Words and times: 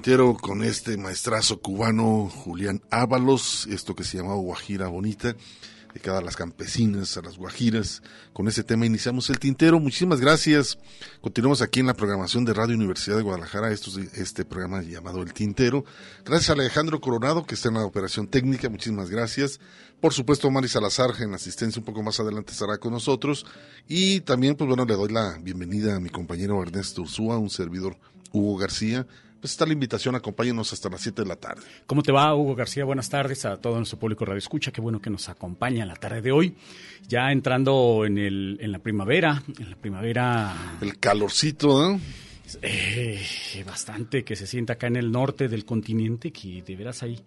Tintero 0.00 0.34
con 0.34 0.64
este 0.64 0.96
maestrazo 0.96 1.60
cubano 1.60 2.30
Julián 2.30 2.80
Ábalos, 2.90 3.66
esto 3.70 3.94
que 3.94 4.02
se 4.02 4.16
llamaba 4.16 4.36
Guajira 4.36 4.88
Bonita, 4.88 5.36
dedicada 5.88 6.20
a 6.20 6.22
las 6.22 6.36
campesinas, 6.36 7.18
a 7.18 7.20
las 7.20 7.36
guajiras. 7.36 8.02
Con 8.32 8.48
ese 8.48 8.64
tema 8.64 8.86
iniciamos 8.86 9.28
el 9.28 9.38
tintero. 9.38 9.78
Muchísimas 9.78 10.18
gracias. 10.18 10.78
Continuamos 11.20 11.60
aquí 11.60 11.80
en 11.80 11.86
la 11.88 11.92
programación 11.92 12.46
de 12.46 12.54
Radio 12.54 12.76
Universidad 12.76 13.18
de 13.18 13.24
Guadalajara, 13.24 13.72
esto 13.72 13.90
es 13.90 14.14
este 14.14 14.46
programa 14.46 14.80
llamado 14.80 15.20
El 15.20 15.34
Tintero. 15.34 15.84
Gracias 16.24 16.48
a 16.48 16.54
Alejandro 16.54 16.98
Coronado, 17.02 17.44
que 17.44 17.54
está 17.54 17.68
en 17.68 17.74
la 17.74 17.84
operación 17.84 18.26
técnica. 18.26 18.70
Muchísimas 18.70 19.10
gracias. 19.10 19.60
Por 20.00 20.14
supuesto, 20.14 20.50
Mari 20.50 20.68
Salazar 20.68 21.10
en 21.20 21.34
asistencia 21.34 21.78
un 21.78 21.84
poco 21.84 22.02
más 22.02 22.18
adelante 22.20 22.52
estará 22.52 22.78
con 22.78 22.94
nosotros. 22.94 23.44
Y 23.86 24.20
también, 24.20 24.56
pues 24.56 24.66
bueno, 24.66 24.86
le 24.86 24.94
doy 24.94 25.12
la 25.12 25.36
bienvenida 25.42 25.96
a 25.96 26.00
mi 26.00 26.08
compañero 26.08 26.62
Ernesto 26.62 27.02
Ursúa, 27.02 27.36
un 27.36 27.50
servidor 27.50 27.98
Hugo 28.32 28.56
García. 28.56 29.06
Pues 29.40 29.52
está 29.52 29.64
la 29.64 29.72
invitación, 29.72 30.14
acompáñenos 30.14 30.70
hasta 30.74 30.90
las 30.90 31.00
7 31.00 31.22
de 31.22 31.28
la 31.28 31.36
tarde. 31.36 31.62
¿Cómo 31.86 32.02
te 32.02 32.12
va, 32.12 32.34
Hugo 32.34 32.54
García? 32.54 32.84
Buenas 32.84 33.08
tardes 33.08 33.46
a 33.46 33.56
todo 33.56 33.76
nuestro 33.76 33.98
público 33.98 34.26
Radio 34.26 34.36
Escucha. 34.36 34.70
Qué 34.70 34.82
bueno 34.82 35.00
que 35.00 35.08
nos 35.08 35.30
acompaña 35.30 35.86
la 35.86 35.94
tarde 35.94 36.20
de 36.20 36.30
hoy. 36.30 36.54
Ya 37.08 37.32
entrando 37.32 38.04
en, 38.04 38.18
el, 38.18 38.58
en 38.60 38.70
la 38.70 38.80
primavera, 38.80 39.42
en 39.58 39.70
la 39.70 39.76
primavera... 39.76 40.76
El 40.82 40.98
calorcito, 40.98 41.68
¿no? 41.68 42.00
Eh, 42.60 43.24
bastante 43.64 44.24
que 44.24 44.36
se 44.36 44.46
sienta 44.46 44.74
acá 44.74 44.88
en 44.88 44.96
el 44.96 45.10
norte 45.10 45.48
del 45.48 45.64
continente, 45.64 46.32
que 46.32 46.60
de 46.60 46.76
veras 46.76 47.02
hay, 47.02 47.18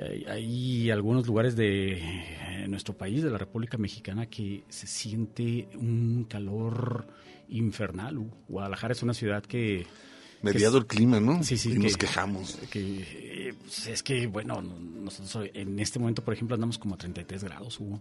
hay, 0.00 0.24
hay 0.24 0.90
algunos 0.90 1.26
lugares 1.26 1.54
de 1.54 1.98
eh, 1.98 2.66
nuestro 2.66 2.94
país, 2.94 3.22
de 3.22 3.28
la 3.28 3.36
República 3.36 3.76
Mexicana, 3.76 4.24
que 4.24 4.64
se 4.70 4.86
siente 4.86 5.68
un 5.74 6.24
calor 6.30 7.06
infernal. 7.50 8.18
Guadalajara 8.48 8.92
es 8.92 9.02
una 9.02 9.12
ciudad 9.12 9.42
que 9.42 9.86
mediado 10.42 10.78
el 10.78 10.86
clima, 10.86 11.20
¿no? 11.20 11.42
Sí, 11.42 11.56
sí. 11.56 11.70
Y 11.70 11.72
que, 11.74 11.78
nos 11.78 11.96
quejamos. 11.96 12.58
Que, 12.70 13.54
pues 13.60 13.86
es 13.86 14.02
que, 14.02 14.26
bueno, 14.26 14.60
nosotros 14.60 15.48
en 15.54 15.78
este 15.78 15.98
momento, 15.98 16.22
por 16.22 16.34
ejemplo, 16.34 16.54
andamos 16.54 16.78
como 16.78 16.94
a 16.94 16.98
33 16.98 17.44
grados, 17.44 17.80
Hugo. 17.80 18.00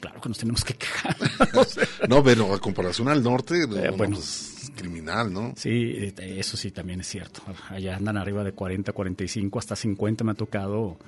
Claro 0.00 0.20
que 0.20 0.28
nos 0.28 0.38
tenemos 0.38 0.64
que 0.64 0.74
quejar. 0.74 1.16
no, 2.08 2.22
pero 2.22 2.54
a 2.54 2.60
comparación 2.60 3.08
al 3.08 3.22
norte, 3.22 3.64
eh, 3.64 3.90
bueno, 3.96 4.16
pues, 4.16 4.70
criminal, 4.76 5.32
¿no? 5.32 5.54
Sí, 5.56 6.12
eso 6.16 6.56
sí 6.56 6.70
también 6.70 7.00
es 7.00 7.08
cierto. 7.08 7.42
Allá 7.68 7.96
andan 7.96 8.16
arriba 8.16 8.44
de 8.44 8.52
40, 8.52 8.92
45, 8.92 9.58
hasta 9.58 9.74
50 9.74 10.22
me 10.22 10.32
ha 10.32 10.34
tocado 10.34 10.98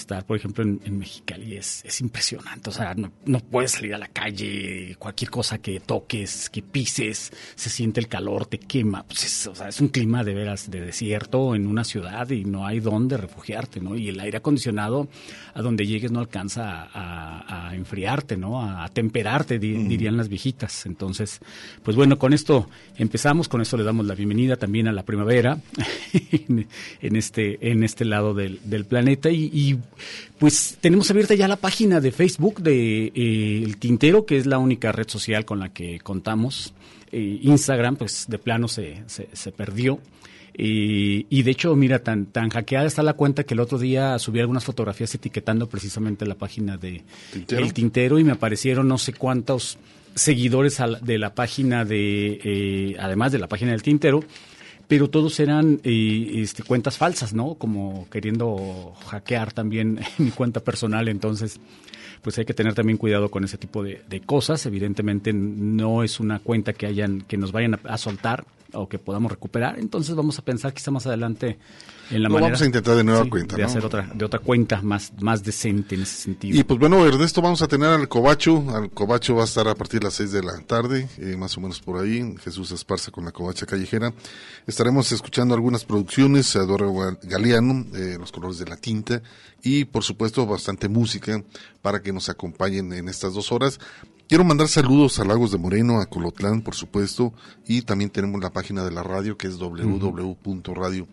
estar, 0.00 0.24
por 0.24 0.36
ejemplo, 0.36 0.64
en, 0.64 0.80
en 0.84 0.98
Mexicali 0.98 1.56
es, 1.56 1.84
es, 1.84 2.00
impresionante. 2.00 2.70
O 2.70 2.72
sea, 2.72 2.94
no, 2.94 3.12
no, 3.24 3.40
puedes 3.40 3.72
salir 3.72 3.94
a 3.94 3.98
la 3.98 4.08
calle, 4.08 4.96
cualquier 4.98 5.30
cosa 5.30 5.58
que 5.58 5.80
toques, 5.80 6.50
que 6.50 6.62
pises, 6.62 7.32
se 7.54 7.70
siente 7.70 8.00
el 8.00 8.08
calor, 8.08 8.46
te 8.46 8.58
quema. 8.58 9.04
Pues 9.04 9.24
es, 9.24 9.46
o 9.46 9.54
sea, 9.54 9.68
es 9.68 9.80
un 9.80 9.88
clima 9.88 10.24
de 10.24 10.34
veras 10.34 10.70
de 10.70 10.80
desierto 10.80 11.54
en 11.54 11.66
una 11.66 11.84
ciudad 11.84 12.30
y 12.30 12.44
no 12.44 12.66
hay 12.66 12.80
dónde 12.80 13.16
refugiarte, 13.16 13.80
¿no? 13.80 13.96
Y 13.96 14.08
el 14.08 14.20
aire 14.20 14.38
acondicionado 14.38 15.08
a 15.54 15.62
donde 15.62 15.86
llegues 15.86 16.12
no 16.12 16.20
alcanza 16.20 16.82
a, 16.82 17.40
a, 17.40 17.68
a 17.68 17.74
enfriarte, 17.74 18.36
¿no? 18.36 18.62
A, 18.62 18.84
a 18.84 18.88
temperarte, 18.88 19.58
di, 19.58 19.74
mm. 19.74 19.88
dirían 19.88 20.16
las 20.16 20.28
viejitas. 20.28 20.86
Entonces, 20.86 21.40
pues 21.82 21.96
bueno, 21.96 22.18
con 22.18 22.32
esto 22.32 22.68
empezamos, 22.96 23.48
con 23.48 23.60
esto 23.60 23.76
le 23.76 23.84
damos 23.84 24.06
la 24.06 24.14
bienvenida 24.14 24.56
también 24.56 24.88
a 24.88 24.92
la 24.92 25.04
primavera 25.04 25.58
en, 26.48 26.68
en, 27.00 27.16
este, 27.16 27.70
en 27.70 27.84
este 27.84 28.04
lado 28.04 28.34
del, 28.34 28.60
del 28.64 28.84
planeta 28.84 29.30
y, 29.30 29.50
y 29.52 29.78
pues 30.38 30.78
tenemos 30.80 31.10
abierta 31.10 31.34
ya 31.34 31.48
la 31.48 31.56
página 31.56 32.00
de 32.00 32.12
Facebook 32.12 32.60
de 32.62 33.06
eh, 33.14 33.62
El 33.64 33.76
Tintero, 33.78 34.26
que 34.26 34.36
es 34.36 34.46
la 34.46 34.58
única 34.58 34.92
red 34.92 35.08
social 35.08 35.44
con 35.44 35.58
la 35.58 35.72
que 35.72 36.00
contamos. 36.00 36.74
Eh, 37.10 37.40
Instagram, 37.42 37.96
pues 37.96 38.26
de 38.28 38.38
plano 38.38 38.68
se, 38.68 39.02
se, 39.06 39.28
se 39.32 39.52
perdió. 39.52 40.00
Y, 40.60 41.26
y, 41.30 41.44
de 41.44 41.52
hecho, 41.52 41.76
mira, 41.76 42.00
tan, 42.00 42.26
tan 42.26 42.48
hackeada 42.50 42.86
está 42.86 43.04
la 43.04 43.12
cuenta 43.12 43.44
que 43.44 43.54
el 43.54 43.60
otro 43.60 43.78
día 43.78 44.18
subí 44.18 44.40
algunas 44.40 44.64
fotografías 44.64 45.14
etiquetando 45.14 45.68
precisamente 45.68 46.26
la 46.26 46.34
página 46.34 46.76
de 46.76 47.04
¿Tintero? 47.32 47.64
El 47.64 47.72
Tintero 47.72 48.18
y 48.18 48.24
me 48.24 48.32
aparecieron 48.32 48.88
no 48.88 48.98
sé 48.98 49.12
cuántos 49.12 49.78
seguidores 50.16 50.78
de 51.02 51.18
la 51.18 51.34
página 51.34 51.84
de, 51.84 52.40
eh, 52.42 52.96
además 52.98 53.30
de 53.30 53.38
la 53.38 53.46
página 53.46 53.70
del 53.70 53.82
Tintero, 53.82 54.24
pero 54.88 55.10
todos 55.10 55.38
eran 55.38 55.80
eh, 55.84 56.30
este, 56.36 56.62
cuentas 56.62 56.96
falsas, 56.96 57.34
¿no? 57.34 57.54
Como 57.54 58.08
queriendo 58.10 58.94
hackear 59.06 59.52
también 59.52 60.00
mi 60.18 60.30
cuenta 60.30 60.60
personal, 60.60 61.08
entonces 61.08 61.60
pues 62.22 62.36
hay 62.38 62.44
que 62.44 62.54
tener 62.54 62.74
también 62.74 62.98
cuidado 62.98 63.30
con 63.30 63.44
ese 63.44 63.58
tipo 63.58 63.82
de, 63.84 64.22
cosas. 64.26 64.64
Evidentemente 64.66 65.32
no 65.32 66.02
es 66.02 66.18
una 66.18 66.40
cuenta 66.40 66.72
que 66.72 66.86
hayan 66.86 67.20
que 67.20 67.36
nos 67.36 67.52
vayan 67.52 67.78
a, 67.84 67.98
soltar 67.98 68.44
o 68.72 68.88
que 68.88 68.98
podamos 68.98 69.30
recuperar, 69.30 69.78
entonces 69.78 70.14
vamos 70.14 70.38
a 70.38 70.42
pensar 70.42 70.72
quizá 70.74 70.90
más 70.90 71.06
adelante 71.06 71.58
en 72.10 72.22
la 72.22 72.28
Lo 72.28 72.34
manera 72.34 72.52
vamos 72.52 72.62
a 72.62 72.66
intentar 72.66 72.96
de 72.96 73.04
nueva 73.04 73.24
sí, 73.24 73.30
cuenta, 73.30 73.56
de 73.56 73.62
¿no? 73.62 73.68
hacer 73.68 73.84
otra 73.84 74.10
de 74.14 74.24
otra 74.24 74.40
cuenta 74.40 74.80
más 74.82 75.12
más 75.20 75.42
decente 75.42 75.94
en 75.94 76.02
ese 76.02 76.22
sentido. 76.22 76.58
Y 76.58 76.64
pues 76.64 76.80
bueno, 76.80 77.06
Ernesto, 77.06 77.42
vamos 77.42 77.60
a 77.62 77.68
tener 77.68 77.88
al 77.88 78.08
Cobacho. 78.08 78.64
Al 78.74 78.90
Cobacho 78.90 79.34
va 79.34 79.42
a 79.42 79.44
estar 79.44 79.68
a 79.68 79.74
partir 79.74 80.00
de 80.00 80.04
las 80.04 80.14
6 80.14 80.32
de 80.32 80.42
la 80.42 80.58
tarde, 80.60 81.08
eh, 81.18 81.36
más 81.36 81.56
o 81.56 81.60
menos 81.60 81.80
por 81.80 82.00
ahí. 82.00 82.34
Jesús 82.42 82.70
Esparza 82.72 83.10
con 83.10 83.24
la 83.24 83.32
Covacha 83.32 83.66
Callejera. 83.66 84.12
Estaremos 84.66 85.12
escuchando 85.12 85.54
algunas 85.54 85.84
producciones, 85.84 86.54
Eduardo 86.56 87.18
Galeano, 87.22 87.86
eh, 87.94 88.16
Los 88.18 88.32
Colores 88.32 88.58
de 88.58 88.66
la 88.66 88.76
Tinta, 88.76 89.22
y 89.62 89.84
por 89.84 90.04
supuesto 90.04 90.46
bastante 90.46 90.88
música 90.88 91.42
para 91.82 92.00
que 92.00 92.12
nos 92.12 92.28
acompañen 92.28 92.92
en 92.92 93.08
estas 93.08 93.34
dos 93.34 93.52
horas. 93.52 93.78
Quiero 94.28 94.44
mandar 94.44 94.68
saludos 94.68 95.18
a 95.20 95.24
Lagos 95.24 95.52
de 95.52 95.58
Moreno, 95.58 96.02
a 96.02 96.06
Colotlán, 96.06 96.60
por 96.60 96.74
supuesto, 96.74 97.32
y 97.66 97.80
también 97.80 98.10
tenemos 98.10 98.42
la 98.42 98.52
página 98.52 98.84
de 98.84 98.90
la 98.90 99.02
radio 99.02 99.38
que 99.38 99.46
es 99.46 99.58
www.radio.udg, 99.58 101.08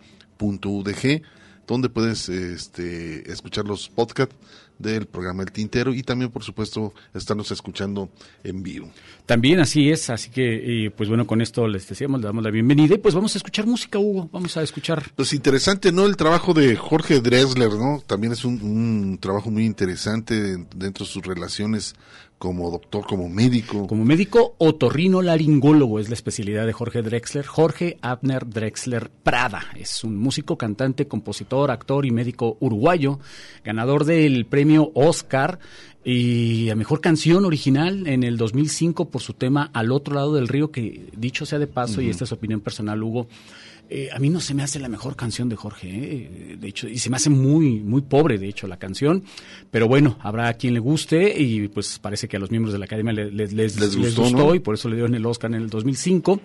donde 1.66 1.88
puedes 1.88 2.28
este, 2.28 3.32
escuchar 3.32 3.64
los 3.64 3.88
podcasts 3.88 4.36
del 4.78 5.06
programa 5.06 5.42
El 5.42 5.50
Tintero 5.50 5.94
y 5.94 6.02
también, 6.02 6.30
por 6.30 6.44
supuesto, 6.44 6.92
estarnos 7.14 7.50
escuchando 7.50 8.10
en 8.44 8.62
vivo. 8.62 8.90
También 9.24 9.60
así 9.60 9.90
es, 9.90 10.10
así 10.10 10.28
que, 10.28 10.86
eh, 10.86 10.90
pues 10.90 11.08
bueno, 11.08 11.26
con 11.26 11.40
esto 11.40 11.66
les 11.66 11.88
decíamos, 11.88 12.20
le 12.20 12.26
damos 12.26 12.44
la 12.44 12.50
bienvenida 12.50 12.96
y 12.96 12.98
pues 12.98 13.14
vamos 13.14 13.34
a 13.34 13.38
escuchar 13.38 13.66
música, 13.66 13.98
Hugo, 13.98 14.28
vamos 14.30 14.54
a 14.58 14.62
escuchar. 14.62 15.10
Pues 15.16 15.32
interesante, 15.32 15.90
¿no? 15.90 16.04
El 16.04 16.18
trabajo 16.18 16.52
de 16.52 16.76
Jorge 16.76 17.22
Dressler, 17.22 17.70
¿no? 17.70 18.02
También 18.06 18.34
es 18.34 18.44
un, 18.44 18.60
un 18.60 19.18
trabajo 19.18 19.50
muy 19.50 19.64
interesante 19.64 20.34
dentro 20.74 21.06
de 21.06 21.10
sus 21.10 21.24
relaciones 21.24 21.94
como 22.38 22.70
doctor, 22.70 23.06
como 23.06 23.28
médico. 23.28 23.86
Como 23.86 24.04
médico 24.04 24.54
otorrino 24.58 25.22
laringólogo 25.22 25.98
es 26.00 26.08
la 26.08 26.14
especialidad 26.14 26.66
de 26.66 26.72
Jorge 26.72 27.02
Drexler. 27.02 27.46
Jorge 27.46 27.96
Abner 28.02 28.46
Drexler 28.46 29.10
Prada 29.10 29.64
es 29.74 30.04
un 30.04 30.16
músico, 30.16 30.58
cantante, 30.58 31.08
compositor, 31.08 31.70
actor 31.70 32.04
y 32.04 32.10
médico 32.10 32.56
uruguayo, 32.60 33.20
ganador 33.64 34.04
del 34.04 34.44
premio 34.46 34.90
Oscar 34.94 35.58
y 36.04 36.70
a 36.70 36.76
mejor 36.76 37.00
canción 37.00 37.44
original 37.44 38.06
en 38.06 38.22
el 38.22 38.36
2005 38.36 39.10
por 39.10 39.22
su 39.22 39.32
tema 39.32 39.70
Al 39.72 39.90
otro 39.90 40.14
lado 40.14 40.34
del 40.34 40.46
río, 40.46 40.70
que 40.70 41.08
dicho 41.16 41.46
sea 41.46 41.58
de 41.58 41.66
paso, 41.66 42.00
uh 42.00 42.04
-huh. 42.04 42.06
y 42.06 42.10
esta 42.10 42.24
es 42.24 42.32
opinión 42.32 42.60
personal, 42.60 43.02
Hugo, 43.02 43.26
eh, 43.88 44.08
a 44.12 44.18
mí 44.18 44.28
no 44.30 44.40
se 44.40 44.54
me 44.54 44.62
hace 44.62 44.78
la 44.78 44.88
mejor 44.88 45.14
canción 45.14 45.48
de 45.48 45.56
Jorge, 45.56 45.88
eh, 45.88 46.56
de 46.58 46.68
hecho, 46.68 46.88
y 46.88 46.98
se 46.98 47.08
me 47.08 47.16
hace 47.16 47.30
muy, 47.30 47.80
muy 47.80 48.02
pobre, 48.02 48.38
de 48.38 48.48
hecho, 48.48 48.66
la 48.66 48.78
canción, 48.78 49.22
pero 49.70 49.86
bueno, 49.86 50.18
habrá 50.20 50.52
quien 50.54 50.74
le 50.74 50.80
guste 50.80 51.40
y 51.40 51.68
pues 51.68 51.98
parece 51.98 52.26
que 52.26 52.36
a 52.36 52.40
los 52.40 52.50
miembros 52.50 52.72
de 52.72 52.78
la 52.78 52.86
academia 52.86 53.12
les, 53.12 53.32
les, 53.32 53.52
les, 53.52 53.76
les 53.76 53.96
gustó, 53.96 54.22
gustó 54.22 54.38
¿no? 54.38 54.54
y 54.54 54.60
por 54.60 54.74
eso 54.74 54.88
le 54.88 54.96
dieron 54.96 55.14
el 55.14 55.24
Oscar 55.24 55.50
en 55.52 55.62
el 55.62 55.70
2005. 55.70 56.40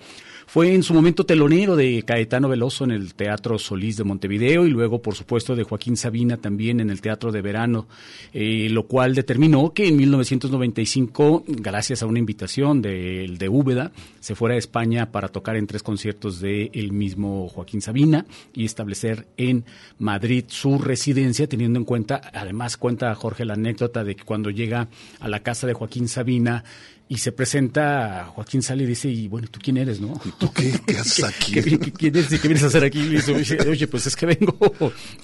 Fue 0.45 0.73
en 0.73 0.83
su 0.83 0.93
momento 0.93 1.25
telonero 1.25 1.75
de 1.75 2.03
Caetano 2.03 2.49
Veloso 2.49 2.83
en 2.83 2.91
el 2.91 3.13
Teatro 3.13 3.57
Solís 3.57 3.97
de 3.97 4.03
Montevideo 4.03 4.65
y 4.65 4.69
luego, 4.69 5.01
por 5.01 5.15
supuesto, 5.15 5.55
de 5.55 5.63
Joaquín 5.63 5.97
Sabina 5.97 6.37
también 6.37 6.79
en 6.79 6.89
el 6.89 7.01
Teatro 7.01 7.31
de 7.31 7.41
Verano, 7.41 7.87
eh, 8.33 8.67
lo 8.69 8.87
cual 8.87 9.15
determinó 9.15 9.73
que 9.73 9.87
en 9.87 9.95
1995, 9.97 11.45
gracias 11.47 12.03
a 12.03 12.05
una 12.05 12.19
invitación 12.19 12.81
del 12.81 13.37
de, 13.37 13.49
Úbeda, 13.49 13.91
se 14.19 14.35
fuera 14.35 14.55
a 14.55 14.57
España 14.57 15.11
para 15.11 15.29
tocar 15.29 15.55
en 15.55 15.67
tres 15.67 15.83
conciertos 15.83 16.39
de 16.39 16.69
mismo 16.91 17.47
Joaquín 17.47 17.81
Sabina 17.81 18.25
y 18.53 18.65
establecer 18.65 19.27
en 19.37 19.65
Madrid 19.97 20.45
su 20.47 20.77
residencia, 20.77 21.47
teniendo 21.47 21.79
en 21.79 21.85
cuenta, 21.85 22.21
además 22.33 22.77
cuenta 22.77 23.13
Jorge 23.15 23.45
la 23.45 23.53
anécdota 23.53 24.03
de 24.03 24.15
que 24.15 24.23
cuando 24.23 24.49
llega 24.49 24.89
a 25.19 25.27
la 25.27 25.41
casa 25.41 25.67
de 25.67 25.73
Joaquín 25.73 26.07
Sabina, 26.07 26.63
y 27.11 27.17
se 27.17 27.33
presenta 27.33 28.31
Joaquín 28.33 28.61
sale 28.61 28.83
y 28.83 28.85
dice, 28.85 29.09
y 29.09 29.27
bueno, 29.27 29.45
¿tú 29.51 29.59
quién 29.61 29.75
eres, 29.75 29.99
no? 29.99 30.13
¿Y 30.23 30.31
tú 30.31 30.49
qué, 30.53 30.71
qué 30.87 30.97
haces 30.97 31.21
aquí? 31.25 31.51
¿Qué, 31.51 31.77
qué, 31.77 31.91
quién 31.91 32.15
eres, 32.15 32.29
¿Qué 32.39 32.47
vienes 32.47 32.63
a 32.63 32.67
hacer 32.67 32.85
aquí? 32.85 32.99
Y 32.99 33.09
dice, 33.09 33.33
Oye, 33.67 33.85
pues 33.87 34.07
es 34.07 34.15
que 34.15 34.27
vengo 34.27 34.55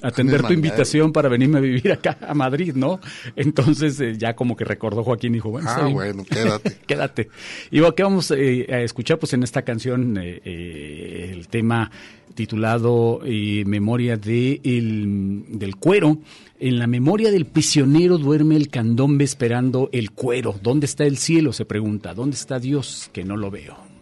a 0.01 0.09
atender 0.09 0.43
tu 0.43 0.51
invitación 0.51 1.13
para 1.13 1.29
venirme 1.29 1.59
a 1.59 1.61
vivir 1.61 1.89
acá 1.93 2.17
a 2.27 2.33
Madrid, 2.33 2.73
¿no? 2.75 2.99
Entonces 3.37 4.01
eh, 4.01 4.17
ya 4.17 4.35
como 4.35 4.57
que 4.57 4.65
recordó 4.65 5.01
Joaquín 5.05 5.31
y 5.31 5.35
dijo, 5.35 5.49
bueno, 5.49 5.69
ah, 5.69 5.87
bueno, 5.87 6.25
quédate. 6.25 6.77
quédate. 6.85 7.29
Y 7.71 7.79
bueno, 7.79 7.95
¿qué 7.95 8.03
vamos 8.03 8.31
eh, 8.31 8.67
a 8.69 8.81
escuchar? 8.81 9.17
Pues 9.17 9.31
en 9.31 9.43
esta 9.43 9.61
canción 9.61 10.17
eh, 10.21 11.31
el 11.31 11.47
tema 11.47 11.89
titulado 12.37 13.19
Memoria 13.65 14.15
de 14.15 14.61
el, 14.63 15.43
del 15.49 15.75
cuero. 15.75 16.19
En 16.59 16.79
la 16.79 16.87
memoria 16.87 17.31
del 17.31 17.45
prisionero 17.45 18.17
duerme 18.17 18.55
el 18.55 18.69
candombe 18.69 19.25
esperando 19.25 19.89
el 19.91 20.11
cuero. 20.11 20.55
¿Dónde 20.61 20.85
está 20.85 21.03
el 21.05 21.17
cielo? 21.17 21.51
Se 21.51 21.65
pregunta. 21.65 22.13
¿Dónde 22.13 22.35
está 22.35 22.59
Dios? 22.59 23.09
Que 23.11 23.25
no 23.25 23.35
lo 23.35 23.51
veo. 23.51 23.96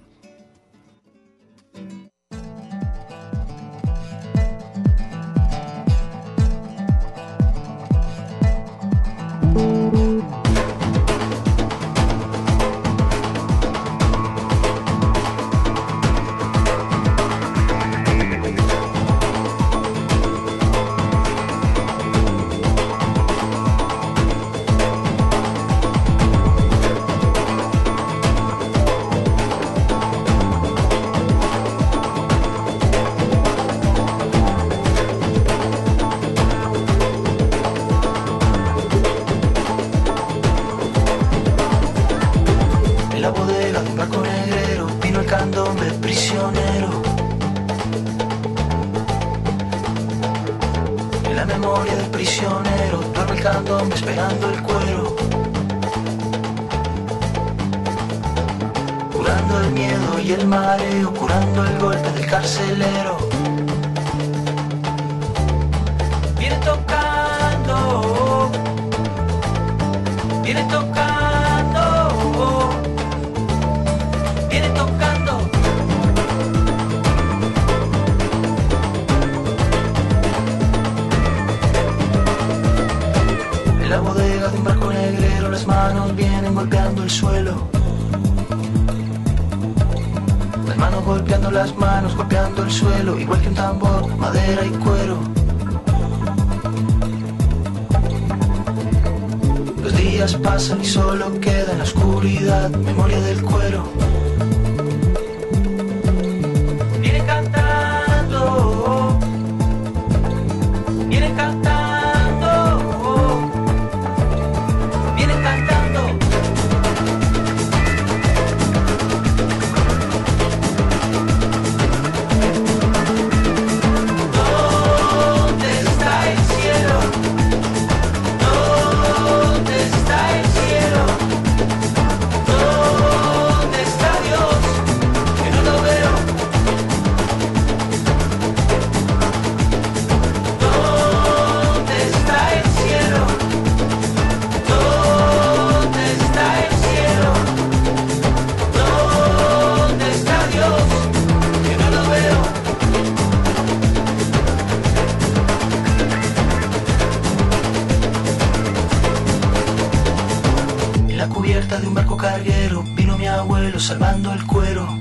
de 161.79 161.88
un 161.88 161.94
barco 161.94 162.15
carguero 162.15 162.84
vino 162.96 163.17
mi 163.17 163.27
abuelo 163.27 163.79
salvando 163.79 164.32
el 164.32 164.46
cuero. 164.46 164.98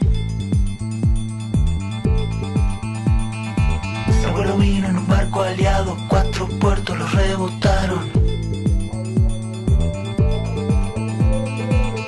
Mi 4.18 4.24
abuelo 4.24 4.56
vino 4.56 4.88
en 4.88 4.96
un 4.96 5.06
barco 5.06 5.42
aliado, 5.42 5.96
cuatro 6.08 6.48
puertos 6.58 6.98
los 6.98 7.12
rebotaron. 7.12 8.10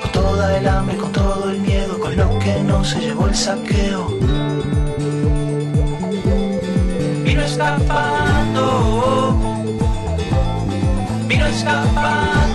Con 0.01 0.11
toda 0.11 0.57
el 0.57 0.67
hambre, 0.67 0.97
con 0.97 1.11
todo 1.13 1.49
el 1.49 1.59
miedo, 1.61 1.99
con 1.99 2.17
lo 2.17 2.37
que 2.39 2.61
no 2.63 2.83
se 2.83 2.99
llevó 2.99 3.27
el 3.27 3.35
saqueo. 3.35 4.07
Vino 7.23 7.41
escapando, 7.41 9.37
vino 11.27 11.45
escapando. 11.45 12.46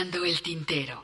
el 0.00 0.40
tintero. 0.40 0.99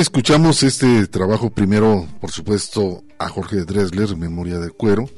Escuchamos 0.00 0.62
este 0.62 1.06
trabajo 1.08 1.50
primero, 1.50 2.08
por 2.22 2.30
supuesto, 2.30 3.04
a 3.18 3.28
Jorge 3.28 3.64
Dresler, 3.64 4.16
Memoria 4.16 4.58
de 4.58 4.70
Cuero, 4.70 5.10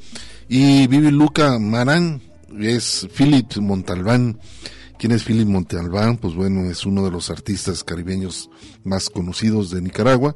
y 0.49 0.87
Vivi 0.87 1.09
Luca 1.09 1.57
Marán, 1.57 2.21
es 2.59 3.07
Philip 3.15 3.55
Montalbán. 3.57 4.39
¿Quién 4.99 5.13
es 5.13 5.23
Philip 5.23 5.47
Montalbán? 5.47 6.17
Pues 6.17 6.35
bueno, 6.35 6.69
es 6.69 6.85
uno 6.85 7.05
de 7.05 7.11
los 7.11 7.29
artistas 7.29 7.83
caribeños 7.85 8.49
más 8.83 9.09
conocidos 9.09 9.69
de 9.69 9.81
Nicaragua. 9.81 10.35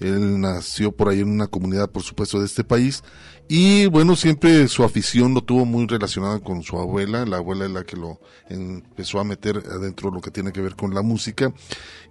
Él 0.00 0.40
nació 0.40 0.92
por 0.92 1.08
ahí 1.08 1.20
en 1.20 1.28
una 1.28 1.46
comunidad, 1.46 1.90
por 1.90 2.02
supuesto, 2.02 2.40
de 2.40 2.46
este 2.46 2.64
país. 2.64 3.04
Y 3.48 3.86
bueno, 3.86 4.16
siempre 4.16 4.68
su 4.68 4.84
afición 4.84 5.34
lo 5.34 5.42
tuvo 5.42 5.66
muy 5.66 5.86
relacionada 5.86 6.38
con 6.38 6.62
su 6.62 6.78
abuela. 6.78 7.26
La 7.26 7.38
abuela 7.38 7.66
es 7.66 7.70
la 7.70 7.84
que 7.84 7.96
lo 7.96 8.20
empezó 8.48 9.20
a 9.20 9.24
meter 9.24 9.62
adentro 9.70 10.10
de 10.10 10.16
lo 10.16 10.22
que 10.22 10.30
tiene 10.30 10.52
que 10.52 10.60
ver 10.60 10.76
con 10.76 10.94
la 10.94 11.02
música. 11.02 11.52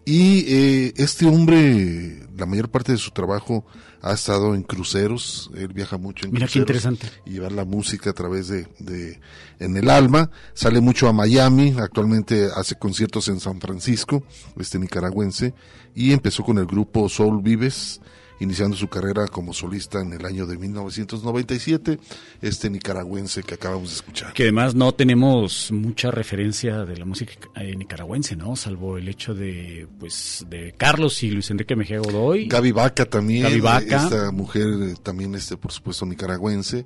Y 0.06 0.46
eh, 0.54 0.94
este 0.98 1.26
hombre, 1.26 2.28
la 2.38 2.46
mayor 2.46 2.70
parte 2.70 2.92
de 2.92 2.98
su 2.98 3.12
trabajo 3.12 3.66
ha 4.02 4.14
estado 4.14 4.56
en 4.56 4.64
cruceros. 4.64 5.50
Él 5.56 5.70
viaja 5.70 5.98
mucho 5.98 6.26
en 6.26 6.34
Mira 6.34 6.48
qué 6.48 6.62
cruceros. 6.64 6.86
interesante. 6.86 7.08
Y 7.26 7.32
llevar 7.34 7.52
la 7.52 7.66
música 7.66 8.10
a 8.12 8.14
través 8.14 8.48
de, 8.48 8.68
de, 8.80 9.20
en 9.60 9.78
el 9.78 9.90
alma. 9.90 10.30
Sale 10.54 10.82
mucho 10.82 11.08
a 11.08 11.14
Miami. 11.14 11.76
Actualmente 11.78 12.50
hace 12.56 12.76
conciertos 12.76 13.28
en 13.28 13.40
San 13.40 13.60
Francisco, 13.60 14.24
este 14.58 14.80
nicaragüense. 14.80 15.54
Y 15.96 16.14
empezó 16.14 16.44
con 16.44 16.58
el 16.58 16.66
grupo 16.66 17.10
Soul 17.10 17.42
Vives 17.42 18.00
iniciando 18.40 18.76
su 18.76 18.88
carrera 18.88 19.28
como 19.28 19.54
solista 19.54 20.02
en 20.02 20.14
el 20.14 20.26
año 20.26 20.46
de 20.46 20.58
1997, 20.58 22.00
este 22.42 22.70
nicaragüense 22.70 23.44
que 23.44 23.56
acabamos 23.56 23.90
de 23.90 23.96
escuchar. 23.96 24.34
Que 24.34 24.44
además 24.44 24.76
no 24.76 24.94
tenemos 24.94 25.72
mucha 25.72 26.12
referencia 26.12 26.86
de 26.86 26.98
la 26.98 27.06
música 27.06 27.34
eh, 27.56 27.76
nicaragüense, 27.76 28.36
¿no? 28.36 28.56
Salvo 28.56 28.98
el 28.98 29.08
hecho 29.08 29.34
de, 29.34 29.88
pues, 30.00 30.46
de 30.50 30.74
Carlos 30.78 31.22
y 31.24 31.32
Luis 31.32 31.50
Enrique 31.52 31.76
Mejía 31.76 32.00
Godoy. 32.00 32.48
Gaby 32.48 32.72
Vaca 32.72 33.06
también, 33.06 33.44
Gaby 33.44 33.60
Vaca. 33.60 34.04
esta 34.04 34.32
mujer 34.32 34.68
eh, 34.82 34.96
también, 35.02 35.36
este, 35.36 35.58
por 35.58 35.72
supuesto, 35.72 36.06
nicaragüense, 36.06 36.86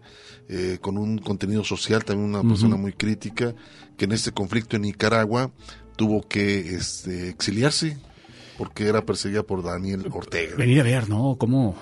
eh, 0.50 0.78
con 0.82 0.98
un 0.98 1.20
contenido 1.20 1.64
social, 1.64 2.04
también 2.04 2.30
una 2.30 2.42
persona 2.42 2.76
muy 2.76 2.94
crítica, 2.94 3.54
que 3.98 4.06
en 4.06 4.12
este 4.12 4.32
conflicto 4.32 4.76
en 4.76 4.84
Nicaragua 4.84 5.52
tuvo 5.96 6.28
que 6.28 6.76
este, 6.76 7.30
exiliarse. 7.30 7.98
Porque 8.58 8.88
era 8.88 9.06
perseguida 9.06 9.44
por 9.44 9.64
Daniel 9.64 10.06
Ortega. 10.12 10.56
Venir 10.56 10.82
a 10.82 10.84
ver, 10.84 11.10
¿no? 11.10 11.36
Cómo, 11.38 11.76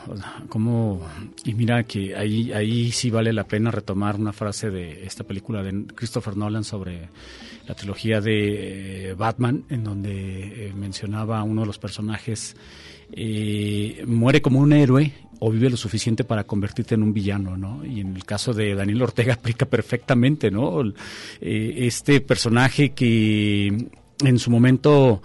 cómo, 0.49 1.01
y 1.43 1.53
mira 1.53 1.83
que 1.83 2.15
ahí, 2.15 2.51
ahí 2.53 2.91
sí 2.91 3.09
vale 3.09 3.33
la 3.33 3.45
pena 3.45 3.71
retomar 3.71 4.15
una 4.15 4.33
frase 4.33 4.69
de 4.69 5.05
esta 5.05 5.23
película 5.23 5.63
de 5.63 5.85
Christopher 5.93 6.37
Nolan 6.37 6.63
sobre 6.63 7.09
la 7.67 7.75
trilogía 7.75 8.21
de 8.21 9.09
eh, 9.09 9.13
Batman, 9.13 9.65
en 9.69 9.83
donde 9.83 10.67
eh, 10.67 10.73
mencionaba 10.75 11.39
a 11.39 11.43
uno 11.43 11.61
de 11.61 11.67
los 11.67 11.79
personajes, 11.79 12.55
eh, 13.11 14.03
muere 14.07 14.41
como 14.41 14.59
un 14.59 14.73
héroe 14.73 15.13
o 15.39 15.51
vive 15.51 15.69
lo 15.69 15.77
suficiente 15.77 16.23
para 16.23 16.43
convertirte 16.43 16.95
en 16.95 17.03
un 17.03 17.13
villano, 17.13 17.57
¿no? 17.57 17.83
Y 17.83 17.99
en 17.99 18.15
el 18.15 18.25
caso 18.25 18.53
de 18.53 18.75
Daniel 18.75 19.01
Ortega 19.01 19.33
aplica 19.39 19.65
perfectamente, 19.65 20.51
¿no? 20.51 20.81
Este 21.41 22.21
personaje 22.21 22.91
que 22.91 23.89
en 24.23 24.39
su 24.39 24.51
momento 24.51 25.21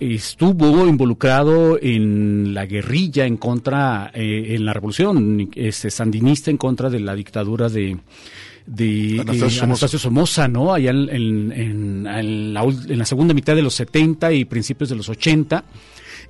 estuvo 0.00 0.86
involucrado 0.86 1.78
en 1.80 2.54
la 2.54 2.66
guerrilla 2.66 3.26
en 3.26 3.36
contra, 3.36 4.10
eh, 4.14 4.54
en 4.54 4.64
la 4.64 4.72
revolución 4.72 5.48
este, 5.54 5.90
sandinista 5.90 6.50
en 6.50 6.56
contra 6.56 6.88
de 6.90 7.00
la 7.00 7.14
dictadura 7.14 7.68
de, 7.68 7.96
de 8.66 9.16
Anastasio 9.20 9.46
eh, 9.46 9.50
Somoza. 9.50 9.64
Anastasio 9.64 9.98
Somoza, 9.98 10.48
¿no? 10.48 10.72
Allá 10.74 10.90
en, 10.90 11.08
en- 11.52 12.06
en- 12.06 12.54
la, 12.54 12.62
en 12.62 12.98
la 12.98 13.04
segunda 13.04 13.34
mitad 13.34 13.54
de 13.56 13.62
los 13.62 13.74
70 13.74 14.32
y 14.32 14.44
principios 14.44 14.88
de 14.90 14.96
los 14.96 15.08
80. 15.08 15.64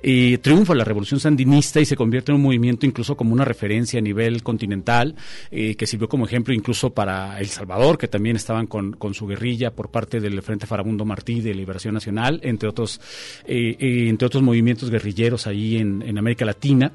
Eh, 0.01 0.37
triunfa 0.39 0.75
la 0.75 0.83
revolución 0.83 1.19
sandinista 1.19 1.79
y 1.79 1.85
se 1.85 1.95
convierte 1.95 2.31
en 2.31 2.37
un 2.37 2.43
movimiento 2.43 2.85
incluso 2.85 3.15
como 3.17 3.33
una 3.33 3.45
referencia 3.45 3.99
a 3.99 4.01
nivel 4.01 4.43
continental, 4.43 5.15
eh, 5.51 5.75
que 5.75 5.87
sirvió 5.87 6.07
como 6.07 6.25
ejemplo 6.25 6.53
incluso 6.53 6.91
para 6.91 7.39
El 7.39 7.47
Salvador, 7.47 7.97
que 7.97 8.07
también 8.07 8.35
estaban 8.35 8.67
con, 8.67 8.93
con 8.93 9.13
su 9.13 9.27
guerrilla 9.27 9.71
por 9.71 9.89
parte 9.89 10.19
del 10.19 10.41
Frente 10.41 10.67
Farabundo 10.67 11.05
Martí 11.05 11.41
de 11.41 11.53
Liberación 11.53 11.93
Nacional, 11.93 12.39
entre 12.43 12.69
otros, 12.69 12.99
eh, 13.45 13.75
eh, 13.79 14.09
entre 14.09 14.25
otros 14.25 14.43
movimientos 14.43 14.89
guerrilleros 14.89 15.47
ahí 15.47 15.77
en, 15.77 16.01
en 16.01 16.17
América 16.17 16.45
Latina. 16.45 16.91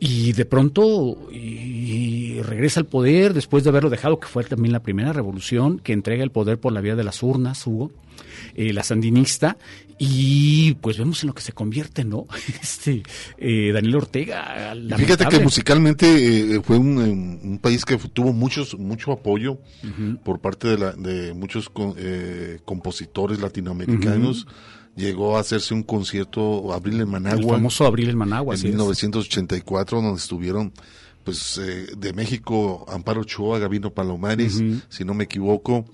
Y 0.00 0.32
de 0.32 0.44
pronto 0.44 1.30
y 1.32 2.42
regresa 2.42 2.80
al 2.80 2.86
poder 2.86 3.32
después 3.32 3.64
de 3.64 3.70
haberlo 3.70 3.88
dejado, 3.88 4.18
que 4.18 4.26
fue 4.26 4.44
también 4.44 4.72
la 4.72 4.82
primera 4.82 5.12
revolución 5.12 5.78
que 5.78 5.92
entrega 5.92 6.22
el 6.22 6.30
poder 6.30 6.58
por 6.58 6.72
la 6.72 6.82
vía 6.82 6.94
de 6.94 7.04
las 7.04 7.22
urnas, 7.22 7.66
Hugo, 7.66 7.90
eh, 8.54 8.72
la 8.72 8.82
sandinista. 8.82 9.56
Y 9.98 10.74
pues 10.80 10.98
vemos 10.98 11.22
en 11.22 11.28
lo 11.28 11.34
que 11.34 11.42
se 11.42 11.52
convierte, 11.52 12.04
¿no? 12.04 12.26
Este 12.62 13.02
eh, 13.38 13.70
Daniel 13.72 13.96
Ortega. 13.96 14.74
Y 14.74 14.78
Fíjate 14.80 14.98
que 14.98 15.06
lamentable. 15.06 15.44
musicalmente 15.44 16.54
eh, 16.56 16.60
fue 16.62 16.78
un, 16.78 16.98
eh, 16.98 17.10
un 17.46 17.58
país 17.58 17.84
que 17.84 17.96
tuvo 17.96 18.32
muchos 18.32 18.76
mucho 18.78 19.12
apoyo 19.12 19.58
por 20.24 20.40
parte 20.40 20.68
de, 20.68 20.78
la, 20.78 20.92
de 20.92 21.32
muchos 21.34 21.68
co- 21.68 21.94
eh, 21.96 22.58
compositores 22.64 23.40
latinoamericanos. 23.40 24.46
Llegó 24.96 25.36
a 25.36 25.40
hacerse 25.40 25.74
un 25.74 25.82
concierto 25.82 26.72
Abril 26.72 26.94
en 26.94 27.00
El 27.00 27.06
Managua 27.08 27.56
famoso 27.56 27.84
Abril 27.86 28.10
en 28.10 28.16
Managua. 28.16 28.54
en 28.54 28.58
así 28.58 28.66
es. 28.68 28.72
1984, 28.74 30.00
donde 30.02 30.18
estuvieron 30.20 30.72
pues 31.24 31.58
eh, 31.58 31.86
de 31.96 32.12
México 32.12 32.84
Amparo 32.88 33.22
Ochoa, 33.22 33.58
Gabino 33.58 33.90
Palomares, 33.92 34.62
si 34.88 35.04
no 35.04 35.14
me 35.14 35.24
equivoco, 35.24 35.84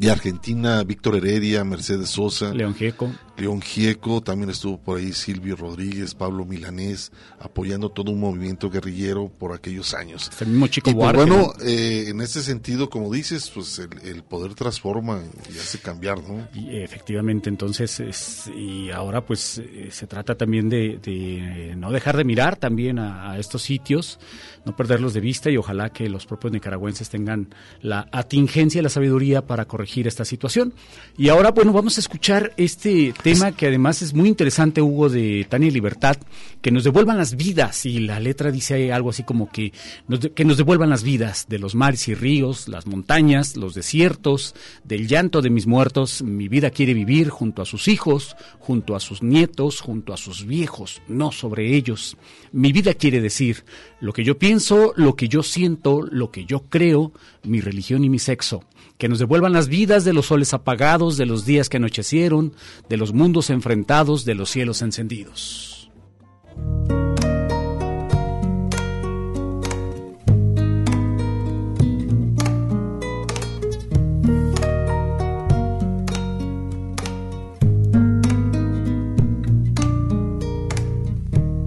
de 0.00 0.10
Argentina 0.10 0.82
Víctor 0.82 1.16
Heredia, 1.16 1.62
Mercedes 1.62 2.08
Sosa, 2.08 2.54
León 2.54 2.74
Gieco. 2.74 3.12
León 3.40 3.60
Gieco, 3.62 4.20
también 4.20 4.50
estuvo 4.50 4.78
por 4.78 4.98
ahí 4.98 5.12
Silvio 5.12 5.56
Rodríguez, 5.56 6.14
Pablo 6.14 6.44
Milanés, 6.44 7.10
apoyando 7.38 7.88
todo 7.88 8.12
un 8.12 8.20
movimiento 8.20 8.68
guerrillero 8.70 9.28
por 9.28 9.52
aquellos 9.52 9.94
años. 9.94 10.30
El 10.40 10.48
mismo 10.48 10.66
Chico 10.66 10.90
Y 10.90 10.94
pues 10.94 11.14
bueno, 11.14 11.36
¿no? 11.36 11.52
eh, 11.64 12.04
en 12.08 12.20
ese 12.20 12.42
sentido, 12.42 12.90
como 12.90 13.12
dices, 13.12 13.50
pues 13.54 13.78
el, 13.78 13.88
el 14.04 14.22
poder 14.22 14.54
transforma 14.54 15.20
y 15.52 15.58
hace 15.58 15.78
cambiar, 15.78 16.18
¿no? 16.22 16.46
Y 16.54 16.76
efectivamente, 16.82 17.48
entonces, 17.48 17.98
es- 18.00 18.48
y 18.54 18.90
ahora 18.90 19.24
pues 19.24 19.58
eh, 19.58 19.88
se 19.90 20.06
trata 20.06 20.36
también 20.36 20.68
de, 20.68 20.98
de, 21.02 21.70
eh, 21.70 21.74
no 21.76 21.90
dejar 21.90 22.16
de 22.16 22.24
mirar 22.24 22.56
también 22.56 22.98
a, 22.98 23.32
a 23.32 23.38
estos 23.38 23.62
sitios, 23.62 24.18
no 24.66 24.76
perderlos 24.76 25.14
de 25.14 25.20
vista 25.20 25.50
y 25.50 25.56
ojalá 25.56 25.90
que 25.90 26.08
los 26.08 26.26
propios 26.26 26.52
nicaragüenses 26.52 27.08
tengan 27.08 27.54
la 27.80 28.08
atingencia 28.12 28.80
y 28.80 28.82
la 28.82 28.88
sabiduría 28.90 29.46
para 29.46 29.64
corregir 29.64 30.06
esta 30.06 30.24
situación. 30.24 30.74
Y 31.16 31.28
ahora, 31.30 31.52
bueno, 31.52 31.72
vamos 31.72 31.96
a 31.96 32.00
escuchar 32.00 32.52
este 32.58 33.14
tema 33.22 33.29
que 33.56 33.66
además 33.66 34.02
es 34.02 34.14
muy 34.14 34.28
interesante, 34.28 34.82
Hugo, 34.82 35.08
de 35.08 35.46
Tania 35.48 35.70
Libertad, 35.70 36.16
que 36.60 36.70
nos 36.70 36.84
devuelvan 36.84 37.18
las 37.18 37.36
vidas 37.36 37.86
y 37.86 38.00
la 38.00 38.20
letra 38.20 38.50
dice 38.50 38.92
algo 38.92 39.10
así 39.10 39.22
como 39.22 39.50
que 39.50 39.72
nos, 40.08 40.20
que 40.20 40.44
nos 40.44 40.56
devuelvan 40.56 40.90
las 40.90 41.02
vidas 41.02 41.46
de 41.48 41.58
los 41.58 41.74
mares 41.74 42.08
y 42.08 42.14
ríos, 42.14 42.68
las 42.68 42.86
montañas, 42.86 43.56
los 43.56 43.74
desiertos, 43.74 44.54
del 44.84 45.08
llanto 45.08 45.42
de 45.42 45.50
mis 45.50 45.66
muertos. 45.66 46.22
Mi 46.22 46.48
vida 46.48 46.70
quiere 46.70 46.94
vivir 46.94 47.28
junto 47.28 47.62
a 47.62 47.66
sus 47.66 47.88
hijos, 47.88 48.36
junto 48.58 48.96
a 48.96 49.00
sus 49.00 49.22
nietos, 49.22 49.80
junto 49.80 50.12
a 50.12 50.16
sus 50.16 50.46
viejos, 50.46 51.02
no 51.08 51.32
sobre 51.32 51.74
ellos. 51.74 52.16
Mi 52.52 52.72
vida 52.72 52.94
quiere 52.94 53.20
decir 53.20 53.64
lo 54.00 54.12
que 54.12 54.24
yo 54.24 54.38
pienso, 54.38 54.92
lo 54.96 55.16
que 55.16 55.28
yo 55.28 55.42
siento, 55.42 56.02
lo 56.02 56.30
que 56.30 56.44
yo 56.44 56.64
creo, 56.68 57.12
mi 57.44 57.60
religión 57.60 58.04
y 58.04 58.08
mi 58.08 58.18
sexo. 58.18 58.64
Que 59.00 59.08
nos 59.08 59.18
devuelvan 59.18 59.54
las 59.54 59.68
vidas 59.68 60.04
de 60.04 60.12
los 60.12 60.26
soles 60.26 60.52
apagados, 60.52 61.16
de 61.16 61.24
los 61.24 61.46
días 61.46 61.70
que 61.70 61.78
anochecieron, 61.78 62.52
de 62.90 62.98
los 62.98 63.14
mundos 63.14 63.48
enfrentados, 63.48 64.26
de 64.26 64.34
los 64.34 64.50
cielos 64.50 64.82
encendidos. 64.82 65.90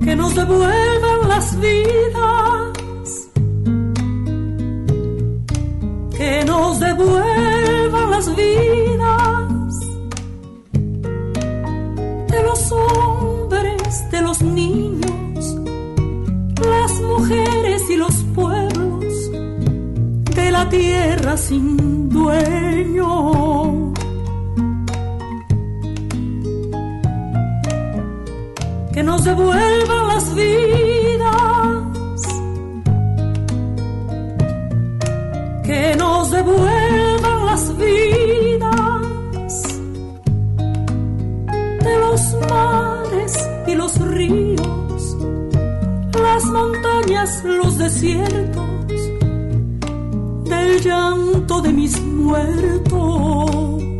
que 0.03 0.15
nos 0.15 0.35
devuelvan 0.35 1.29
las 1.29 1.59
vidas, 1.59 2.42
los 14.33 14.41
niños, 14.41 15.55
las 16.59 17.01
mujeres 17.01 17.83
y 17.89 17.95
los 17.97 18.15
pueblos 18.33 19.31
de 20.35 20.51
la 20.51 20.67
tierra 20.69 21.37
sin 21.37 22.09
dueño. 22.09 23.93
que 28.93 29.01
nos 29.03 29.23
devuelvan 29.23 30.07
las 30.07 30.35
vidas, 30.35 31.83
que 35.63 35.95
nos 35.97 36.31
devuelvan 36.31 37.45
las 37.45 37.77
vidas 37.77 38.02
ríos, 44.13 45.17
las 46.13 46.45
montañas, 46.45 47.43
los 47.43 47.78
desiertos, 47.78 48.63
del 50.45 50.82
llanto 50.82 51.62
de 51.62 51.73
mis 51.73 52.02
muertos. 52.02 53.92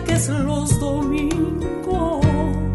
Parques 0.00 0.28
los 0.28 0.78
domingos. 0.78 2.69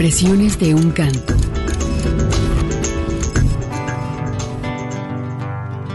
Expresiones 0.00 0.56
de 0.60 0.76
un 0.76 0.92
canto. 0.92 1.34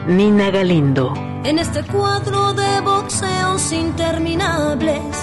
Nina 0.07 0.51
Galindo. 0.51 1.13
En 1.45 1.57
este 1.57 1.83
cuadro 1.85 2.53
de 2.53 2.81
boxeos 2.81 3.71
interminables. 3.71 5.22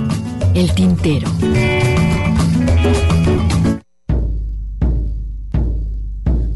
El 0.53 0.73
tintero. 0.73 1.29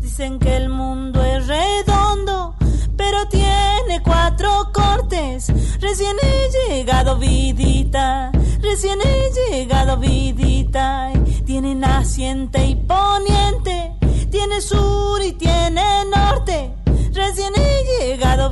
Dicen 0.01 0.37
que 0.39 0.57
el 0.57 0.69
mundo 0.69 1.23
es 1.23 1.47
redondo, 1.47 2.55
pero 2.97 3.27
tiene 3.29 4.01
cuatro 4.03 4.71
cortes. 4.73 5.51
Recién 5.79 6.15
he 6.21 6.73
llegado, 6.73 7.17
vidita, 7.17 8.31
recién 8.61 8.99
he 9.01 9.51
llegado, 9.51 9.97
vidita. 9.97 11.13
Tiene 11.45 11.73
naciente 11.75 12.65
y 12.65 12.75
poniente, 12.75 13.93
tiene 14.29 14.59
sur 14.59 15.23
y 15.23 15.31
tiene 15.33 16.03
norte. 16.13 16.73
Recién 17.13 17.53
he 17.55 18.05
llegado, 18.05 18.51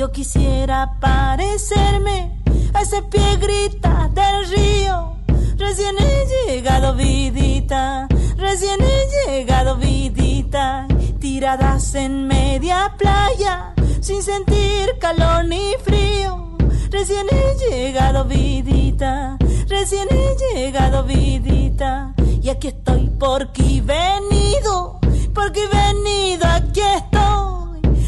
Yo 0.00 0.10
quisiera 0.10 0.96
parecerme 0.98 2.40
a 2.72 2.80
ese 2.80 3.02
pie 3.02 3.36
grita 3.36 4.08
del 4.14 4.48
río. 4.48 5.16
Recién 5.58 5.94
he 5.98 6.24
llegado, 6.48 6.94
vidita, 6.94 8.08
recién 8.38 8.80
he 8.80 9.28
llegado, 9.28 9.76
vidita. 9.76 10.86
Tiradas 11.20 11.94
en 11.96 12.26
media 12.26 12.94
playa, 12.96 13.74
sin 14.00 14.22
sentir 14.22 14.96
calor 14.98 15.44
ni 15.44 15.74
frío. 15.84 16.56
Recién 16.90 17.26
he 17.30 17.68
llegado, 17.68 18.24
vidita, 18.24 19.36
recién 19.68 20.08
he 20.10 20.54
llegado, 20.54 21.04
vidita. 21.04 22.14
Y 22.40 22.48
aquí 22.48 22.68
estoy 22.68 23.10
porque 23.18 23.60
he 23.60 23.80
venido, 23.82 24.98
porque 25.34 25.64
he 25.64 25.68
venido, 25.68 26.46
aquí 26.46 26.80
estoy. 26.80 27.59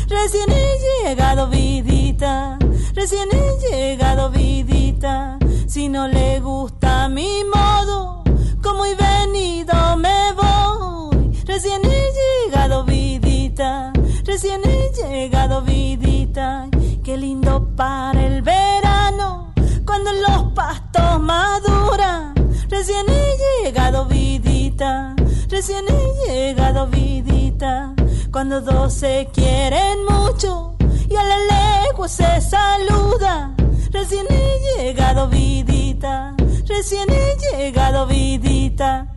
Recién 0.08 0.50
he 0.50 1.06
llegado, 1.06 1.48
vidita, 1.48 2.58
recién 2.94 3.28
he 3.32 3.70
llegado, 3.70 4.30
vidita. 4.30 5.38
Si 5.66 5.88
no 5.88 6.08
le 6.08 6.40
gusta 6.40 7.08
mi 7.08 7.44
modo, 7.44 8.22
como 8.62 8.84
he 8.84 8.94
venido, 8.94 9.96
me 9.96 10.32
voy. 10.34 11.32
Recién 11.46 11.80
he 11.84 12.46
llegado, 12.46 12.84
vidita, 12.84 13.92
recién 14.24 14.60
he 14.64 14.90
llegado, 14.90 15.62
vidita. 15.62 16.68
Qué 17.02 17.16
lindo 17.16 17.74
para 17.76 18.26
el 18.26 18.42
verano, 18.42 19.52
cuando 19.84 20.12
los 20.12 20.52
pastos 20.54 21.20
maduran. 21.20 22.34
Recién 22.68 23.06
he 23.08 23.64
llegado 23.64 24.06
vidita, 24.06 25.14
recién 25.48 25.84
he 25.88 26.26
llegado 26.26 26.86
vidita. 26.86 27.94
Cuando 28.32 28.62
dos 28.62 28.94
se 28.94 29.28
quieren 29.30 30.06
mucho 30.08 30.74
y 31.06 31.14
a 31.14 31.22
la 31.22 31.82
lejos 31.84 32.12
se 32.12 32.40
saluda. 32.40 33.54
Recién 33.90 34.24
he 34.30 34.82
llegado 34.82 35.28
vidita, 35.28 36.34
recién 36.66 37.10
he 37.10 37.36
llegado 37.36 38.06
vidita. 38.06 39.12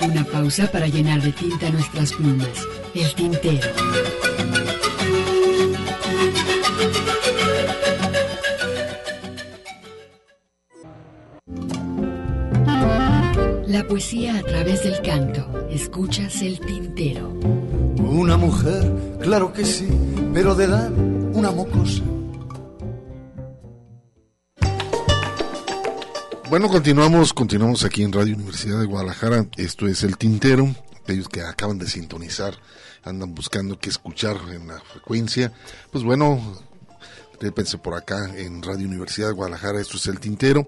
Una 0.00 0.24
pausa 0.24 0.66
para 0.72 0.88
llenar 0.88 1.22
de 1.22 1.30
tinta 1.30 1.70
nuestras 1.70 2.12
plumas. 2.12 2.66
El 2.92 3.14
tintero. 3.14 3.68
La 13.76 13.86
poesía 13.86 14.38
a 14.38 14.42
través 14.42 14.84
del 14.84 15.02
canto. 15.02 15.68
Escuchas 15.68 16.40
el 16.40 16.58
tintero. 16.60 17.28
Una 17.98 18.38
mujer, 18.38 19.18
claro 19.20 19.52
que 19.52 19.66
sí, 19.66 19.86
pero 20.32 20.54
de 20.54 20.64
edad 20.64 20.90
una 20.90 21.50
mocosa. 21.50 22.02
Bueno, 26.48 26.68
continuamos, 26.68 27.34
continuamos 27.34 27.84
aquí 27.84 28.02
en 28.02 28.14
Radio 28.14 28.36
Universidad 28.36 28.80
de 28.80 28.86
Guadalajara. 28.86 29.46
Esto 29.58 29.86
es 29.86 30.02
El 30.04 30.16
Tintero. 30.16 30.74
Aquellos 31.02 31.28
que 31.28 31.42
acaban 31.42 31.76
de 31.76 31.86
sintonizar, 31.86 32.54
andan 33.04 33.34
buscando 33.34 33.78
qué 33.78 33.90
escuchar 33.90 34.38
en 34.54 34.68
la 34.68 34.80
frecuencia. 34.80 35.52
Pues 35.90 36.02
bueno, 36.02 36.40
pensé 37.54 37.78
por 37.78 37.94
acá 37.94 38.30
en 38.36 38.62
Radio 38.62 38.86
Universidad 38.88 39.28
de 39.28 39.34
Guadalajara. 39.34 39.80
Esto 39.80 39.96
es 39.96 40.06
El 40.06 40.20
Tintero. 40.20 40.66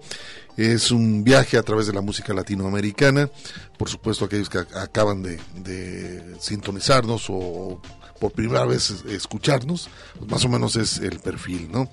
Es 0.57 0.91
un 0.91 1.23
viaje 1.23 1.57
a 1.57 1.63
través 1.63 1.87
de 1.87 1.93
la 1.93 2.01
música 2.01 2.33
latinoamericana. 2.33 3.29
Por 3.77 3.89
supuesto, 3.89 4.25
aquellos 4.25 4.49
que 4.49 4.59
ac- 4.59 4.75
acaban 4.75 5.23
de 5.23 6.35
sintonizarnos 6.39 7.25
o 7.29 7.81
por 8.19 8.31
primera 8.31 8.65
vez 8.65 9.03
escucharnos, 9.07 9.89
pues 10.17 10.29
más 10.29 10.43
o 10.45 10.49
menos 10.49 10.75
es 10.75 10.97
el 10.99 11.19
perfil, 11.19 11.69
¿no? 11.71 11.89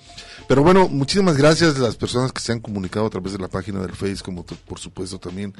Pero 0.48 0.62
bueno, 0.62 0.88
muchísimas 0.88 1.36
gracias 1.36 1.76
a 1.76 1.80
las 1.80 1.96
personas 1.96 2.32
que 2.32 2.40
se 2.40 2.52
han 2.52 2.60
comunicado 2.60 3.06
a 3.06 3.10
través 3.10 3.32
de 3.32 3.38
la 3.38 3.48
página 3.48 3.80
del 3.80 3.92
Face, 3.96 4.18
como 4.24 4.44
por 4.44 4.78
supuesto 4.78 5.18
también 5.18 5.54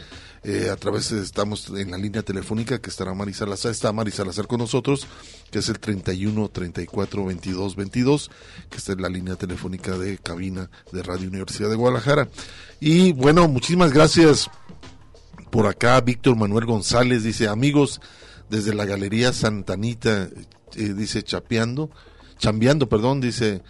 eh, 0.45 0.69
a 0.73 0.77
través 0.77 1.11
de- 1.11 1.23
estamos 1.23 1.69
en 1.71 1.91
la 1.91 1.99
línea 1.99 2.23
telefónica 2.23 2.81
que 2.81 2.91
estará 2.91 3.13
Mari 3.15 3.33
Salazar, 3.35 3.73
está 3.73 3.93
Mari 3.93 4.11
Salazar 4.13 4.47
con 4.47 4.59
nosotros, 4.61 5.07
que 5.51 5.59
es 5.61 5.69
el 5.69 5.79
31 5.81 6.49
34 6.51 7.25
22 7.25 7.75
22, 7.77 8.31
que 8.71 8.77
está 8.77 8.93
en 8.93 9.03
la 9.03 9.09
línea 9.09 9.37
telefónica 9.37 9.97
de 9.99 10.19
cabina 10.19 10.71
de 10.93 11.03
Radio 11.03 11.29
Universidad 11.29 11.71
de 11.71 11.77
Guadalajara. 11.77 12.29
Y 12.81 13.13
bueno, 13.13 13.49
muchísimas 13.49 13.93
gracias 13.93 14.49
por 15.51 15.67
acá 15.67 16.01
Víctor 16.01 16.37
Manuel 16.37 16.67
González 16.67 17.23
dice, 17.23 17.49
amigos, 17.49 18.01
desde 18.51 18.75
la 18.75 18.85
Galería 18.85 19.33
Santanita, 19.33 20.29
eh, 20.75 20.95
dice, 20.95 21.23
chapeando, 21.23 21.91
chambeando, 22.39 22.89
perdón, 22.89 23.21
dice, 23.21 23.63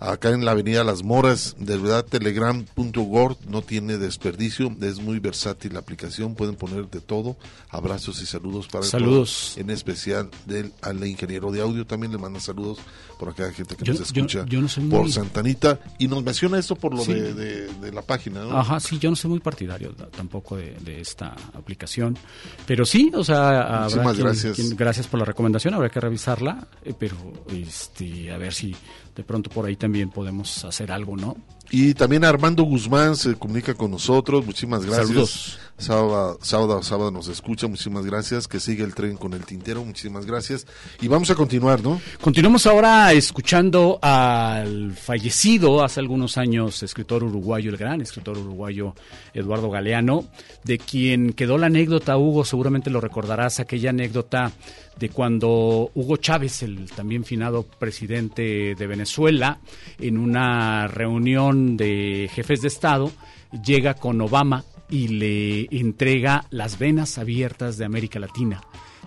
acá 0.00 0.30
en 0.30 0.44
la 0.44 0.52
Avenida 0.52 0.84
Las 0.84 1.02
Moras, 1.02 1.56
de 1.58 1.76
verdad, 1.76 2.04
telegram.org 2.04 3.38
no 3.48 3.62
tiene 3.62 3.98
desperdicio, 3.98 4.74
es 4.80 5.00
muy 5.00 5.18
versátil 5.18 5.74
la 5.74 5.80
aplicación, 5.80 6.34
pueden 6.34 6.56
poner 6.56 6.88
de 6.88 7.00
todo, 7.00 7.36
abrazos 7.70 8.20
y 8.22 8.26
saludos 8.26 8.68
para 8.68 8.84
Saludos. 8.84 9.52
todos, 9.54 9.58
en 9.58 9.70
especial 9.70 10.30
del, 10.46 10.72
al 10.82 11.04
ingeniero 11.06 11.50
de 11.50 11.60
audio, 11.60 11.86
también 11.86 12.12
le 12.12 12.18
manda 12.18 12.40
saludos 12.40 12.78
por 13.24 13.32
acá, 13.32 13.50
gente 13.52 13.74
que 13.76 13.84
Yo- 13.84 13.92
nos 13.94 14.02
escucha 14.02 14.44
yo 14.46 14.60
no 14.60 14.68
soy 14.68 14.84
por 14.88 15.02
muy- 15.02 15.12
Santanita, 15.12 15.78
y 15.98 16.08
nos 16.08 16.22
menciona 16.22 16.58
esto 16.58 16.76
por 16.76 16.94
lo 16.94 17.02
Sí. 17.02 17.12
de, 17.14 17.32
de- 17.34 17.68
de 17.74 17.92
la 17.92 18.02
página, 18.02 18.44
¿no? 18.44 18.58
Ajá, 18.58 18.78
sí, 18.80 18.98
yo 18.98 19.08
no 19.10 19.16
soy 19.16 19.30
muy 19.30 19.40
partidario 19.40 19.92
da- 19.92 20.08
tampoco 20.10 20.56
de, 20.56 20.76
de 20.80 21.00
esta 21.00 21.34
aplicación, 21.54 22.16
pero 22.66 22.84
sí, 22.84 23.10
o 23.14 23.24
sea, 23.24 23.60
habrá 23.62 23.80
Muchísimas 23.84 24.14
quien- 24.14 24.26
gracias. 24.26 24.56
quien- 24.56 24.76
gracias 24.76 25.06
por 25.06 25.20
la 25.20 25.24
recomendación, 25.26 25.74
habrá 25.74 25.88
que 25.88 26.00
revisarla, 26.00 26.68
eh, 26.84 26.92
pero 26.98 27.16
este, 27.48 28.30
a 28.30 28.36
ver 28.36 28.52
si 28.52 28.74
de 29.14 29.22
pronto 29.22 29.50
por 29.50 29.66
ahí 29.66 29.76
también 29.76 30.10
podemos 30.10 30.64
hacer 30.64 30.90
algo, 30.90 31.16
¿no? 31.16 31.36
Y 31.70 31.94
también 31.94 32.24
Armando 32.24 32.62
Guzmán 32.62 33.16
se 33.16 33.34
comunica 33.34 33.74
con 33.74 33.90
nosotros. 33.90 34.44
Muchísimas 34.44 34.84
gracias. 34.84 35.08
Saludos. 35.08 35.58
Sábado, 35.76 36.38
sábado, 36.40 36.82
sábado 36.82 37.10
nos 37.10 37.26
escucha. 37.26 37.66
Muchísimas 37.66 38.04
gracias. 38.04 38.46
Que 38.46 38.60
siga 38.60 38.84
el 38.84 38.94
tren 38.94 39.16
con 39.16 39.32
el 39.32 39.44
tintero. 39.44 39.84
Muchísimas 39.84 40.24
gracias. 40.24 40.66
Y 41.00 41.08
vamos 41.08 41.30
a 41.30 41.34
continuar, 41.34 41.82
¿no? 41.82 42.00
Continuamos 42.20 42.66
ahora 42.66 43.12
escuchando 43.12 43.98
al 44.02 44.92
fallecido 44.92 45.82
hace 45.82 46.00
algunos 46.00 46.36
años 46.36 46.82
escritor 46.82 47.24
uruguayo, 47.24 47.70
el 47.70 47.76
gran 47.76 48.00
escritor 48.00 48.38
uruguayo 48.38 48.94
Eduardo 49.32 49.70
Galeano, 49.70 50.26
de 50.62 50.78
quien 50.78 51.32
quedó 51.32 51.58
la 51.58 51.66
anécdota, 51.66 52.16
Hugo, 52.16 52.44
seguramente 52.44 52.90
lo 52.90 53.00
recordarás, 53.00 53.58
aquella 53.58 53.90
anécdota 53.90 54.52
de 54.98 55.08
cuando 55.08 55.90
Hugo 55.94 56.16
Chávez, 56.18 56.62
el 56.62 56.90
también 56.90 57.24
finado 57.24 57.64
presidente 57.64 58.74
de 58.74 58.86
Venezuela, 58.86 59.03
en 59.98 60.18
una 60.18 60.86
reunión 60.88 61.76
de 61.76 62.30
jefes 62.32 62.62
de 62.62 62.68
Estado, 62.68 63.12
llega 63.64 63.94
con 63.94 64.20
Obama 64.20 64.64
y 64.90 65.08
le 65.08 65.68
entrega 65.70 66.44
las 66.50 66.78
venas 66.78 67.18
abiertas 67.18 67.78
de 67.78 67.84
América 67.84 68.18
Latina 68.18 68.60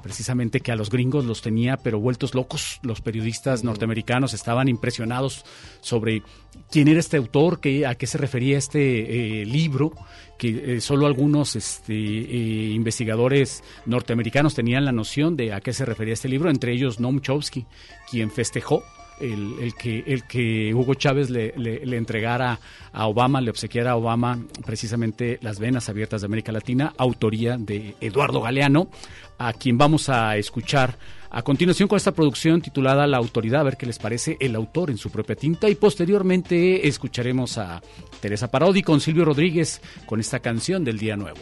precisamente 0.08 0.62
que 0.62 0.72
a 0.72 0.76
los 0.76 0.90
gringos 0.90 1.26
los 1.26 1.42
tenía 1.42 1.76
pero 1.76 2.00
vueltos 2.00 2.34
locos. 2.34 2.80
Los 2.82 3.02
periodistas 3.02 3.64
norteamericanos 3.64 4.34
estaban 4.34 4.70
impresionados 4.70 5.44
sobre 5.82 6.24
quién 6.72 6.88
era 6.88 7.00
este 7.00 7.18
autor, 7.18 7.60
qué, 7.60 7.86
a 7.86 7.96
qué 7.96 8.08
se 8.08 8.18
refería 8.18 8.58
este 8.58 9.42
eh, 9.42 9.46
libro, 9.46 9.92
que 10.38 10.78
eh, 10.78 10.82
solo 10.82 11.08
algunos 11.08 11.56
este, 11.56 11.94
eh, 11.94 12.72
investigadores 12.72 13.64
norteamericanos 13.86 14.56
tenían 14.56 14.86
la 14.86 14.92
noción 14.92 15.36
de 15.36 15.54
a 15.54 15.62
qué 15.62 15.74
se 15.74 15.86
refería 15.86 16.14
este 16.14 16.30
libro, 16.30 16.50
entre 16.50 16.74
ellos 16.74 17.00
Noam 17.00 17.20
Chomsky, 17.20 17.66
quien 18.10 18.32
festejó 18.32 18.84
el, 19.20 19.74
que, 19.76 20.04
el 20.08 20.24
que 20.24 20.74
Hugo 20.74 20.94
Chávez 20.94 21.30
le, 21.30 21.54
le- 21.58 21.86
le 21.86 21.98
entregara 21.98 22.60
a 22.94 23.08
Obama, 23.08 23.42
le 23.42 23.50
obsequiara 23.50 23.92
a 23.92 23.96
Obama 23.96 24.40
precisamente 24.66 25.40
las 25.42 25.60
venas 25.60 25.90
abiertas 25.90 26.22
de 26.22 26.26
América 26.26 26.52
Latina, 26.52 26.94
autoría 26.98 27.58
de 27.58 27.96
Eduardo 28.02 28.42
Galeano, 28.42 28.90
a 29.38 29.54
quien 29.54 29.78
vamos 29.78 30.10
a 30.10 30.38
escuchar 30.38 30.98
a 31.30 31.42
continuación 31.42 31.90
con 31.90 31.98
esta 31.98 32.14
producción 32.14 32.62
titulada 32.62 33.06
La 33.06 33.18
Autoridad, 33.18 33.62
a 33.62 33.64
ver 33.66 33.78
qué 33.78 33.86
les 33.86 34.00
parece 34.00 34.38
el 34.40 34.56
autor 34.56 34.90
en 34.90 34.98
su 34.98 35.10
propia 35.12 35.36
tinta 35.36 35.70
y 35.70 35.76
posteriormente 35.76 36.88
escucharemos 36.88 37.58
a 37.58 37.82
Teresa 38.22 38.50
Parodi 38.50 38.82
con 38.82 39.02
Silvio 39.02 39.26
Rodríguez 39.26 39.82
con 40.06 40.20
esta 40.22 40.40
canción 40.40 40.84
del 40.86 40.98
Día 40.98 41.18
Nuevo. 41.18 41.42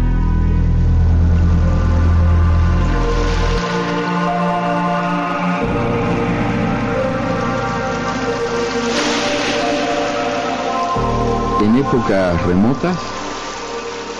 En 11.61 11.75
épocas 11.75 12.41
remotas, 12.47 12.97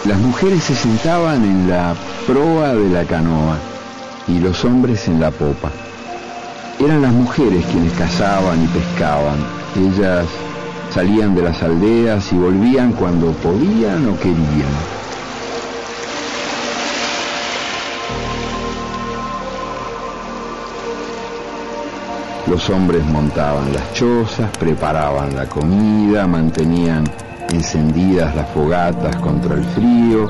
las 0.05 0.19
mujeres 0.19 0.63
se 0.63 0.75
sentaban 0.75 1.43
en 1.43 1.67
la 1.67 1.95
proa 2.27 2.75
de 2.75 2.87
la 2.87 3.03
canoa 3.03 3.57
y 4.27 4.37
los 4.37 4.63
hombres 4.63 5.07
en 5.07 5.19
la 5.19 5.31
popa. 5.31 5.71
Eran 6.79 7.01
las 7.01 7.11
mujeres 7.11 7.65
quienes 7.65 7.93
cazaban 7.93 8.63
y 8.63 8.67
pescaban. 8.67 9.39
Ellas 9.75 10.27
salían 10.93 11.33
de 11.33 11.41
las 11.41 11.63
aldeas 11.63 12.31
y 12.31 12.35
volvían 12.35 12.93
cuando 12.93 13.31
podían 13.31 14.07
o 14.07 14.19
querían. 14.19 15.01
Los 22.45 22.69
hombres 22.69 23.03
montaban 23.05 23.73
las 23.73 23.93
chozas, 23.93 24.55
preparaban 24.59 25.35
la 25.35 25.47
comida, 25.49 26.27
mantenían 26.27 27.05
encendidas 27.51 28.35
las 28.35 28.49
fogatas 28.49 29.15
contra 29.17 29.55
el 29.55 29.63
frío, 29.63 30.27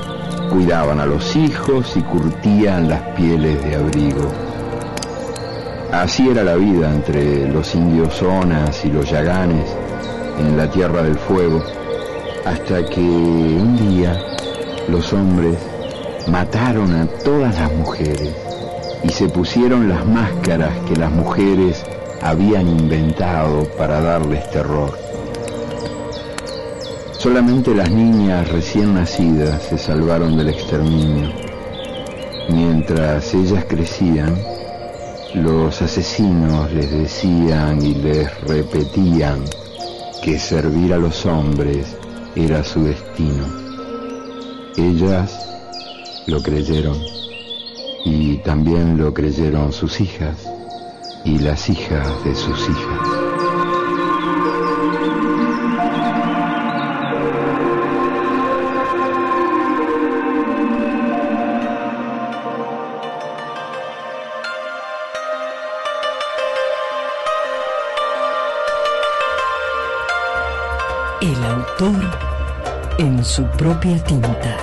cuidaban 0.50 1.00
a 1.00 1.06
los 1.06 1.34
hijos 1.36 1.96
y 1.96 2.00
curtían 2.02 2.88
las 2.88 3.00
pieles 3.16 3.62
de 3.64 3.76
abrigo. 3.76 4.30
Así 5.92 6.28
era 6.28 6.42
la 6.42 6.56
vida 6.56 6.90
entre 6.90 7.48
los 7.48 7.74
indios 7.74 8.14
zonas 8.14 8.84
y 8.84 8.90
los 8.90 9.10
yaganes 9.10 9.68
en 10.38 10.56
la 10.56 10.70
Tierra 10.70 11.02
del 11.02 11.18
Fuego, 11.18 11.62
hasta 12.44 12.84
que 12.86 13.00
un 13.00 13.76
día 13.76 14.18
los 14.88 15.12
hombres 15.12 15.56
mataron 16.28 16.94
a 16.94 17.06
todas 17.24 17.58
las 17.58 17.72
mujeres 17.72 18.34
y 19.04 19.08
se 19.10 19.28
pusieron 19.28 19.88
las 19.88 20.06
máscaras 20.06 20.72
que 20.88 20.96
las 20.96 21.10
mujeres 21.10 21.84
habían 22.22 22.68
inventado 22.68 23.64
para 23.76 24.00
darles 24.00 24.48
terror. 24.50 25.01
Solamente 27.22 27.72
las 27.72 27.88
niñas 27.88 28.50
recién 28.50 28.94
nacidas 28.94 29.62
se 29.62 29.78
salvaron 29.78 30.36
del 30.36 30.48
exterminio. 30.48 31.30
Mientras 32.48 33.32
ellas 33.32 33.64
crecían, 33.68 34.36
los 35.32 35.80
asesinos 35.80 36.72
les 36.72 36.90
decían 36.90 37.80
y 37.80 37.94
les 37.94 38.40
repetían 38.40 39.44
que 40.20 40.36
servir 40.36 40.94
a 40.94 40.98
los 40.98 41.24
hombres 41.24 41.96
era 42.34 42.64
su 42.64 42.82
destino. 42.82 43.46
Ellas 44.76 45.48
lo 46.26 46.42
creyeron 46.42 46.98
y 48.04 48.38
también 48.38 48.98
lo 48.98 49.14
creyeron 49.14 49.72
sus 49.72 50.00
hijas 50.00 50.50
y 51.24 51.38
las 51.38 51.70
hijas 51.70 52.24
de 52.24 52.34
sus 52.34 52.68
hijas. 52.68 53.21
Autor 71.78 71.94
en 72.98 73.24
su 73.24 73.44
propia 73.44 74.02
tinta. 74.04 74.56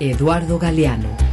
Eduardo 0.00 0.58
Galeano. 0.58 1.27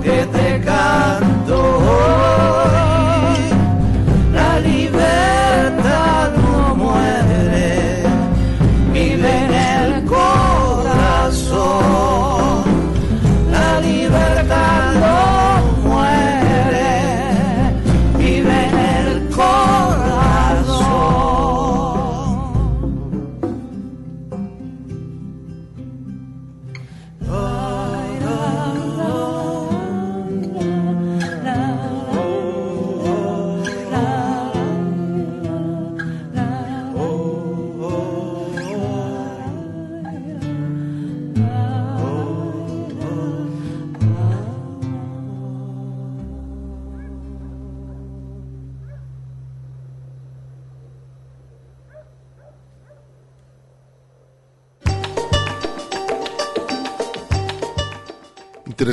Que 0.00 0.26
te 0.26 0.60
canto 0.64 0.95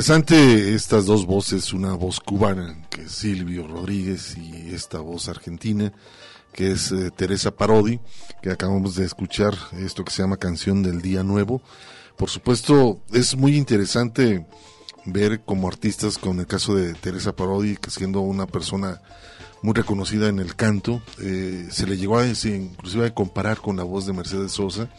Interesante 0.04 0.74
estas 0.74 1.06
dos 1.06 1.24
voces, 1.24 1.72
una 1.72 1.94
voz 1.94 2.20
cubana, 2.20 2.76
que 2.90 3.04
es 3.04 3.12
Silvio 3.12 3.66
Rodríguez, 3.66 4.36
y 4.36 4.74
esta 4.74 4.98
voz 4.98 5.30
argentina, 5.30 5.94
que 6.52 6.72
es 6.72 6.92
eh, 6.92 7.10
Teresa 7.10 7.56
Parodi, 7.56 8.00
que 8.42 8.50
acabamos 8.50 8.96
de 8.96 9.06
escuchar, 9.06 9.56
esto 9.78 10.04
que 10.04 10.12
se 10.12 10.20
llama 10.20 10.36
Canción 10.36 10.82
del 10.82 11.00
Día 11.00 11.22
Nuevo. 11.22 11.62
Por 12.18 12.28
supuesto, 12.28 13.00
es 13.14 13.34
muy 13.34 13.56
interesante 13.56 14.46
ver 15.06 15.40
como 15.40 15.68
artistas, 15.68 16.18
con 16.18 16.38
el 16.38 16.46
caso 16.46 16.74
de 16.74 16.92
Teresa 16.92 17.34
Parodi, 17.34 17.78
que 17.78 17.90
siendo 17.90 18.20
una 18.20 18.46
persona 18.46 19.00
muy 19.62 19.72
reconocida 19.72 20.28
en 20.28 20.38
el 20.38 20.54
canto, 20.54 21.00
eh, 21.22 21.68
se 21.70 21.86
le 21.86 21.96
llegó 21.96 22.18
a 22.18 22.24
decir, 22.24 22.56
inclusive 22.56 23.06
a 23.06 23.14
comparar 23.14 23.56
con 23.62 23.78
la 23.78 23.84
voz 23.84 24.04
de 24.04 24.12
Mercedes 24.12 24.52
Sosa, 24.52 24.90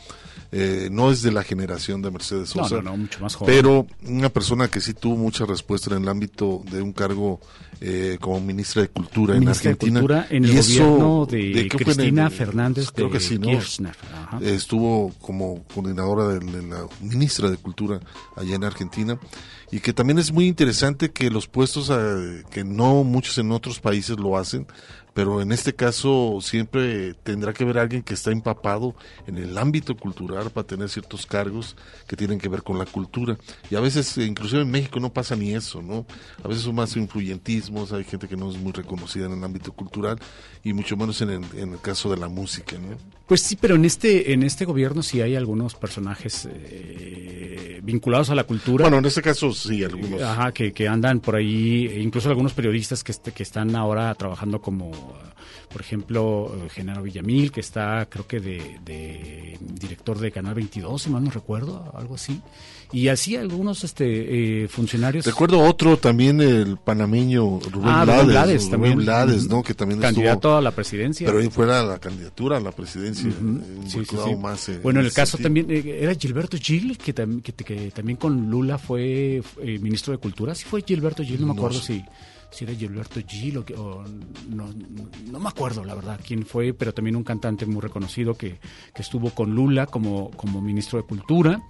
eh, 0.58 0.88
no 0.89 1.12
es 1.12 1.22
de 1.22 1.32
la 1.34 1.43
generación 1.43 2.01
de 2.01 2.12
Mercedes 2.12 2.49
Sosa, 2.49 2.76
no, 2.78 2.82
no, 2.84 2.97
mucho 2.97 3.20
más 3.20 3.36
joven. 3.36 3.53
pero 3.53 3.86
una 4.08 4.30
persona 4.30 4.70
que 4.70 4.80
sí 4.80 4.93
tuvo 4.93 5.18
mucha 5.18 5.45
respuesta 5.45 5.93
en 5.93 6.03
el 6.03 6.08
ámbito 6.08 6.62
de 6.72 6.82
un 6.82 6.93
cargo 6.93 7.41
eh, 7.82 8.18
como 8.22 8.39
ministra 8.39 8.84
de 8.84 8.88
Cultura 8.88 9.34
Ministra 9.34 9.64
de 9.64 9.70
en 9.70 9.74
Argentina. 9.74 9.99
Cultura 9.99 10.28
en 10.30 10.45
el 10.45 10.53
Y 10.53 10.58
eso, 10.58 10.84
gobierno 10.86 11.26
de 11.26 11.62
en 11.62 11.68
Cristina 11.70 12.26
el- 12.28 12.32
Fernández 12.32 12.91
creo 12.91 13.08
de 13.08 13.14
que 13.14 13.20
sí, 13.20 13.38
¿no? 13.38 13.47
Kirchner. 13.49 13.95
Ajá. 14.14 14.39
Eh, 14.41 14.56
Estuvo 14.56 15.12
como 15.20 15.64
coordinadora 15.74 16.28
de, 16.30 16.39
de 16.39 16.62
la 16.62 16.88
ministra 17.01 17.49
de 17.49 17.58
Cultura 17.58 17.99
allá 18.38 18.56
en 18.56 18.64
Argentina 18.64 19.20
y 19.72 19.82
que 19.82 19.91
también 19.91 20.20
es 20.20 20.32
muy 20.32 20.47
interesante 20.47 21.12
que 21.12 21.30
los 21.30 21.47
puestos 21.47 21.89
eh, 21.91 22.43
que 22.49 22.64
no 22.64 23.03
muchos 23.03 23.38
en 23.39 23.51
otros 23.51 23.82
países 23.82 24.18
lo 24.18 24.38
hacen 24.38 24.66
pero 25.16 25.41
en 25.41 25.51
este 25.53 25.74
caso 25.74 26.39
siempre 26.41 27.13
tendrá 27.24 27.53
que 27.53 27.63
ver 27.63 27.78
alguien 27.80 28.03
que 28.03 28.13
está 28.13 28.32
empapado 28.32 28.93
en 29.26 29.38
el 29.38 29.57
ámbito 29.57 29.95
cultural 29.95 30.51
para 30.51 30.68
tener 30.68 30.89
ciertos 30.89 31.26
cargos 31.26 31.76
que 32.05 32.18
tienen 32.18 32.38
que 32.38 32.49
ver 32.49 32.61
con 32.63 32.78
la 32.78 32.86
cultura. 32.86 33.38
Y 33.72 33.76
a 33.76 33.80
veces, 33.80 34.18
inclusive 34.18 34.61
en 34.63 34.70
México 34.70 34.99
no 34.99 35.13
pasa 35.13 35.36
ni 35.38 35.55
eso, 35.55 35.82
¿no? 35.82 36.05
A 36.43 36.47
veces 36.49 36.63
son 36.66 36.76
más 36.76 36.95
influyentismos, 36.97 37.93
hay 37.93 38.03
gente 38.03 38.28
que 38.28 38.36
no 38.36 38.51
es 38.51 38.57
muy 38.57 38.74
reconocida 38.74 39.26
en 39.28 39.32
el 39.32 39.43
ámbito 39.43 39.72
cultural 39.72 40.20
y 40.63 40.74
mucho 40.74 40.97
menos 40.97 41.22
en 41.22 41.30
el, 41.30 41.43
en 41.57 41.72
el 41.74 41.80
caso 41.80 42.09
de 42.11 42.18
la 42.18 42.28
música, 42.28 42.78
¿no? 42.78 42.97
Pues 43.26 43.41
sí, 43.41 43.55
pero 43.55 43.76
en 43.76 43.86
este 43.86 44.34
en 44.34 44.43
este 44.43 44.66
gobierno 44.66 45.01
sí 45.01 45.22
hay 45.22 45.36
algunos 45.36 45.74
personajes 45.76 46.47
eh, 46.51 47.80
vinculados 47.84 48.30
a 48.30 48.36
la 48.36 48.43
cultura. 48.43 48.84
Bueno, 48.84 48.97
en 48.97 49.05
este 49.05 49.22
caso 49.22 49.51
sí, 49.53 49.84
algunos. 49.84 50.22
Ajá, 50.22 50.51
que, 50.51 50.74
que 50.74 50.88
andan 50.88 51.20
por 51.20 51.36
ahí, 51.36 51.88
e 51.88 52.01
incluso 52.01 52.30
algunos 52.30 52.53
periodistas 52.53 53.03
que, 53.03 53.11
este- 53.11 53.32
que 53.32 53.43
están 53.43 53.76
ahora 53.76 54.13
trabajando 54.16 54.61
como, 54.61 54.91
por 55.72 55.82
ejemplo, 55.82 56.56
eh, 56.56 56.70
Genaro 56.70 57.03
Villamil, 57.03 57.51
que 57.51 57.60
está 57.60 58.06
creo 58.10 58.26
que 58.28 58.39
de, 58.39 58.80
de 58.86 59.58
director 59.60 60.18
de 60.20 60.32
Canal 60.32 60.53
22, 60.56 61.01
si 61.01 61.10
mal 61.10 61.24
no 61.24 61.32
recuerdo, 61.32 61.91
algo 61.95 62.16
así. 62.16 62.39
Y 62.93 63.08
así 63.10 63.36
algunos 63.36 63.84
este 63.84 64.64
eh, 64.64 64.68
funcionarios. 64.70 65.26
Recuerdo 65.26 65.60
otro 65.60 65.97
también, 65.97 66.39
el 66.39 66.78
panameño 66.78 67.60
Rubén 67.72 67.89
Ah, 67.89 68.06
Blades, 68.06 68.24
Rubén 68.24 68.28
Blades 68.28 68.62
Rubén 68.62 68.72
también. 68.72 68.97
Blades. 68.99 69.47
Que 69.66 69.74
también 69.74 69.99
Candidato 69.99 70.34
estuvo, 70.38 70.56
a 70.56 70.62
la 70.62 70.72
presidencia. 70.72 71.26
Pero 71.28 71.39
ahí 71.39 71.49
fuera 71.49 71.84
la 71.84 71.97
candidatura 71.99 72.58
a 72.58 72.60
la 72.62 72.72
presidencia, 72.72 73.28
Ujú. 73.28 73.58
eh, 73.58 73.62
Sí, 73.86 73.89
sí, 73.89 73.97
involucrado 73.97 74.28
sí. 74.28 74.36
más 74.36 74.70
en 74.70 74.82
bueno, 74.84 74.99
en 75.01 75.08
el 75.08 75.14
caso 75.14 75.38
sentido. 75.38 75.66
también 75.66 75.72
eh, 75.88 75.97
era 76.03 76.14
Gilberto 76.16 76.58
Gil, 76.58 76.97
que, 76.97 77.14
tam- 77.14 77.41
que, 77.41 77.51
que 77.51 77.91
también 77.91 78.18
con 78.18 78.49
Lula 78.49 78.78
fue 78.78 79.41
eh, 79.62 79.80
ministro 79.82 80.14
de 80.14 80.20
Cultura. 80.20 80.53
Sí 80.56 80.64
fue 80.66 80.84
Gilberto 80.84 81.24
Gil, 81.24 81.41
no 81.41 81.47
me 81.47 81.53
No 81.53 81.60
acuerdo 81.60 81.80
sé. 81.82 81.95
si, 81.95 82.06
si 82.52 82.64
era 82.66 82.74
Gilberto 82.74 83.20
Gil 83.28 83.58
o, 83.58 83.62
o 83.78 84.04
no, 84.50 84.68
no 85.32 85.39
me 85.39 85.50
acuerdo 85.50 85.84
la 85.84 85.96
verdad 85.96 86.20
quién 86.26 86.46
fue, 86.46 86.74
pero 86.74 86.93
también 86.93 87.16
un 87.16 87.24
cantante 87.24 87.66
muy 87.66 87.82
reconocido 87.82 88.36
que, 88.36 88.60
que 88.93 89.02
estuvo 89.02 89.30
con 89.32 89.54
Lula 89.56 89.88
como, 89.88 90.32
como 90.32 90.62
ministro 90.62 91.00
de 91.02 91.06
Cultura. 91.08 91.62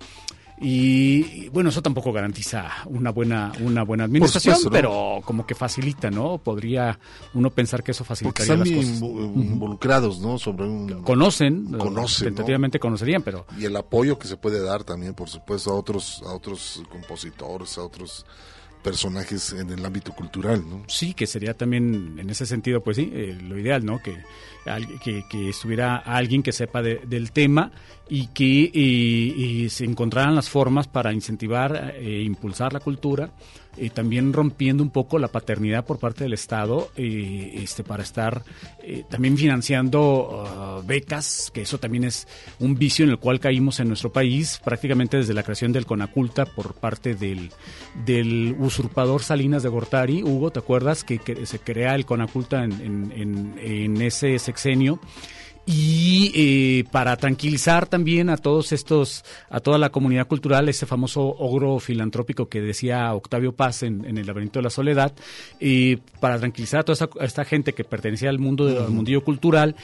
Y 0.57 1.15
y, 1.45 1.49
bueno, 1.49 1.69
eso 1.69 1.81
tampoco 1.81 2.13
garantiza 2.13 2.69
una 2.85 3.09
buena 3.11 3.51
una 3.59 3.83
buena 3.83 4.05
administración, 4.05 4.55
supuesto, 4.55 4.69
¿no? 4.69 4.73
pero 4.73 5.21
como 5.25 5.45
que 5.45 5.53
facilita, 5.53 6.09
¿no? 6.09 6.37
Podría 6.37 6.97
uno 7.33 7.49
pensar 7.49 7.83
que 7.83 7.91
eso 7.91 8.05
Porque 8.05 8.43
facilitaría 8.45 8.53
están 8.53 8.59
las 8.59 8.85
cosas. 8.85 9.01
invo- 9.01 9.35
involucrados, 9.51 10.19
¿no? 10.21 10.39
Sobre 10.39 10.63
un... 10.63 11.01
Conocen, 11.03 11.65
Conocen, 11.77 12.29
¿no? 12.29 12.35
tentativamente 12.35 12.79
conocerían, 12.79 13.21
pero 13.21 13.45
Y 13.59 13.65
el 13.65 13.75
apoyo 13.75 14.17
que 14.17 14.29
se 14.29 14.37
puede 14.37 14.61
dar 14.61 14.85
también, 14.85 15.13
por 15.13 15.27
supuesto, 15.29 15.71
a 15.71 15.75
otros, 15.75 16.23
a 16.25 16.31
otros 16.33 16.81
compositores, 16.89 17.77
a 17.77 17.83
otros 17.83 18.25
personajes 18.85 19.51
en 19.51 19.69
el 19.71 19.83
ámbito 19.83 20.13
cultural, 20.13 20.63
¿no? 20.69 20.83
Sí, 20.87 21.13
que 21.15 21.25
sería 21.27 21.55
también 21.55 22.15
en 22.19 22.29
ese 22.29 22.45
sentido, 22.45 22.81
pues 22.81 22.97
sí, 22.97 23.09
eh, 23.13 23.35
lo 23.41 23.57
ideal, 23.57 23.83
¿no? 23.83 23.99
Que, 24.01 24.15
que, 25.03 25.23
que 25.29 25.49
estuviera 25.49 25.97
alguien 25.97 26.43
que 26.43 26.51
sepa 26.51 26.81
de- 26.83 27.01
del 27.05 27.31
tema 27.31 27.71
y 28.09 28.27
que 28.27 28.43
y 28.45 29.67
se 29.69 29.83
encontraran 29.85 30.35
las 30.35 30.49
formas 30.49 30.87
para 30.87 31.11
incentivar 31.11 31.95
e 31.97 32.21
impulsar 32.21 32.71
la 32.73 32.79
cultura, 32.79 33.31
y 33.77 33.89
también 33.89 34.33
rompiendo 34.33 34.83
un 34.83 34.89
poco 34.89 35.19
la 35.19 35.27
paternidad 35.27 35.85
por 35.85 35.99
parte 35.99 36.23
del 36.23 36.33
Estado, 36.33 36.89
eh, 36.97 37.59
este, 37.63 37.83
para 37.83 38.03
estar 38.03 38.43
eh, 38.83 39.03
también 39.09 39.37
financiando 39.37 40.43
ah, 40.47 40.81
becas, 40.85 41.51
que 41.53 41.61
eso 41.63 41.77
también 41.79 42.03
es 42.05 42.27
un 42.59 42.75
vicio 42.75 43.05
en 43.05 43.11
el 43.11 43.17
cual 43.19 43.39
caímos 43.39 43.79
en 43.79 43.87
nuestro 43.87 44.11
país, 44.11 44.59
prácticamente 44.63 45.17
desde 45.17 45.33
la 45.33 45.43
creación 45.43 45.71
del 45.71 45.85
Conaculta 45.85 46.45
por 46.45 46.73
parte 46.75 47.15
del, 47.15 47.51
del 48.05 48.55
usurpador 48.59 49.21
Salinas 49.23 49.63
de 49.63 49.69
Gortari. 49.69 50.23
Hugo, 50.23 50.51
¿te 50.51 50.59
acuerdas 50.59 51.03
que, 51.03 51.19
que 51.19 51.45
se 51.45 51.59
crea 51.59 51.95
el 51.95 52.05
Conaculta 52.05 52.63
en, 52.63 52.71
en- 52.73 53.11
en- 53.15 53.55
en 53.59 54.01
ese 54.01 54.37
sexenio? 54.39 54.99
Y 55.67 56.31
eh, 56.35 56.83
para 56.91 57.15
tranquilizar 57.17 57.87
también 57.87 58.29
a 58.29 58.37
todos 58.37 58.71
estos, 58.71 59.25
a 59.49 59.59
toda 59.59 59.79
la 59.79 59.89
comunidad 59.89 60.27
cultural, 60.27 60.69
ese 60.69 60.85
famoso 60.85 61.21
ogro 61.23 61.79
filantrópico 61.79 62.47
que 62.49 62.61
decía 62.61 63.11
Octavio 63.15 63.51
Paz 63.53 63.81
en, 63.81 64.05
en 64.05 64.19
El 64.19 64.27
laberinto 64.27 64.59
de 64.59 64.63
la 64.63 64.69
soledad, 64.69 65.13
y 65.59 65.95
para 65.95 66.37
tranquilizar 66.37 66.81
a 66.81 66.83
toda 66.83 66.93
esta, 66.93 67.09
a 67.19 67.25
esta 67.25 67.45
gente 67.45 67.73
que 67.73 67.83
pertenecía 67.83 68.29
al 68.29 68.37
mundo 68.37 68.65
de- 68.67 68.77
al 68.77 68.91
mundillo 68.91 69.23
cultural, 69.23 69.75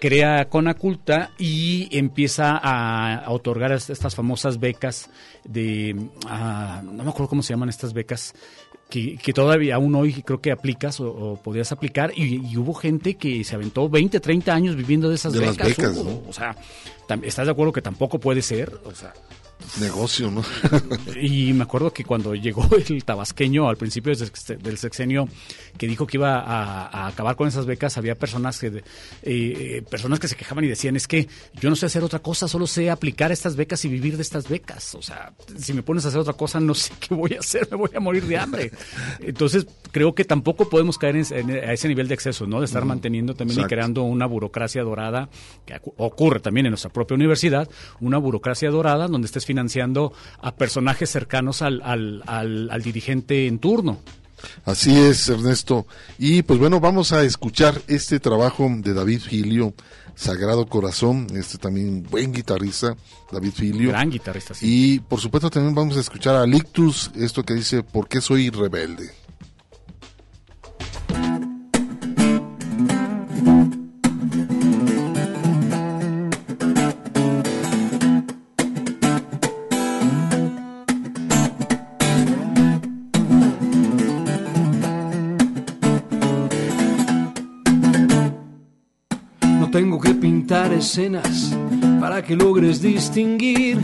crea 0.00 0.48
Conaculta 0.48 1.30
y 1.38 1.88
empieza 1.96 2.56
a, 2.56 3.16
a 3.16 3.30
otorgar 3.30 3.72
est- 3.72 3.90
estas 3.90 4.14
famosas 4.14 4.58
becas 4.58 5.10
de, 5.44 5.94
ah, 6.26 6.80
no 6.82 7.04
me 7.04 7.10
acuerdo 7.10 7.28
cómo 7.28 7.42
se 7.42 7.52
llaman 7.52 7.68
estas 7.68 7.92
becas, 7.92 8.34
que, 8.88 9.16
que 9.16 9.32
todavía 9.32 9.76
aún 9.76 9.94
hoy 9.94 10.22
creo 10.22 10.40
que 10.40 10.52
aplicas 10.52 11.00
o, 11.00 11.10
o 11.10 11.36
podías 11.36 11.72
aplicar 11.72 12.12
y, 12.14 12.46
y 12.46 12.56
hubo 12.56 12.74
gente 12.74 13.14
que 13.16 13.42
se 13.44 13.54
aventó 13.54 13.88
20, 13.88 14.20
30 14.20 14.54
años 14.54 14.76
viviendo 14.76 15.08
de 15.08 15.16
esas 15.16 15.32
De 15.32 15.44
las 15.44 15.56
becas. 15.56 15.96
¿no? 15.96 16.22
O 16.28 16.32
sea, 16.32 16.56
¿estás 17.22 17.46
de 17.46 17.52
acuerdo 17.52 17.72
que 17.72 17.82
tampoco 17.82 18.20
puede 18.20 18.42
ser? 18.42 18.80
O 18.84 18.94
sea, 18.94 19.12
Negocio, 19.80 20.30
¿no? 20.30 20.42
y 21.20 21.52
me 21.52 21.64
acuerdo 21.64 21.92
que 21.92 22.04
cuando 22.04 22.34
llegó 22.34 22.66
el 22.76 23.04
tabasqueño 23.04 23.68
al 23.68 23.76
principio 23.76 24.14
del 24.14 24.18
sex- 24.28 24.58
del 24.62 24.78
sexenio 24.78 25.28
que 25.76 25.86
dijo 25.86 26.06
que 26.06 26.16
iba 26.16 26.38
a, 26.40 26.86
a 26.86 27.06
acabar 27.08 27.36
con 27.36 27.46
esas 27.48 27.66
becas, 27.66 27.98
había 27.98 28.14
personas 28.14 28.58
que, 28.58 28.82
eh, 29.22 29.82
personas 29.90 30.18
que 30.20 30.28
se 30.28 30.36
quejaban 30.36 30.64
y 30.64 30.68
decían, 30.68 30.96
es 30.96 31.06
que 31.06 31.28
yo 31.60 31.68
no 31.68 31.76
sé 31.76 31.86
hacer 31.86 32.02
otra 32.04 32.20
cosa, 32.20 32.48
solo 32.48 32.66
sé 32.66 32.90
aplicar 32.90 33.32
estas 33.32 33.56
becas 33.56 33.84
y 33.84 33.88
vivir 33.88 34.16
de 34.16 34.22
estas 34.22 34.48
becas. 34.48 34.94
O 34.94 35.02
sea, 35.02 35.32
si 35.58 35.72
me 35.74 35.82
pones 35.82 36.04
a 36.04 36.08
hacer 36.08 36.20
otra 36.20 36.32
cosa, 36.34 36.58
no 36.60 36.74
sé 36.74 36.92
qué 37.00 37.14
voy 37.14 37.34
a 37.34 37.40
hacer, 37.40 37.68
me 37.70 37.76
voy 37.76 37.90
a 37.94 38.00
morir 38.00 38.24
de 38.26 38.38
hambre. 38.38 38.70
Entonces, 39.20 39.66
creo 39.92 40.14
que 40.14 40.24
tampoco 40.24 40.68
podemos 40.68 40.96
caer 40.98 41.16
en- 41.16 41.26
en- 41.50 41.50
a 41.68 41.72
ese 41.72 41.88
nivel 41.88 42.08
de 42.08 42.14
exceso, 42.14 42.46
¿no? 42.46 42.60
De 42.60 42.66
estar 42.66 42.84
manteniendo 42.84 43.34
también 43.34 43.56
y 43.60 43.68
creando 43.68 44.02
una 44.02 44.26
burocracia 44.26 44.82
dorada, 44.82 45.28
que 45.66 45.78
ocurre 45.96 46.40
también 46.40 46.66
en 46.66 46.70
nuestra 46.70 46.90
propia 46.92 47.14
universidad, 47.14 47.68
una 48.00 48.18
burocracia 48.18 48.70
dorada 48.70 49.08
donde 49.08 49.26
estés 49.26 49.44
financiando 49.56 50.12
a 50.42 50.54
personajes 50.54 51.08
cercanos 51.08 51.62
al, 51.62 51.80
al, 51.82 52.22
al, 52.26 52.68
al 52.70 52.82
dirigente 52.82 53.46
en 53.46 53.58
turno. 53.58 54.00
Así 54.66 54.94
es, 54.94 55.30
Ernesto. 55.30 55.86
Y 56.18 56.42
pues 56.42 56.58
bueno, 56.58 56.78
vamos 56.78 57.12
a 57.12 57.22
escuchar 57.22 57.80
este 57.86 58.20
trabajo 58.20 58.68
de 58.70 58.92
David 58.92 59.20
Filio, 59.20 59.72
Sagrado 60.14 60.66
Corazón, 60.66 61.28
este 61.34 61.56
también 61.56 62.02
buen 62.02 62.32
guitarrista, 62.32 62.96
David 63.32 63.52
Filio. 63.52 63.88
Gran 63.88 64.10
guitarrista, 64.10 64.52
sí. 64.52 64.66
Y 64.68 64.98
por 65.00 65.20
supuesto 65.20 65.48
también 65.48 65.74
vamos 65.74 65.96
a 65.96 66.00
escuchar 66.00 66.36
a 66.36 66.44
Lictus, 66.46 67.10
esto 67.16 67.42
que 67.42 67.54
dice, 67.54 67.82
¿por 67.82 68.08
qué 68.08 68.20
soy 68.20 68.50
rebelde? 68.50 69.10
Escenas 90.48 91.56
para 92.00 92.22
que 92.22 92.36
logres 92.36 92.80
distinguir 92.80 93.78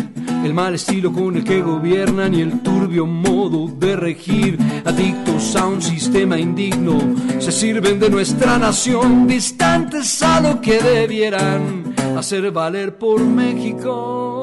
el 0.44 0.54
mal 0.54 0.74
estilo 0.74 1.12
con 1.12 1.36
el 1.36 1.44
que 1.44 1.60
gobiernan 1.60 2.34
y 2.34 2.40
el 2.40 2.60
turbio 2.60 3.04
modo 3.04 3.66
de 3.66 3.96
regir. 3.96 4.58
Adictos 4.84 5.56
a 5.56 5.66
un 5.66 5.82
sistema 5.82 6.38
indigno, 6.38 6.98
se 7.40 7.50
sirven 7.50 7.98
de 7.98 8.10
nuestra 8.10 8.58
nación, 8.58 9.26
distantes 9.26 10.22
a 10.22 10.40
lo 10.40 10.60
que 10.60 10.80
debieran 10.80 11.94
hacer 12.16 12.52
valer 12.52 12.96
por 12.96 13.20
México. 13.20 14.41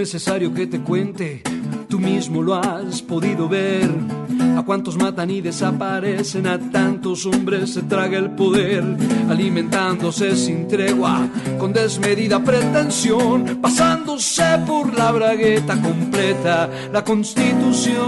Necesario 0.00 0.54
que 0.54 0.66
te 0.66 0.80
cuente, 0.80 1.42
tú 1.86 1.98
mismo 1.98 2.42
lo 2.42 2.54
has 2.54 3.02
podido 3.02 3.50
ver. 3.50 3.90
A 4.56 4.62
cuantos 4.62 4.96
matan 4.96 5.30
y 5.30 5.42
desaparecen, 5.42 6.46
a 6.46 6.58
tantos 6.58 7.26
hombres 7.26 7.74
se 7.74 7.82
traga 7.82 8.16
el 8.16 8.30
poder, 8.30 8.82
alimentándose 9.28 10.36
sin 10.36 10.66
tregua, 10.66 11.28
con 11.58 11.74
desmedida 11.74 12.42
pretensión, 12.42 13.58
pasándose 13.60 14.62
por 14.66 14.94
la 14.94 15.12
bragueta 15.12 15.78
completa, 15.82 16.70
la 16.90 17.04
constitución. 17.04 18.00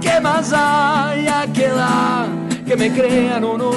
¿Qué 0.00 0.20
más 0.22 0.52
hay 0.52 1.26
a 1.26 1.52
que 1.52 1.66
dar? 1.66 2.28
Que 2.64 2.76
me 2.76 2.92
crean 2.92 3.42
o 3.42 3.58
no, 3.58 3.72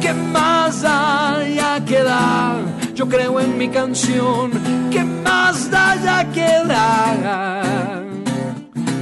¿qué 0.00 0.12
más 0.12 0.82
hay 0.84 1.60
a 1.60 1.84
que 1.84 2.02
dar? 2.02 2.65
Yo 2.96 3.06
creo 3.06 3.38
en 3.38 3.58
mi 3.58 3.68
canción, 3.68 4.50
¿qué 4.90 5.04
más 5.04 5.70
da 5.70 5.94
ya 6.02 6.32
que 6.32 6.48
dar? 6.66 8.02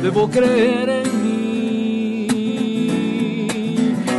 Debo 0.02 0.28
creer 0.28 0.88
en 0.88 1.22
mí 1.22 2.26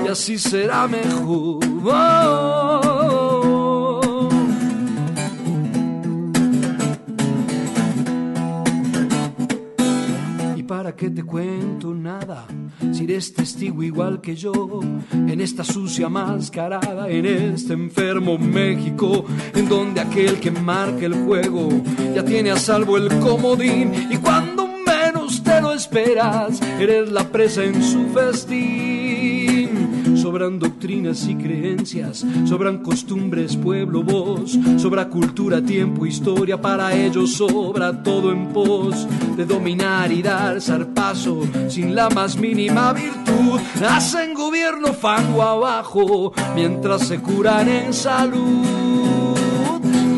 y 0.05 0.07
así 0.09 0.37
será 0.37 0.87
mejor. 0.87 1.59
¿Y 1.65 2.94
para 10.67 10.95
qué 10.95 11.09
te 11.09 11.23
cuento 11.23 11.93
nada? 11.93 12.45
Si 12.91 13.03
eres 13.03 13.33
testigo 13.33 13.83
igual 13.83 14.21
que 14.21 14.35
yo, 14.35 14.79
en 15.11 15.41
esta 15.41 15.63
sucia 15.63 16.09
mascarada, 16.09 17.09
en 17.09 17.25
este 17.25 17.73
enfermo 17.73 18.37
México, 18.37 19.25
en 19.53 19.69
donde 19.69 20.01
aquel 20.01 20.39
que 20.39 20.51
marca 20.51 21.05
el 21.05 21.13
juego 21.25 21.69
ya 22.13 22.23
tiene 22.23 22.51
a 22.51 22.57
salvo 22.57 22.97
el 22.97 23.09
comodín 23.19 23.93
y 24.09 24.17
cuando 24.17 24.67
menos 24.67 25.43
te 25.43 25.61
lo 25.61 25.73
esperas, 25.73 26.61
eres 26.79 27.11
la 27.11 27.23
presa 27.23 27.63
en 27.63 27.81
su 27.83 28.07
festín. 28.09 29.44
Sobran 30.25 30.57
doctrinas 30.57 31.27
y 31.27 31.35
creencias, 31.35 32.25
sobran 32.45 32.79
costumbres, 32.79 33.55
pueblo, 33.55 34.01
voz, 34.01 34.57
sobra 34.77 35.07
cultura, 35.07 35.61
tiempo, 35.61 36.07
historia, 36.07 36.59
para 36.59 36.95
ellos 36.95 37.33
sobra 37.33 38.01
todo 38.01 38.31
en 38.31 38.47
pos 38.47 39.07
de 39.37 39.45
dominar 39.45 40.11
y 40.11 40.23
dar 40.23 40.59
zarpazo 40.59 41.41
sin 41.69 41.93
la 41.93 42.09
más 42.09 42.37
mínima 42.37 42.91
virtud. 42.93 43.59
Hacen 43.87 44.33
gobierno 44.33 44.93
fango 44.93 45.43
abajo 45.43 46.33
mientras 46.55 47.07
se 47.07 47.19
curan 47.19 47.69
en 47.69 47.93
salud. 47.93 49.37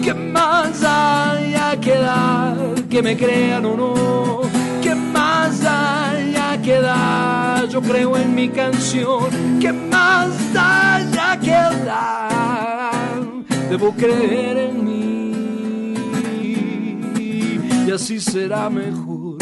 ¿Qué 0.02 0.14
más 0.14 0.86
hay 0.86 1.54
a 1.54 1.78
que 1.82 1.98
dar? 1.98 2.76
Que 2.90 3.04
me 3.04 3.18
crean 3.18 3.66
o 3.66 3.76
no. 3.76 4.42
¿Qué 4.82 4.96
más 4.96 5.66
hay 5.66 6.34
a 6.34 6.62
que 6.62 6.80
dar? 6.80 7.37
Yo 7.78 7.84
creo 7.84 8.18
en 8.18 8.34
mi 8.34 8.50
canción. 8.50 9.60
¿Qué 9.62 9.72
más 9.72 10.32
hay 10.58 11.12
a 11.16 11.40
que 11.40 11.86
dar? 11.86 13.22
Debo 13.70 13.92
creer 13.92 14.58
en 14.58 14.84
mí 14.84 15.94
y 17.86 17.92
así 17.92 18.20
será 18.20 18.68
mejor. 18.72 19.38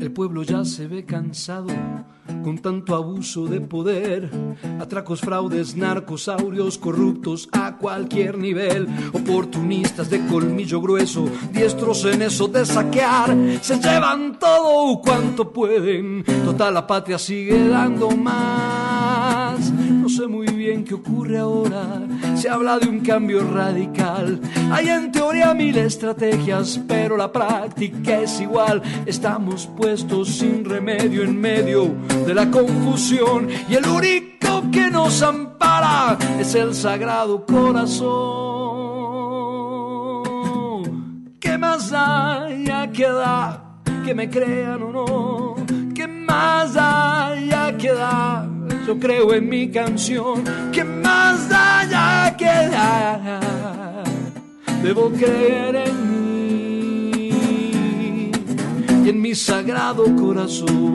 El 0.00 0.12
pueblo 0.12 0.44
ya 0.44 0.64
se 0.64 0.86
ve 0.86 1.04
cansado 1.04 1.66
con 2.42 2.58
tanto 2.58 2.94
abuso 2.94 3.46
de 3.46 3.60
poder, 3.60 4.30
atracos, 4.80 5.20
fraudes, 5.20 5.76
narcosaurios, 5.76 6.78
corruptos 6.78 7.48
a 7.52 7.76
cualquier 7.76 8.38
nivel, 8.38 8.86
oportunistas 9.12 10.10
de 10.10 10.24
colmillo 10.26 10.80
grueso, 10.80 11.28
diestros 11.52 12.04
en 12.04 12.22
eso 12.22 12.48
de 12.48 12.64
saquear, 12.64 13.36
se 13.60 13.78
llevan 13.78 14.38
todo 14.38 15.00
cuanto 15.00 15.52
pueden, 15.52 16.24
total 16.44 16.74
la 16.74 16.86
patria 16.86 17.18
sigue 17.18 17.68
dando 17.68 18.10
más. 18.10 19.70
No 19.70 20.08
sé 20.08 20.26
muy 20.26 20.46
bien 20.46 20.57
qué 20.76 20.94
ocurre 20.94 21.38
ahora, 21.38 22.02
se 22.34 22.48
habla 22.48 22.78
de 22.78 22.88
un 22.88 23.00
cambio 23.00 23.40
radical, 23.40 24.38
hay 24.70 24.88
en 24.88 25.10
teoría 25.10 25.54
mil 25.54 25.76
estrategias, 25.78 26.78
pero 26.86 27.16
la 27.16 27.32
práctica 27.32 28.20
es 28.20 28.38
igual, 28.40 28.82
estamos 29.06 29.66
puestos 29.66 30.28
sin 30.28 30.64
remedio 30.64 31.22
en 31.22 31.40
medio 31.40 31.94
de 32.26 32.34
la 32.34 32.50
confusión 32.50 33.48
y 33.68 33.76
el 33.76 33.86
único 33.86 34.70
que 34.70 34.90
nos 34.90 35.22
ampara 35.22 36.18
es 36.38 36.54
el 36.54 36.74
sagrado 36.74 37.46
corazón. 37.46 38.58
¿Qué 41.40 41.56
más 41.56 41.92
hay 41.94 42.68
a 42.68 42.90
que 42.92 43.08
dar? 43.08 43.80
Que 44.04 44.14
me 44.14 44.28
crean 44.28 44.82
o 44.82 44.92
no. 44.92 45.54
¿Qué 45.94 46.06
más 46.06 46.76
hay 46.76 47.50
a 47.52 47.74
que 47.78 47.92
dar? 47.92 48.57
Yo 48.88 48.98
creo 48.98 49.34
en 49.34 49.46
mi 49.50 49.68
canción. 49.68 50.42
¿Qué 50.72 50.82
más 50.82 51.50
hay 51.52 51.90
a 51.92 52.34
que 52.38 52.46
dar? 52.46 53.42
Debo 54.82 55.10
creer 55.10 55.76
en 55.76 56.10
mí 57.10 57.28
y 59.04 59.08
en 59.10 59.20
mi 59.20 59.34
sagrado 59.34 60.04
corazón. 60.16 60.94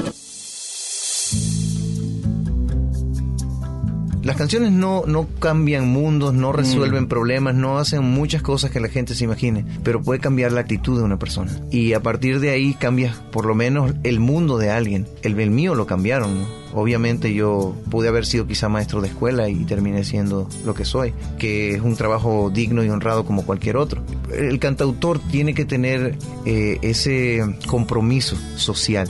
Las 4.23 4.37
canciones 4.37 4.71
no, 4.71 5.03
no 5.07 5.27
cambian 5.39 5.87
mundos, 5.87 6.33
no 6.33 6.51
resuelven 6.51 7.07
problemas, 7.07 7.55
no 7.55 7.79
hacen 7.79 8.03
muchas 8.03 8.43
cosas 8.43 8.69
que 8.69 8.79
la 8.79 8.87
gente 8.87 9.15
se 9.15 9.23
imagine, 9.23 9.65
pero 9.83 10.01
puede 10.01 10.19
cambiar 10.19 10.51
la 10.51 10.61
actitud 10.61 10.97
de 10.97 11.03
una 11.03 11.17
persona. 11.17 11.51
Y 11.71 11.93
a 11.93 12.01
partir 12.01 12.39
de 12.39 12.51
ahí 12.51 12.75
cambia 12.75 13.15
por 13.31 13.45
lo 13.45 13.55
menos 13.55 13.93
el 14.03 14.19
mundo 14.19 14.59
de 14.59 14.69
alguien. 14.69 15.07
El, 15.23 15.39
el 15.39 15.49
mío 15.49 15.73
lo 15.73 15.87
cambiaron, 15.87 16.39
¿no? 16.39 16.61
Obviamente 16.73 17.33
yo 17.33 17.75
pude 17.89 18.07
haber 18.07 18.25
sido 18.25 18.47
quizá 18.47 18.69
maestro 18.69 19.01
de 19.01 19.09
escuela 19.09 19.49
y 19.49 19.65
terminé 19.65 20.03
siendo 20.03 20.47
lo 20.65 20.73
que 20.73 20.85
soy, 20.85 21.13
que 21.37 21.75
es 21.75 21.81
un 21.81 21.95
trabajo 21.95 22.49
digno 22.53 22.83
y 22.83 22.89
honrado 22.89 23.25
como 23.25 23.45
cualquier 23.45 23.77
otro. 23.77 24.03
El 24.33 24.59
cantautor 24.59 25.19
tiene 25.19 25.53
que 25.53 25.65
tener 25.65 26.17
eh, 26.45 26.77
ese 26.81 27.43
compromiso 27.67 28.37
social. 28.55 29.09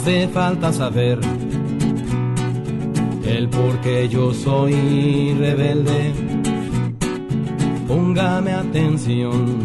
Hace 0.00 0.28
falta 0.28 0.72
saber 0.72 1.20
el 3.22 3.50
por 3.50 3.78
qué 3.82 4.08
yo 4.08 4.32
soy 4.32 5.34
rebelde. 5.38 6.14
Póngame 7.86 8.52
atención, 8.52 9.58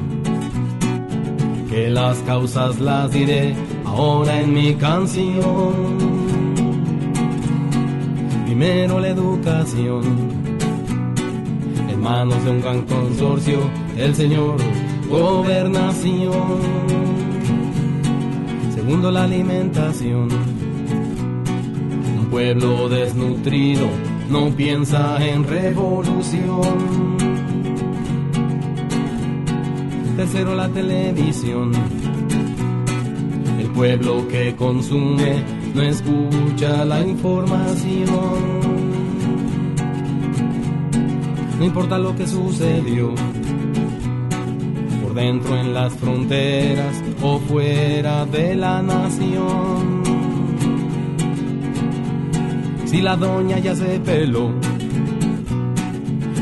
que 1.69 1.89
las 1.89 2.17
causas 2.23 2.81
las 2.81 3.13
diré 3.13 3.55
ahora 3.85 4.41
en 4.41 4.53
mi 4.53 4.75
canción. 4.75 5.73
Primero 8.43 8.99
la 8.99 9.07
educación, 9.07 10.03
en 11.89 12.01
manos 12.01 12.43
de 12.43 12.51
un 12.51 12.59
gran 12.59 12.81
consorcio, 12.81 13.59
el 13.95 14.13
señor 14.13 14.57
gobernación. 15.09 17.24
Segundo 18.85 19.09
la 19.09 19.23
alimentación, 19.23 20.27
un 22.19 22.27
pueblo 22.29 22.87
desnutrido 22.87 23.87
no 24.29 24.51
piensa 24.51 25.17
en 25.25 25.43
revolución. 25.43 27.17
Tercero 30.15 30.53
la 30.53 30.69
televisión, 30.69 31.71
el 33.59 33.67
pueblo 33.71 34.27
que 34.27 34.55
consume 34.55 35.43
no 35.73 35.81
escucha 35.81 36.85
la 36.85 37.01
información. 37.01 38.05
No 41.57 41.65
importa 41.65 41.97
lo 41.97 42.15
que 42.15 42.27
sucedió, 42.27 43.15
por 45.01 45.15
dentro 45.15 45.57
en 45.57 45.73
las 45.73 45.91
fronteras 45.95 47.04
fuera 47.47 48.25
de 48.25 48.55
la 48.55 48.81
nación. 48.81 50.03
Si 52.85 53.01
la 53.01 53.15
doña 53.15 53.59
ya 53.59 53.75
se 53.75 53.99
peló 53.99 54.51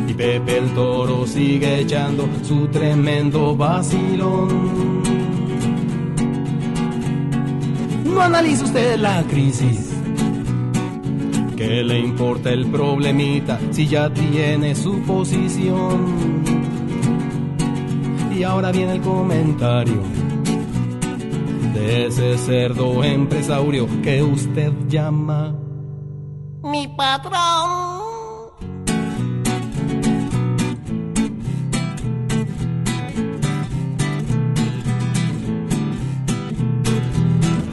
y 0.07 0.13
Pepe 0.13 0.57
el 0.57 0.69
toro 0.73 1.25
sigue 1.25 1.79
echando 1.79 2.27
su 2.43 2.67
tremendo 2.67 3.55
vacilón. 3.55 5.01
No 8.05 8.21
analiza 8.21 8.65
usted 8.65 8.99
la 8.99 9.23
crisis. 9.23 9.89
¿Qué 11.57 11.84
le 11.84 11.99
importa 11.99 12.51
el 12.51 12.67
problemita 12.67 13.59
si 13.71 13.88
ya 13.88 14.13
tiene 14.13 14.75
su 14.75 15.01
posición? 15.01 16.43
Y 18.36 18.43
ahora 18.43 18.71
viene 18.71 18.93
el 18.93 19.01
comentario 19.01 20.22
ese 21.84 22.38
cerdo 22.38 23.03
empresario 23.03 23.88
que 24.01 24.23
usted 24.23 24.71
llama 24.88 25.53
mi 26.63 26.88
patrón. 26.88 27.93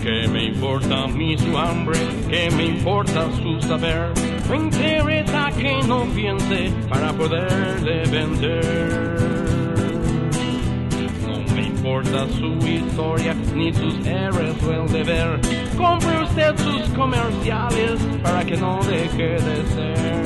¿Qué 0.02 0.28
me 0.28 0.44
importa 0.46 1.04
a 1.04 1.08
mí 1.08 1.38
su 1.38 1.56
hambre? 1.56 1.98
¿Qué 2.28 2.50
me 2.56 2.64
importa 2.66 3.28
su 3.36 3.60
saber? 3.62 4.12
Me 4.50 4.56
interesa 4.56 5.50
que 5.56 5.80
no 5.86 6.04
piense 6.14 6.72
para 6.88 7.12
poderle 7.12 8.02
vender. 8.10 9.29
Su 12.02 12.66
historia 12.66 13.34
ni 13.54 13.70
sus 13.74 14.06
errores 14.06 14.54
o 14.66 14.72
el 14.72 14.90
deber. 14.90 15.38
Compre 15.76 16.22
usted 16.22 16.56
sus 16.56 16.88
comerciales 16.96 18.00
para 18.22 18.42
que 18.42 18.56
no 18.56 18.80
deje 18.84 19.34
de 19.34 19.66
ser. 19.66 20.20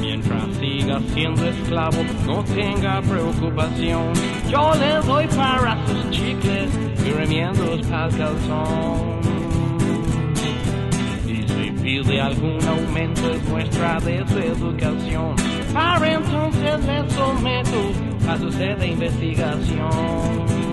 Mientras 0.00 0.44
siga 0.60 1.00
siendo 1.12 1.44
esclavo, 1.44 2.04
no 2.24 2.44
tenga 2.44 3.02
preocupación. 3.02 4.12
Yo 4.48 4.72
le 4.76 4.94
doy 5.04 5.26
para 5.28 5.76
sus 5.86 6.10
chicles 6.10 6.70
y 7.04 7.10
remiendos 7.10 7.84
para 7.88 8.06
el 8.06 8.16
calzón. 8.16 9.18
Pide 11.82 12.20
algún 12.20 12.62
aumento 12.64 13.30
es 13.32 13.42
muestra 13.48 13.98
de 14.00 14.24
su 14.28 14.38
educación. 14.38 15.47
Para 15.72 16.12
entonces 16.12 16.84
le 16.84 17.10
someto 17.10 18.08
a 18.28 18.36
su 18.38 18.50
sed 18.52 18.76
de 18.78 18.88
investigación. 18.88 20.68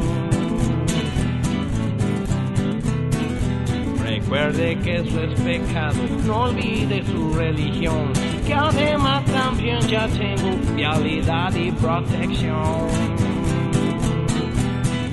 Recuerde 4.05 4.77
que 4.83 4.97
eso 4.97 5.21
es 5.21 5.39
pecado, 5.41 5.97
no 6.25 6.43
olvide 6.43 7.03
su 7.05 7.33
religión, 7.33 8.11
que 8.45 8.53
además 8.53 9.25
también 9.25 9.79
ya 9.81 10.07
tengo 10.07 10.57
vialidad 10.75 11.53
y 11.55 11.71
protección. 11.71 12.87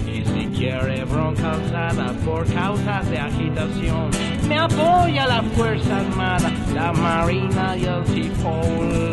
Y 0.07 0.25
si 0.25 0.47
quiere 0.57 1.05
bronca 1.05 1.53
alzada 1.53 2.13
por 2.25 2.47
causas 2.53 3.11
de 3.11 3.19
agitación, 3.19 4.11
me 4.49 4.59
apoya 4.59 5.27
la 5.27 5.43
Fuerza 5.43 5.99
Armada, 5.99 6.53
la 6.75 6.93
Marina 6.93 7.77
y 7.77 7.85
el 7.85 8.07
Cipol. 8.07 9.12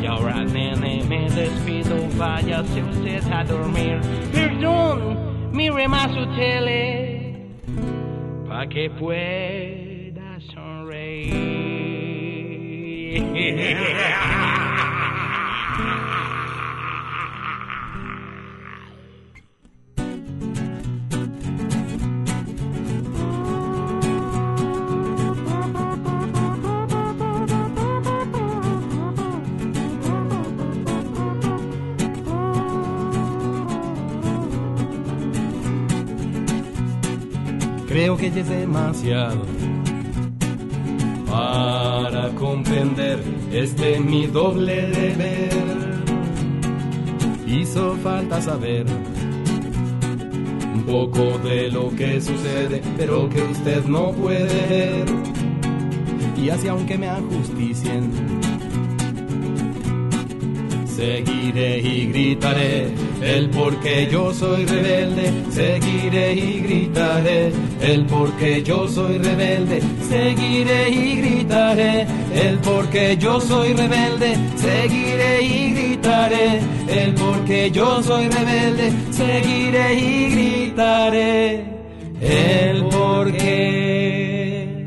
Y 0.00 0.06
ahora 0.06 0.44
nene 0.44 1.04
me 1.08 1.28
despido, 1.30 2.08
váyase 2.16 2.82
usted 2.82 3.22
a 3.32 3.44
dormir. 3.44 4.00
Perdón, 4.32 5.50
mire 5.52 5.86
más 5.88 6.10
su 6.12 6.26
tele, 6.34 7.36
pa' 8.48 8.66
que 8.66 8.88
pueda 8.90 10.40
sonreír. 10.54 11.32
que 38.30 38.40
es 38.40 38.48
demasiado 38.48 39.42
para 41.28 42.28
comprender 42.36 43.18
este 43.50 43.98
mi 43.98 44.28
doble 44.28 44.82
deber. 44.82 45.50
Hizo 47.48 47.96
falta 47.96 48.40
saber 48.40 48.86
un 50.72 50.82
poco 50.82 51.36
de 51.38 51.68
lo 51.68 51.90
que 51.96 52.20
sucede, 52.20 52.80
pero 52.96 53.28
que 53.28 53.42
usted 53.42 53.84
no 53.86 54.12
puede 54.12 54.66
ver. 54.68 55.04
Y 56.36 56.48
así 56.50 56.68
aunque 56.68 56.96
me 56.96 57.08
ajusticien, 57.08 58.08
seguiré 60.86 61.80
y 61.80 62.06
gritaré 62.06 62.94
el 63.20 63.50
porque 63.50 64.08
yo 64.08 64.32
soy 64.32 64.64
rebelde, 64.64 65.32
seguiré 65.50 66.34
y 66.34 66.60
gritaré 66.60 67.52
el 67.82 68.06
porque 68.06 68.62
yo 68.62 68.88
soy 68.88 69.18
rebelde, 69.18 69.82
seguiré 70.08 70.88
y 70.90 71.16
gritaré. 71.16 72.06
El 72.34 72.58
porque 72.58 73.16
yo 73.16 73.40
soy 73.40 73.74
rebelde, 73.74 74.36
seguiré 74.56 75.42
y 75.42 75.72
gritaré. 75.72 76.60
El 76.88 77.14
porque 77.14 77.70
yo 77.72 78.02
soy 78.02 78.28
rebelde, 78.28 78.92
seguiré 79.10 79.94
y 79.94 80.30
gritaré. 80.30 81.64
El 82.20 82.84
porque 82.84 84.86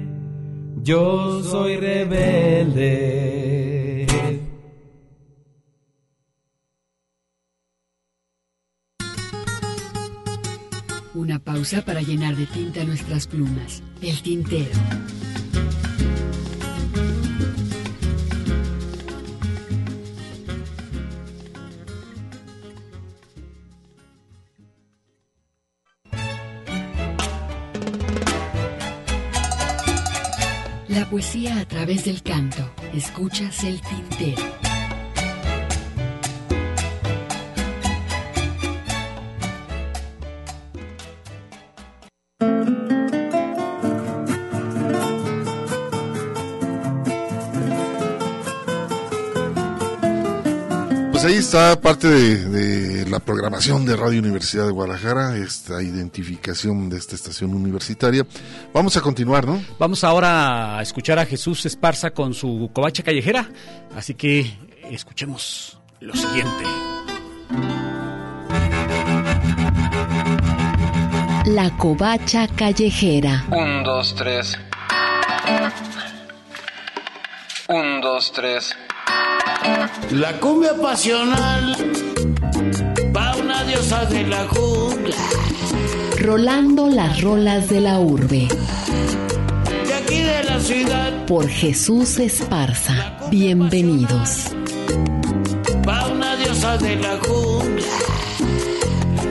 yo 0.83 1.43
soy 1.43 1.77
rebelde. 1.77 3.24
Pausa 11.65 11.83
para 11.83 12.03
llenar 12.03 12.35
de 12.35 12.45
tinta 12.45 12.83
nuestras 12.83 13.25
plumas. 13.25 13.81
El 13.99 14.21
tintero. 14.21 14.69
La 30.87 31.09
poesía 31.09 31.61
a 31.61 31.65
través 31.67 32.05
del 32.05 32.21
canto. 32.21 32.69
Escuchas 32.93 33.63
el 33.63 33.81
tintero. 33.81 34.64
Ahí 51.25 51.35
está 51.35 51.79
parte 51.81 52.07
de, 52.07 52.45
de 52.45 53.09
la 53.09 53.19
programación 53.19 53.85
de 53.85 53.95
Radio 53.95 54.19
Universidad 54.19 54.65
de 54.65 54.71
Guadalajara, 54.71 55.37
esta 55.37 55.81
identificación 55.81 56.89
de 56.89 56.97
esta 56.97 57.15
estación 57.15 57.53
universitaria. 57.53 58.25
Vamos 58.73 58.95
a 58.97 59.01
continuar, 59.01 59.45
¿no? 59.45 59.63
Vamos 59.79 60.03
ahora 60.03 60.77
a 60.77 60.81
escuchar 60.81 61.17
a 61.17 61.25
Jesús 61.25 61.65
Esparza 61.65 62.11
con 62.11 62.33
su 62.33 62.69
covacha 62.73 63.01
callejera, 63.01 63.49
así 63.95 64.13
que 64.13 64.57
escuchemos 64.91 65.79
lo 65.99 66.13
siguiente. 66.13 66.63
La 71.45 71.75
covacha 71.77 72.47
callejera. 72.47 73.45
Un, 73.51 73.83
dos, 73.83 74.15
tres. 74.15 74.57
Un, 77.67 78.01
dos, 78.01 78.31
tres. 78.31 78.75
La 80.11 80.39
cumbia 80.39 80.73
pasional 80.81 81.75
va 83.15 83.35
una 83.35 83.63
diosa 83.63 84.05
de 84.05 84.27
la 84.27 84.45
jungla. 84.47 85.15
Rolando 86.19 86.89
las 86.89 87.21
rolas 87.21 87.67
de 87.69 87.81
la 87.81 87.99
urbe. 87.99 88.47
De 89.87 89.93
aquí 89.93 90.21
de 90.21 90.43
la 90.43 90.59
ciudad 90.59 91.25
Por 91.25 91.47
Jesús 91.49 92.19
Esparza. 92.19 93.17
Bienvenidos. 93.31 94.51
va 95.87 96.07
una 96.07 96.35
diosa 96.35 96.77
de 96.77 96.95
la 96.97 97.17
jungla. 97.25 97.97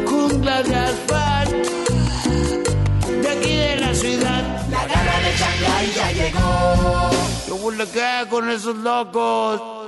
Jungla 0.06 0.62
de 0.62 0.74
asfalto. 0.74 1.70
De 3.22 3.28
aquí 3.28 3.54
de 3.56 3.76
la 3.76 3.94
ciudad. 3.94 4.68
La 4.70 4.86
gana 4.86 5.14
de 5.24 5.32
Shanghai 5.38 5.92
ya 5.94 6.12
llegó. 6.12 7.10
Yo 7.48 7.56
voy 7.56 7.76
a 7.80 8.28
con 8.28 8.50
esos 8.50 8.76
locos. 8.76 9.83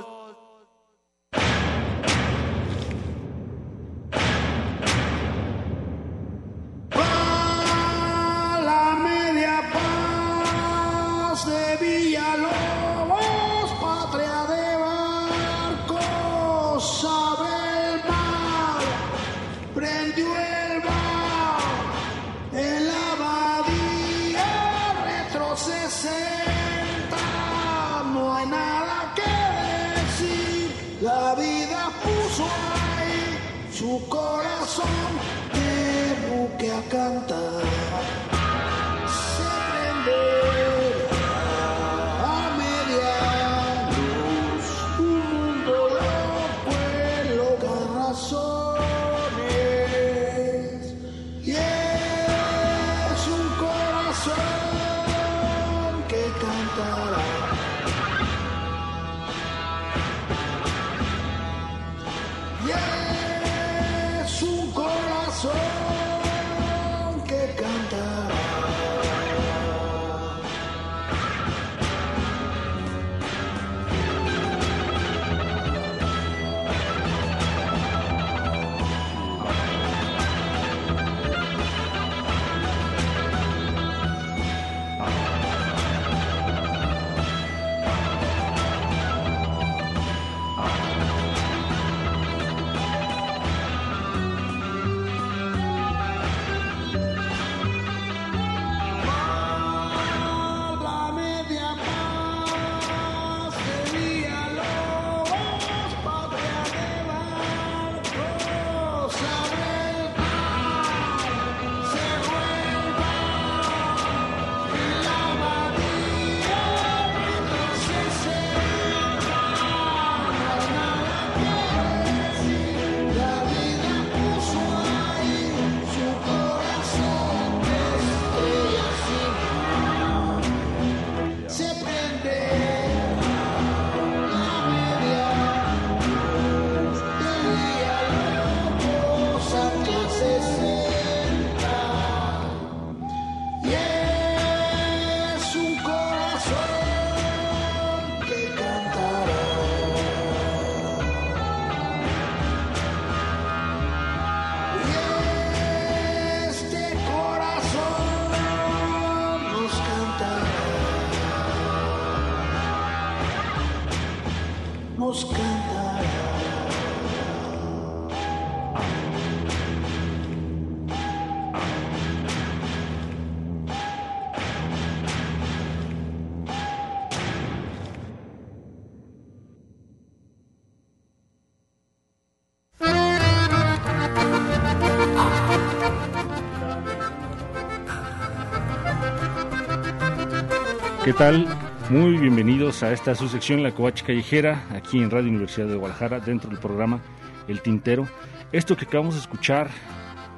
¿Qué 191.07 191.13
tal? 191.13 191.47
Muy 191.89 192.17
bienvenidos 192.17 192.83
a 192.83 192.91
esta 192.91 193.15
su 193.15 193.29
sección 193.29 193.63
La 193.63 193.71
Covacha 193.71 194.05
Callejera, 194.05 194.67
aquí 194.71 195.01
en 195.01 195.09
Radio 195.09 195.29
Universidad 195.29 195.67
de 195.67 195.77
Guadalajara, 195.77 196.19
dentro 196.19 196.49
del 196.49 196.59
programa 196.59 196.99
El 197.47 197.61
Tintero. 197.61 198.05
Esto 198.51 198.75
que 198.75 198.83
acabamos 198.83 199.13
de 199.13 199.21
escuchar, 199.21 199.69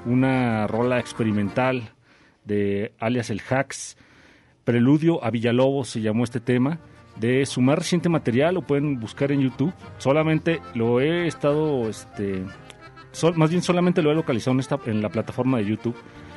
una 0.05 0.67
rola 0.67 0.99
experimental 0.99 1.95
de 2.45 2.93
alias 2.99 3.32
El 3.32 3.41
Hacks, 3.49 3.97
Preludio 4.63 5.24
a 5.24 5.32
Villalobos 5.32 5.89
se 5.89 6.01
llamó 6.01 6.24
este 6.24 6.39
tema, 6.39 6.78
de 7.15 7.47
su 7.47 7.61
más 7.61 7.80
reciente 7.80 8.07
material, 8.07 8.53
lo 8.53 8.61
pueden 8.61 8.99
buscar 8.99 9.32
en 9.32 9.41
YouTube. 9.41 9.74
Solamente 9.97 10.61
lo 10.76 11.01
he 11.01 11.26
estado, 11.26 11.89
este, 11.89 12.43
más 13.34 13.49
bien 13.49 13.63
solamente 13.63 14.03
lo 14.03 14.11
he 14.11 14.15
localizado 14.15 14.55
en 14.86 15.01
la 15.01 15.09
plataforma 15.09 15.57
de 15.57 15.65
YouTube, 15.65 15.95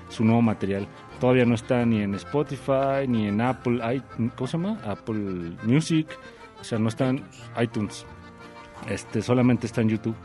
su 0.08 0.24
nuevo 0.24 0.40
material. 0.40 0.88
Todavía 1.22 1.44
no 1.44 1.54
está 1.54 1.86
ni 1.86 2.02
en 2.02 2.16
Spotify, 2.16 3.06
ni 3.06 3.28
en 3.28 3.40
Apple, 3.40 3.80
¿cómo 4.34 4.48
se 4.48 4.58
llama? 4.58 4.80
Apple 4.84 5.52
Music, 5.62 6.08
o 6.60 6.64
sea, 6.64 6.80
no 6.80 6.88
está 6.88 7.10
en 7.10 7.22
iTunes. 7.62 8.04
Este, 8.88 9.22
solamente 9.22 9.68
está 9.68 9.82
en 9.82 9.90
YouTube. 9.90 10.16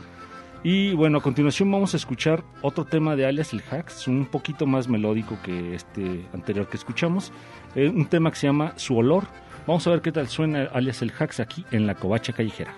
Y 0.64 0.94
bueno, 0.94 1.18
a 1.18 1.20
continuación 1.20 1.70
vamos 1.70 1.94
a 1.94 1.98
escuchar 1.98 2.42
otro 2.62 2.84
tema 2.84 3.14
de 3.14 3.26
Alias 3.26 3.52
el 3.52 3.62
Hacks, 3.70 4.08
un 4.08 4.26
poquito 4.26 4.66
más 4.66 4.88
melódico 4.88 5.38
que 5.44 5.76
este 5.76 6.26
anterior 6.34 6.66
que 6.66 6.76
escuchamos. 6.76 7.30
Eh, 7.76 7.88
un 7.88 8.06
tema 8.06 8.32
que 8.32 8.36
se 8.38 8.48
llama 8.48 8.72
Su 8.74 8.96
Olor. 8.96 9.22
Vamos 9.68 9.86
a 9.86 9.90
ver 9.90 10.00
qué 10.00 10.10
tal 10.10 10.26
suena 10.26 10.64
Alias 10.64 11.00
el 11.02 11.12
Hacks 11.16 11.38
aquí 11.38 11.64
en 11.70 11.86
la 11.86 11.94
Covacha 11.94 12.32
Callejera. 12.32 12.74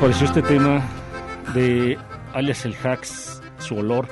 Pareció 0.00 0.26
este 0.26 0.40
tema 0.40 0.82
de 1.52 1.98
alias 2.32 2.64
el 2.64 2.74
Hacks, 2.74 3.42
su 3.58 3.76
olor? 3.76 4.08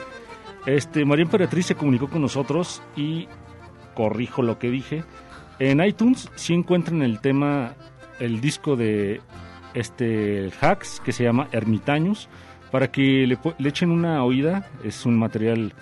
Este, 0.67 1.07
María 1.07 1.25
Emperatriz 1.25 1.65
se 1.65 1.77
comunicó 1.77 2.11
con 2.11 2.21
nosotros 2.21 2.83
y 2.95 3.27
corrijo 3.95 4.43
lo 4.43 4.59
que 4.59 4.71
dije. 4.71 5.03
En 5.59 5.83
iTunes 5.83 6.31
sí 6.35 6.53
encuentran 6.53 7.01
el 7.01 7.21
tema, 7.21 7.73
el 8.19 8.43
disco 8.43 8.77
de 8.77 9.23
este 9.73 10.51
Hacks 10.61 11.01
que 11.01 11.13
se 11.13 11.25
llama 11.25 11.49
Ermitaños 11.53 12.29
para 12.71 12.91
que 12.91 13.27
le, 13.27 13.39
le 13.57 13.69
echen 13.71 13.91
una 13.91 14.23
oída. 14.25 14.69
Es 14.85 15.07
un 15.07 15.19
material 15.19 15.73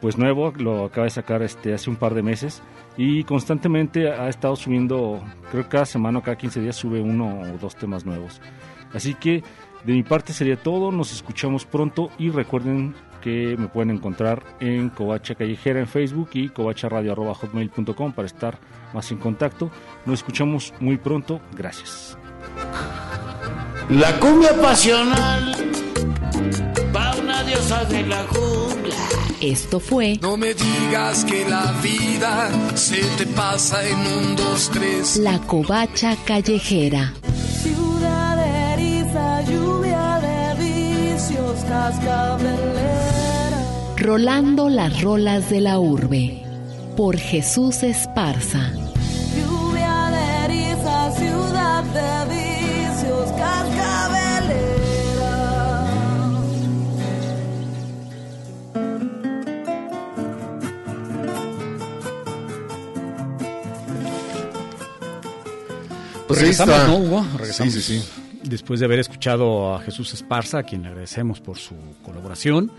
pues 0.00 0.16
nuevo, 0.16 0.50
lo 0.56 0.86
acaba 0.86 1.04
de 1.04 1.10
sacar 1.10 1.42
este 1.42 1.74
hace 1.74 1.90
un 1.90 1.96
par 1.96 2.14
de 2.14 2.22
meses 2.22 2.62
y 2.96 3.22
constantemente 3.24 4.10
ha 4.10 4.30
estado 4.30 4.56
subiendo, 4.56 5.22
creo 5.50 5.64
que 5.64 5.68
cada 5.68 5.84
semana 5.84 6.20
o 6.20 6.22
cada 6.22 6.38
15 6.38 6.62
días 6.62 6.76
sube 6.76 7.02
uno 7.02 7.40
o 7.40 7.58
dos 7.58 7.76
temas 7.76 8.06
nuevos. 8.06 8.40
Así 8.96 9.14
que 9.14 9.44
de 9.84 9.92
mi 9.92 10.02
parte 10.02 10.32
sería 10.32 10.56
todo, 10.56 10.90
nos 10.90 11.12
escuchamos 11.12 11.64
pronto 11.64 12.10
y 12.18 12.30
recuerden 12.30 12.94
que 13.20 13.56
me 13.58 13.68
pueden 13.68 13.90
encontrar 13.90 14.42
en 14.58 14.88
Covacha 14.88 15.34
Callejera 15.34 15.80
en 15.80 15.86
Facebook 15.86 16.30
y 16.32 16.48
covacharadio.hotmail.com 16.48 18.12
para 18.12 18.26
estar 18.26 18.58
más 18.94 19.10
en 19.10 19.18
contacto. 19.18 19.70
Nos 20.06 20.20
escuchamos 20.20 20.72
muy 20.80 20.96
pronto, 20.96 21.40
gracias. 21.54 22.16
La 23.90 24.18
cumbia 24.18 24.60
pasional 24.60 25.54
va 26.94 27.14
una 27.16 27.42
diosa 27.44 27.84
de 27.84 28.06
la 28.06 28.24
jungla. 28.24 28.94
Esto 29.40 29.78
fue 29.78 30.18
No 30.22 30.36
me 30.36 30.54
digas 30.54 31.24
que 31.24 31.48
la 31.48 31.72
vida 31.82 32.50
se 32.74 33.02
te 33.18 33.26
pasa 33.26 33.86
en 33.86 33.98
un, 33.98 34.36
dos, 34.36 34.70
tres. 34.72 35.18
La 35.18 35.38
Covacha 35.40 36.16
Callejera. 36.24 37.12
Rolando 43.96 44.68
las 44.68 45.02
rolas 45.02 45.48
de 45.50 45.60
la 45.60 45.78
urbe. 45.78 46.42
Por 46.96 47.16
Jesús 47.16 47.84
Esparza. 47.84 48.72
Lluvia 49.36 50.10
de 50.10 50.44
eriza, 50.46 51.12
ciudad 51.12 51.84
de 51.84 52.34
vicios, 52.34 53.30
cascabelera. 53.38 54.56
Pues 66.26 66.40
regresamos. 66.40 66.88
¿no, 66.88 66.96
Hugo? 66.96 67.26
Regresamos. 67.38 67.74
Sí, 67.74 67.80
sí, 67.80 68.00
sí. 68.00 68.25
Después 68.48 68.78
de 68.80 68.86
haber 68.86 69.00
escuchado 69.00 69.74
a 69.74 69.80
Jesús 69.80 70.14
Esparza, 70.14 70.58
a 70.58 70.62
quien 70.62 70.82
le 70.82 70.88
agradecemos 70.88 71.40
por 71.40 71.58
su 71.58 71.74
colaboración. 72.04 72.70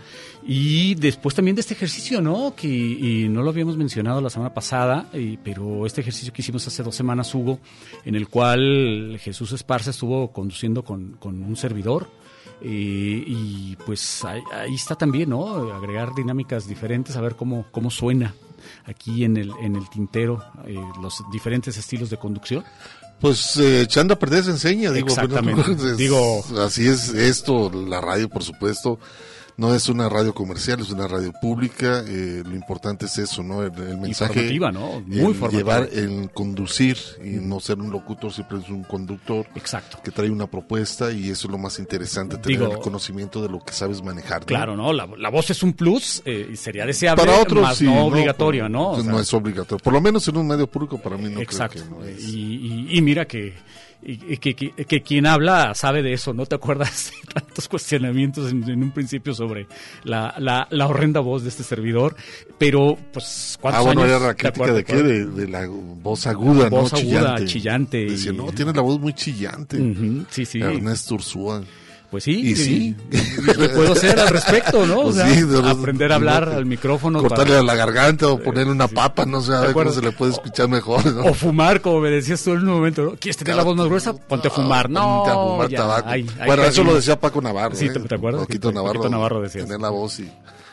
Y 0.46 0.94
después 0.94 1.34
también 1.34 1.54
de 1.56 1.60
este 1.60 1.74
ejercicio, 1.74 2.22
¿no? 2.22 2.54
Que 2.56 2.68
y 2.68 3.28
no 3.28 3.42
lo 3.42 3.50
habíamos 3.50 3.76
mencionado 3.76 4.20
la 4.22 4.30
semana 4.30 4.54
pasada, 4.54 5.08
y- 5.12 5.36
pero 5.36 5.84
este 5.84 6.00
ejercicio 6.00 6.32
que 6.32 6.40
hicimos 6.40 6.66
hace 6.66 6.82
dos 6.82 6.94
semanas, 6.94 7.34
Hugo, 7.34 7.58
en 8.06 8.14
el 8.14 8.28
cual 8.28 9.18
Jesús 9.20 9.52
Esparza 9.52 9.90
estuvo 9.90 10.32
conduciendo 10.32 10.82
con, 10.84 11.12
con 11.18 11.42
un 11.42 11.54
servidor. 11.56 12.08
y 12.60 13.76
pues 13.86 14.24
ahí, 14.24 14.40
ahí 14.52 14.74
está 14.74 14.94
también, 14.96 15.30
¿no? 15.30 15.72
Agregar 15.72 16.12
dinámicas 16.14 16.66
diferentes, 16.66 17.16
a 17.16 17.20
ver 17.20 17.36
cómo, 17.36 17.66
cómo 17.70 17.88
suena 17.90 18.34
aquí 18.84 19.22
en 19.24 19.36
el, 19.36 19.52
en 19.62 19.76
el 19.76 19.88
tintero 19.88 20.42
eh, 20.66 20.74
los 21.00 21.22
diferentes 21.30 21.76
estilos 21.78 22.10
de 22.10 22.16
conducción. 22.16 22.64
Pues 23.20 23.56
eh, 23.56 23.82
echando 23.82 24.14
a 24.14 24.18
perder 24.18 24.44
se 24.44 24.50
enseña, 24.50 24.92
digo. 24.92 25.08
Exactamente. 25.08 25.60
bueno, 25.62 25.82
es- 25.90 25.96
Digo- 25.96 26.44
así 26.64 26.86
es 26.86 27.08
esto, 27.10 27.70
la 27.70 28.00
radio, 28.00 28.28
por 28.28 28.44
supuesto. 28.44 28.98
No 29.58 29.74
es 29.74 29.88
una 29.88 30.08
radio 30.08 30.32
comercial, 30.32 30.78
es 30.80 30.90
una 30.90 31.08
radio 31.08 31.32
pública. 31.42 32.04
eh, 32.06 32.44
lo 32.46 32.54
importante 32.54 33.06
es 33.06 33.18
eso, 33.18 33.42
¿no? 33.42 33.64
El, 33.64 33.72
el 33.76 33.98
mensaje. 33.98 34.56
¿no? 34.72 35.00
Muy 35.04 35.18
el 35.18 35.34
formativa. 35.34 35.80
Llevar, 35.80 35.88
el 35.92 36.30
conducir 36.32 36.96
y 37.24 37.30
no 37.44 37.58
ser 37.58 37.78
un 37.80 37.90
locutor, 37.90 38.32
siempre 38.32 38.58
es 38.58 38.68
un 38.68 38.84
conductor. 38.84 39.46
Exacto. 39.56 39.98
Que 40.02 40.12
trae 40.12 40.30
una 40.30 40.46
propuesta 40.46 41.10
y 41.10 41.28
eso 41.28 41.48
es 41.48 41.50
lo 41.50 41.58
más 41.58 41.80
interesante, 41.80 42.36
tener 42.38 42.60
Digo- 42.60 42.72
el 42.72 42.78
conocimiento 42.78 43.42
de 43.42 43.48
lo 43.48 43.58
que 43.58 43.72
sabes 43.72 44.00
manejar. 44.00 44.42
¿no? 44.42 44.46
Claro, 44.46 44.76
¿no? 44.76 44.92
La, 44.92 45.08
la 45.18 45.28
voz 45.28 45.50
es 45.50 45.60
un 45.64 45.72
plus 45.72 46.22
y 46.24 46.54
sería 46.56 46.86
deseable, 46.86 47.24
Para 47.24 47.42
otros, 47.42 47.60
más 47.62 47.78
sí, 47.78 47.84
no 47.84 48.06
obligatorio, 48.06 48.68
¿no? 48.68 48.90
O 48.90 48.92
Pues 48.92 49.02
sea, 49.02 49.12
no 49.12 49.18
es 49.20 49.34
obligatorio. 49.34 49.82
Por 49.82 49.92
lo 49.92 50.00
menos 50.00 50.28
en 50.28 50.36
un 50.36 50.46
medio 50.46 50.68
público, 50.68 50.98
para 50.98 51.16
mí 51.16 51.28
no 51.30 51.40
Exacto. 51.40 51.80
creo 51.84 51.98
que 51.98 52.04
no 52.04 52.04
es. 52.04 52.28
Y, 52.28 52.38
y- 52.38 52.96
y 52.96 53.02
mira 53.02 53.26
que, 53.26 53.54
y- 54.02 54.34
y 54.34 54.36
que, 54.38 54.54
que- 54.54 54.70
que 54.72 55.02
quien 55.02 55.26
habla 55.26 55.74
sabe 55.74 56.02
de 56.02 56.12
eso, 56.12 56.32
¿no 56.32 56.46
te 56.46 56.54
acuerdas 56.54 57.10
de 57.26 57.32
tantos 57.34 57.68
cuestionamientos 57.68 58.50
en, 58.52 58.68
en 58.68 58.82
un 58.82 58.90
principio 58.92 59.34
sobre 59.34 59.66
la, 60.04 60.34
la, 60.38 60.66
la 60.70 60.86
horrenda 60.86 61.20
voz 61.20 61.42
de 61.42 61.48
este 61.48 61.62
servidor? 61.64 62.14
Pero, 62.58 62.96
pues, 63.12 63.58
¿cuántos 63.60 63.80
Ah, 63.80 63.84
bueno, 63.84 64.02
años 64.02 64.16
era 64.16 64.26
la 64.26 64.34
de 64.74 64.84
qué? 64.84 65.02
De, 65.02 65.26
de 65.26 65.48
la 65.48 65.66
voz 65.68 66.26
aguda, 66.26 66.68
Voz 66.68 66.92
¿no? 66.92 66.98
aguda, 66.98 67.44
chillante 67.44 68.04
Decía, 68.06 68.32
no, 68.32 68.52
tienes 68.52 68.74
la 68.76 68.82
voz 68.82 68.98
muy 69.00 69.12
chillante. 69.12 69.78
Sí, 70.30 70.44
sí. 70.44 70.60
Ernesto 70.60 71.14
Ursúa. 71.16 71.62
Pues 72.10 72.24
sí, 72.24 72.40
Y 72.40 72.56
sí. 72.56 72.96
¿qué 73.10 73.68
puedo 73.68 73.92
hacer 73.92 74.18
al 74.18 74.28
respecto, 74.28 74.86
no? 74.86 75.00
O 75.00 75.02
Pues 75.04 75.16
sea, 75.16 75.28
sí, 75.28 75.42
de 75.42 75.60
los- 75.60 75.66
aprender 75.66 76.10
a 76.10 76.14
hablar 76.14 76.48
al 76.48 76.64
micrófono. 76.64 77.20
Cortarle 77.20 77.44
para- 77.48 77.60
a 77.60 77.62
la 77.62 77.74
garganta 77.74 78.28
o 78.28 78.38
ponerle 78.42 78.72
una 78.72 78.88
papa, 78.88 79.26
no 79.26 79.42
sé, 79.42 79.52
a 79.52 79.60
¿Te 79.60 79.66
ver 79.66 79.74
cómo 79.74 79.90
se 79.92 80.00
le 80.00 80.12
puede 80.12 80.32
escuchar 80.32 80.68
mejor. 80.68 81.04
¿no? 81.04 81.24
O 81.26 81.34
fumar, 81.34 81.82
como 81.82 82.00
me 82.00 82.08
decías 82.10 82.42
tú 82.42 82.52
en 82.52 82.60
un 82.60 82.64
momento. 82.66 83.02
¿no? 83.02 83.10
¿Quieres 83.16 83.36
tener 83.36 83.56
la 83.56 83.62
voz 83.62 83.76
más 83.76 83.86
gruesa? 83.86 84.14
Ponte 84.14 84.48
a 84.48 84.50
fumar. 84.50 84.88
No, 84.88 85.22
Ponte 85.24 85.30
a 85.30 85.34
fumar 85.34 85.68
ya, 85.68 85.76
tabaco. 85.76 86.08
bueno, 86.46 86.62
eso 86.64 86.82
lo 86.84 86.94
decía 86.94 87.20
Paco 87.20 87.42
Navarro. 87.42 87.74
Sí, 87.76 87.86
¿eh? 87.86 87.90
¿te, 87.90 88.00
te 88.00 88.14
acuerdas? 88.14 88.46
Paquito 88.46 88.72
Navarro. 88.72 88.94
Paquito 89.00 89.10
Navarro 89.10 89.40
decía 89.42 89.64
Tener 89.64 89.80
la 89.80 89.90
voz 89.90 90.20
y, 90.20 90.30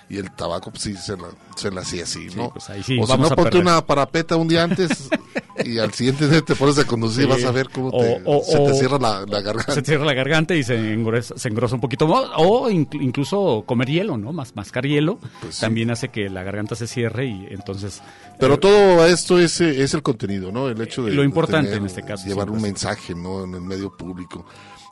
y 0.09 0.17
el 0.17 0.31
tabaco, 0.31 0.71
pues 0.71 0.83
sí, 0.83 0.95
se 0.95 1.17
la, 1.17 1.27
se 1.57 1.69
la 1.69 1.81
hacía 1.81 2.03
así, 2.03 2.27
¿no? 2.35 2.49
pues 2.51 2.69
ahí 2.69 2.81
sí, 2.81 2.97
o 2.97 3.05
si 3.05 3.11
no, 3.11 3.27
ponte 3.27 3.35
perder. 3.43 3.61
una 3.61 3.85
parapeta 3.85 4.37
un 4.37 4.47
día 4.47 4.63
antes 4.63 5.09
y 5.63 5.77
al 5.79 5.93
siguiente 5.93 6.27
día 6.27 6.41
te 6.41 6.55
pones 6.55 6.77
a 6.79 6.85
conducir 6.85 7.23
y 7.23 7.25
Sí. 7.25 7.29
vas 7.31 7.43
a 7.45 7.51
ver 7.51 7.69
cómo 7.69 7.91
te, 7.91 8.21
O- 8.25 8.39
o- 8.39 8.43
se 8.43 8.57
te 8.57 8.71
o- 8.71 8.73
cierra 8.75 8.97
la, 8.99 9.25
la 9.25 9.41
garganta. 9.41 9.73
Se 9.73 9.81
cierra 9.81 10.03
la 10.05 10.13
garganta 10.13 10.55
y 10.55 10.63
se 10.63 10.93
engrosa, 10.93 11.35
se 11.37 11.47
engrosa 11.49 11.75
un 11.75 11.81
poquito. 11.81 12.05
O 12.07 12.69
inclu- 12.69 13.01
incluso 13.01 13.63
comer 13.65 13.89
hielo, 13.89 14.17
¿no? 14.17 14.33
Más, 14.33 14.55
mascar 14.55 14.85
hielo 14.85 15.19
también 15.59 15.91
hace 15.91 16.09
que 16.09 16.29
la 16.29 16.43
garganta 16.43 16.75
se 16.75 16.87
cierre 16.87 17.27
y 17.27 17.47
entonces... 17.51 18.01
Pero 18.39 18.55
eh, 18.55 18.57
todo 18.57 19.05
esto 19.05 19.39
es, 19.39 19.61
eh, 19.61 19.83
es 19.83 19.93
el 19.93 20.03
contenido, 20.03 20.51
¿no? 20.51 20.67
El 20.67 20.81
hecho 20.81 21.03
de 21.03 21.11
Lo 21.13 21.23
importante 21.23 21.67
tener- 21.67 21.79
en 21.81 21.85
este 21.85 22.03
caso, 22.03 22.27
Llevar 22.27 22.47
un 22.49 22.55
pues. 22.59 22.63
mensaje, 22.63 23.15
¿no? 23.15 23.43
En 23.43 23.53
el 23.53 23.61
medio 23.61 23.95
público. 23.95 24.45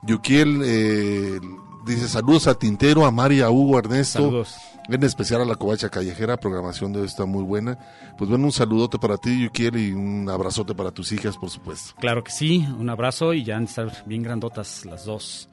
Yukiel 0.06 0.61
eh, 0.65 1.40
dice 1.85 2.07
saludos 2.07 2.48
a 2.48 2.56
Tintero, 2.56 3.06
a 3.06 3.11
María, 3.11 3.45
a 3.45 3.49
Hugo, 3.52 3.76
a 3.77 3.80
Ernesto. 3.80 4.19
Saludos. 4.19 4.56
En 4.89 5.01
especial 5.03 5.41
a 5.41 5.45
la 5.45 5.55
Covacha 5.55 5.89
Callejera, 5.89 6.35
programación 6.38 6.91
de 6.91 6.99
hoy 6.99 7.05
está 7.05 7.26
muy 7.26 7.43
buena. 7.43 7.77
Pues 8.18 8.30
bueno, 8.30 8.45
un 8.45 8.51
saludote 8.51 8.99
para 8.99 9.18
ti, 9.18 9.43
Yukiel, 9.43 9.77
y 9.77 9.91
un 9.93 10.30
abrazote 10.30 10.76
para 10.76 10.91
tus 10.91 11.11
hijas, 11.14 11.38
por 11.38 11.49
supuesto. 11.49 11.93
Claro 11.99 12.23
que 12.23 12.31
sí, 12.31 12.68
un 12.77 12.89
abrazo 12.89 13.34
y 13.34 13.43
ya 13.45 13.55
han 13.55 13.65
de 13.65 13.69
estar 13.69 14.03
bien 14.05 14.23
grandotas 14.23 14.85
las 14.85 15.05
dos. 15.05 15.47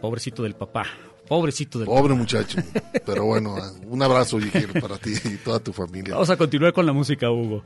Pobrecito 0.00 0.42
del 0.42 0.54
papá, 0.56 0.84
pobrecito 1.28 1.78
del 1.78 1.86
Pobre 1.86 2.08
papá. 2.08 2.14
muchacho. 2.16 2.58
Pero 3.06 3.24
bueno, 3.24 3.54
un 3.88 4.02
abrazo, 4.02 4.40
Yukiel, 4.40 4.80
para 4.80 4.98
ti 4.98 5.12
y 5.24 5.36
toda 5.36 5.60
tu 5.60 5.72
familia. 5.72 6.14
Vamos 6.14 6.30
a 6.30 6.36
continuar 6.36 6.72
con 6.72 6.84
la 6.84 6.92
música, 6.92 7.30
Hugo. 7.30 7.62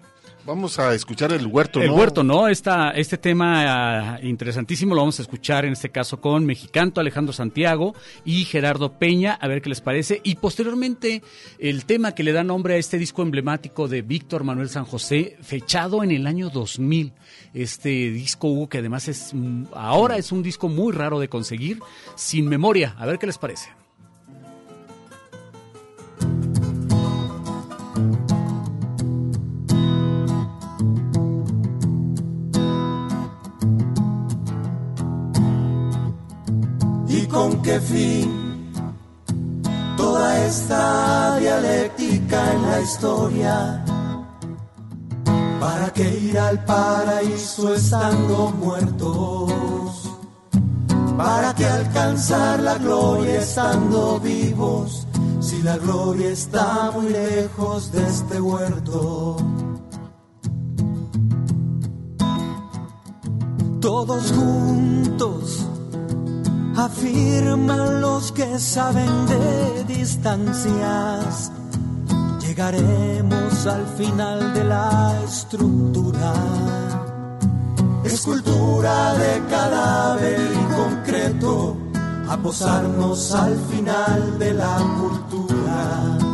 Vamos 0.46 0.78
a 0.78 0.94
escuchar 0.94 1.32
el 1.32 1.44
huerto, 1.48 1.82
El 1.82 1.88
¿no? 1.88 1.94
huerto, 1.96 2.22
¿no? 2.22 2.46
Esta, 2.46 2.90
este 2.90 3.18
tema 3.18 4.14
ah, 4.14 4.20
interesantísimo 4.22 4.94
lo 4.94 5.00
vamos 5.00 5.18
a 5.18 5.22
escuchar 5.22 5.64
en 5.64 5.72
este 5.72 5.90
caso 5.90 6.20
con 6.20 6.46
Mexicanto, 6.46 7.00
Alejandro 7.00 7.32
Santiago 7.32 7.96
y 8.24 8.44
Gerardo 8.44 8.92
Peña, 8.92 9.34
a 9.34 9.48
ver 9.48 9.60
qué 9.60 9.70
les 9.70 9.80
parece. 9.80 10.20
Y 10.22 10.36
posteriormente 10.36 11.24
el 11.58 11.84
tema 11.84 12.14
que 12.14 12.22
le 12.22 12.30
da 12.30 12.44
nombre 12.44 12.74
a 12.74 12.76
este 12.76 12.96
disco 12.96 13.22
emblemático 13.22 13.88
de 13.88 14.02
Víctor 14.02 14.44
Manuel 14.44 14.68
San 14.68 14.84
José, 14.84 15.36
fechado 15.42 16.04
en 16.04 16.12
el 16.12 16.28
año 16.28 16.48
2000. 16.48 17.12
Este 17.52 18.10
disco, 18.10 18.46
Hugo, 18.46 18.68
que 18.68 18.78
además 18.78 19.08
es 19.08 19.34
mm, 19.34 19.64
ahora 19.74 20.16
es 20.16 20.30
un 20.30 20.44
disco 20.44 20.68
muy 20.68 20.92
raro 20.92 21.18
de 21.18 21.28
conseguir, 21.28 21.80
sin 22.14 22.46
memoria. 22.48 22.94
A 22.98 23.06
ver 23.06 23.18
qué 23.18 23.26
les 23.26 23.38
parece. 23.38 23.70
¿Y 37.26 37.28
con 37.28 37.60
qué 37.60 37.80
fin? 37.80 38.70
Toda 39.96 40.46
esta 40.46 41.38
dialéctica 41.40 42.52
en 42.52 42.62
la 42.62 42.80
historia. 42.80 43.84
¿Para 45.58 45.92
qué 45.92 46.08
ir 46.20 46.38
al 46.38 46.64
paraíso 46.64 47.74
estando 47.74 48.52
muertos? 48.62 49.90
¿Para 51.16 51.52
qué 51.52 51.66
alcanzar 51.66 52.60
la 52.60 52.78
gloria 52.78 53.40
estando 53.40 54.20
vivos? 54.20 55.08
Si 55.40 55.62
la 55.62 55.78
gloria 55.78 56.30
está 56.30 56.92
muy 56.92 57.08
lejos 57.08 57.90
de 57.90 58.04
este 58.06 58.40
huerto. 58.40 59.36
Todos 63.80 64.30
juntos 64.30 65.66
Afirman 66.76 68.02
los 68.02 68.32
que 68.32 68.58
saben 68.58 69.26
de 69.26 69.84
distancias. 69.84 71.50
Llegaremos 72.40 73.66
al 73.66 73.86
final 73.96 74.52
de 74.52 74.64
la 74.64 75.14
estructura. 75.24 76.34
Escultura 78.04 79.14
de 79.14 79.42
cadáver 79.48 80.50
y 80.52 80.74
concreto. 80.74 81.76
A 82.28 82.36
posarnos 82.36 83.32
al 83.32 83.56
final 83.70 84.38
de 84.38 84.52
la 84.52 84.76
cultura. 85.00 86.25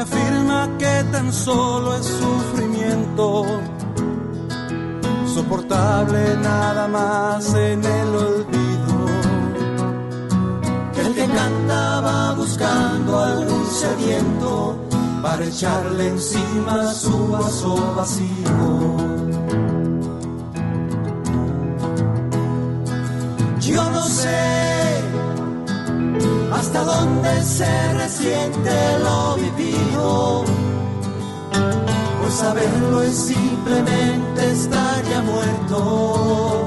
Afirma 0.00 0.68
que 0.78 1.04
tan 1.12 1.32
solo 1.32 1.94
es 1.96 2.06
sufrimiento, 2.06 3.44
soportable 5.34 6.36
nada 6.36 6.88
más 6.88 7.54
en 7.54 7.84
el 7.84 8.08
olvido. 8.08 8.96
El 11.02 11.14
que 11.14 11.26
cantaba 11.26 12.34
buscando 12.34 13.18
algún 13.20 13.66
sediento 13.66 14.78
para 15.22 15.44
echarle 15.44 16.08
encima 16.08 16.92
su 16.94 17.28
vaso 17.28 17.94
vacío. 17.94 18.96
Yo 23.60 23.90
no 23.90 24.02
sé 24.02 24.69
hasta 26.60 26.84
dónde 26.84 27.42
se 27.42 27.92
resiente 27.94 28.98
lo 29.02 29.36
vivido. 29.36 30.44
Pues 32.20 32.34
saberlo 32.34 33.02
es 33.02 33.16
simplemente 33.16 34.50
estar 34.50 35.02
ya 35.10 35.22
muerto. 35.22 36.66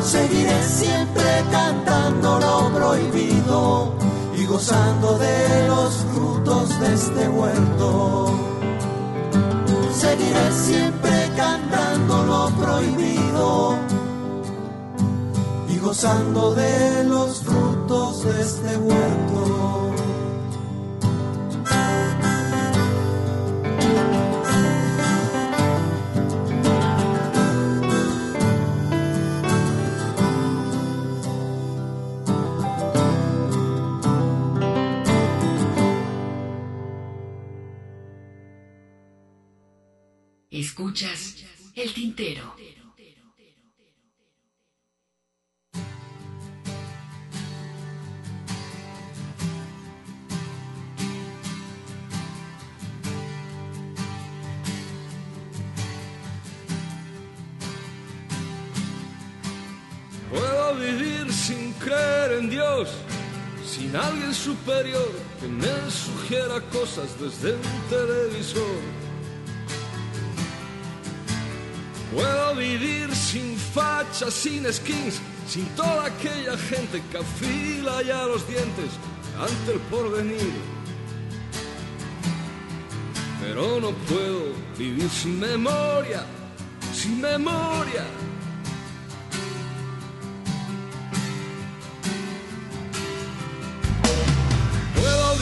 Seguiré 0.00 0.62
siempre 0.62 1.30
cantando 1.50 2.38
lo 2.38 2.70
prohibido 2.78 3.94
y 4.36 4.46
gozando 4.46 5.18
de 5.18 5.66
los 5.66 5.92
frutos 6.14 6.80
de 6.80 6.94
este 6.94 7.28
huerto. 7.28 8.30
Seguiré 9.92 10.52
siempre 10.52 11.28
cantando 11.36 12.24
lo 12.24 12.50
prohibido 12.62 13.78
y 15.68 15.78
gozando 15.78 16.54
de 16.54 17.04
los 17.04 17.42
frutos 17.42 17.75
de 17.86 18.40
este 18.42 18.76
huerto. 18.78 19.94
Escuchas 40.50 41.44
el 41.76 41.94
tintero. 41.94 42.56
Puedo 60.36 60.74
vivir 60.74 61.32
sin 61.32 61.72
creer 61.74 62.32
en 62.40 62.50
Dios, 62.50 62.90
sin 63.66 63.96
alguien 63.96 64.34
superior 64.34 65.10
que 65.40 65.48
me 65.48 65.90
sugiera 65.90 66.60
cosas 66.60 67.08
desde 67.18 67.54
un 67.54 67.80
televisor. 67.88 68.80
Puedo 72.12 72.54
vivir 72.56 73.16
sin 73.16 73.56
fachas, 73.56 74.34
sin 74.34 74.70
skins, 74.70 75.22
sin 75.48 75.64
toda 75.74 76.04
aquella 76.04 76.58
gente 76.58 77.02
que 77.10 77.16
afila 77.16 78.02
ya 78.02 78.26
los 78.26 78.46
dientes 78.46 78.90
ante 79.40 79.72
el 79.72 79.80
porvenir. 79.90 80.52
Pero 83.40 83.80
no 83.80 83.90
puedo 84.08 84.52
vivir 84.76 85.08
sin 85.08 85.40
memoria, 85.40 86.26
sin 86.92 87.22
memoria. 87.22 88.04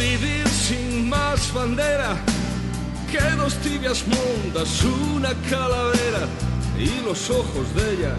Vivir 0.04 0.46
sin 0.48 1.08
más 1.08 1.52
bandera 1.54 2.16
que 3.10 3.20
dos 3.36 3.54
tibias 3.66 4.04
mundas, 4.06 4.68
una 5.16 5.32
calavera 5.50 6.24
y 6.78 6.90
los 7.06 7.30
ojos 7.30 7.66
de 7.76 7.82
ella. 7.92 8.14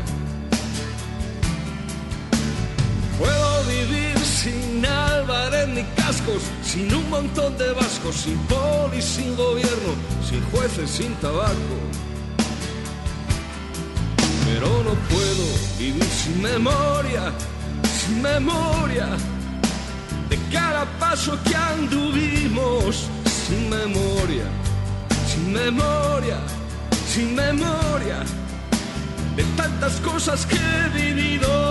Puedo 3.19 3.63
vivir 3.65 4.17
sin 4.19 4.85
Álvarez 4.85 5.67
ni 5.67 5.83
cascos, 6.01 6.41
sin 6.63 6.93
un 6.93 7.07
montón 7.09 7.57
de 7.57 7.71
vascos, 7.73 8.15
sin 8.15 8.37
poli, 8.53 9.01
sin 9.01 9.35
gobierno, 9.35 9.91
sin 10.27 10.41
jueces, 10.51 10.89
sin 10.89 11.13
tabaco. 11.15 11.77
Pero 14.45 14.67
no 14.87 14.93
puedo 15.11 15.45
vivir 15.77 16.09
sin 16.21 16.41
memoria, 16.41 17.31
sin 17.97 18.21
memoria 18.21 19.07
de 20.35 20.55
cada 20.55 20.85
paso 20.99 21.37
que 21.45 21.55
anduvimos, 21.55 23.07
sin 23.47 23.69
memoria, 23.69 24.45
sin 25.27 25.53
memoria, 25.53 26.37
sin 27.07 27.35
memoria 27.35 28.19
de 29.35 29.43
tantas 29.55 29.93
cosas 30.01 30.45
que 30.45 30.57
he 30.57 30.89
vivido. 30.89 31.64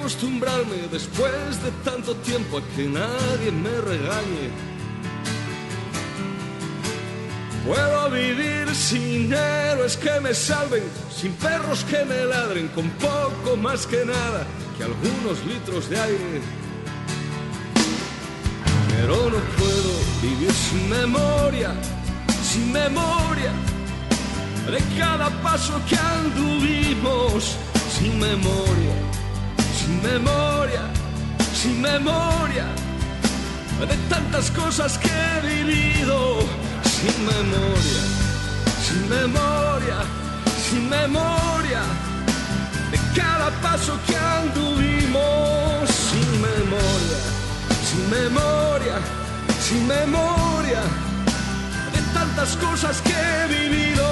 Acostumbrarme 0.00 0.88
después 0.90 1.62
de 1.62 1.70
tanto 1.84 2.14
tiempo 2.16 2.58
a 2.58 2.62
que 2.74 2.86
nadie 2.88 3.52
me 3.52 3.80
regañe. 3.82 4.48
Puedo 7.66 8.10
vivir 8.10 8.74
sin 8.74 9.32
héroes 9.32 9.98
que 9.98 10.18
me 10.20 10.32
salven, 10.32 10.82
sin 11.14 11.32
perros 11.34 11.84
que 11.84 12.02
me 12.06 12.24
ladren, 12.24 12.68
con 12.68 12.88
poco 12.92 13.56
más 13.58 13.86
que 13.86 14.04
nada 14.06 14.46
que 14.78 14.84
algunos 14.84 15.44
litros 15.44 15.90
de 15.90 16.00
aire. 16.00 16.40
Pero 18.96 19.16
no 19.16 19.38
puedo 19.58 19.92
vivir 20.22 20.52
sin 20.52 20.88
memoria, 20.88 21.72
sin 22.42 22.72
memoria 22.72 23.52
de 24.70 24.78
cada 24.98 25.28
paso 25.42 25.74
que 25.88 25.96
anduvimos, 25.96 27.56
sin 27.98 28.18
memoria, 28.18 28.94
sin 29.80 30.02
memoria, 30.02 30.82
sin 31.54 31.80
memoria 31.80 32.66
de 33.88 33.96
tantas 34.08 34.50
cosas 34.50 34.98
que 34.98 35.08
he 35.08 35.40
vivido, 35.40 36.40
sin 36.84 37.16
memoria, 37.24 38.02
sin 38.86 39.02
memoria, 39.08 39.98
sin 40.66 40.88
memoria 40.88 41.82
de 42.92 42.98
cada 43.18 43.48
paso 43.62 43.98
que 44.06 44.16
anduvimos, 44.16 45.88
sin 46.08 46.28
memoria, 46.48 47.18
sin 47.88 48.02
memoria, 48.18 48.96
sin 49.66 49.86
memoria 49.86 50.82
de 51.94 52.00
tantas 52.12 52.50
cosas 52.56 53.00
que 53.00 53.12
he 53.12 53.46
vivido. 53.58 54.06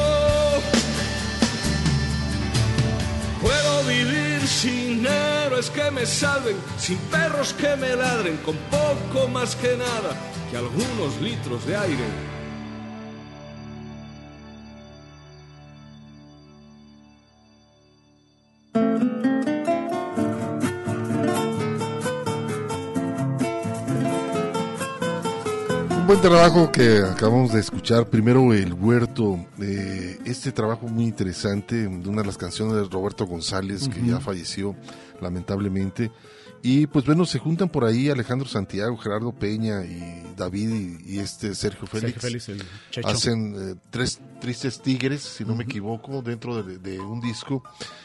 Puedo 3.42 3.84
vivir 3.84 4.27
sin 4.48 5.06
héroes 5.06 5.70
que 5.70 5.90
me 5.90 6.06
salven, 6.06 6.56
sin 6.78 6.98
perros 7.10 7.52
que 7.52 7.76
me 7.76 7.94
ladren, 7.94 8.38
con 8.38 8.56
poco 8.70 9.28
más 9.28 9.54
que 9.54 9.76
nada 9.76 10.16
que 10.50 10.56
algunos 10.56 11.20
litros 11.20 11.66
de 11.66 11.76
aire. 11.76 12.38
Buen 26.09 26.22
trabajo 26.22 26.72
que 26.72 27.02
acabamos 27.02 27.52
de 27.52 27.60
escuchar. 27.60 28.06
Primero 28.06 28.55
El 28.55 28.72
Huerto. 28.72 29.44
eh, 29.60 30.18
este 30.24 30.52
trabajo 30.52 30.89
muy 30.89 31.05
interesante 31.05 31.86
de 31.86 32.09
una 32.09 32.22
de 32.22 32.26
las 32.26 32.39
canciones 32.39 32.76
de 32.76 32.85
Roberto 32.85 33.26
González, 33.26 33.90
que 33.90 34.06
ya 34.06 34.18
falleció 34.18 34.74
lamentablemente. 35.20 36.10
Y 36.62 36.86
pues 36.86 37.05
bueno, 37.05 37.24
se 37.24 37.39
juntan 37.39 37.68
por 37.68 37.85
ahí 37.85 38.10
Alejandro 38.10 38.48
Santiago, 38.48 38.97
Gerardo 38.97 39.32
Peña 39.32 39.85
y 39.85 40.35
David 40.36 40.98
y, 41.06 41.14
y 41.14 41.18
este 41.20 41.55
Sergio 41.55 41.86
Félix. 41.86 42.20
Sergio 42.20 42.40
Félix, 42.40 42.48
el. 42.48 43.05
Hacen 43.05 43.55
eh, 43.56 43.74
tres 43.90 44.20
tristes 44.40 44.80
tigres, 44.80 45.22
si 45.22 45.44
no 45.44 45.55
me 45.55 45.64
equivoco, 45.64 46.20
dentro 46.22 46.62
de, 46.62 46.78
de 46.78 46.98
un 46.98 47.20
disco 47.20 47.62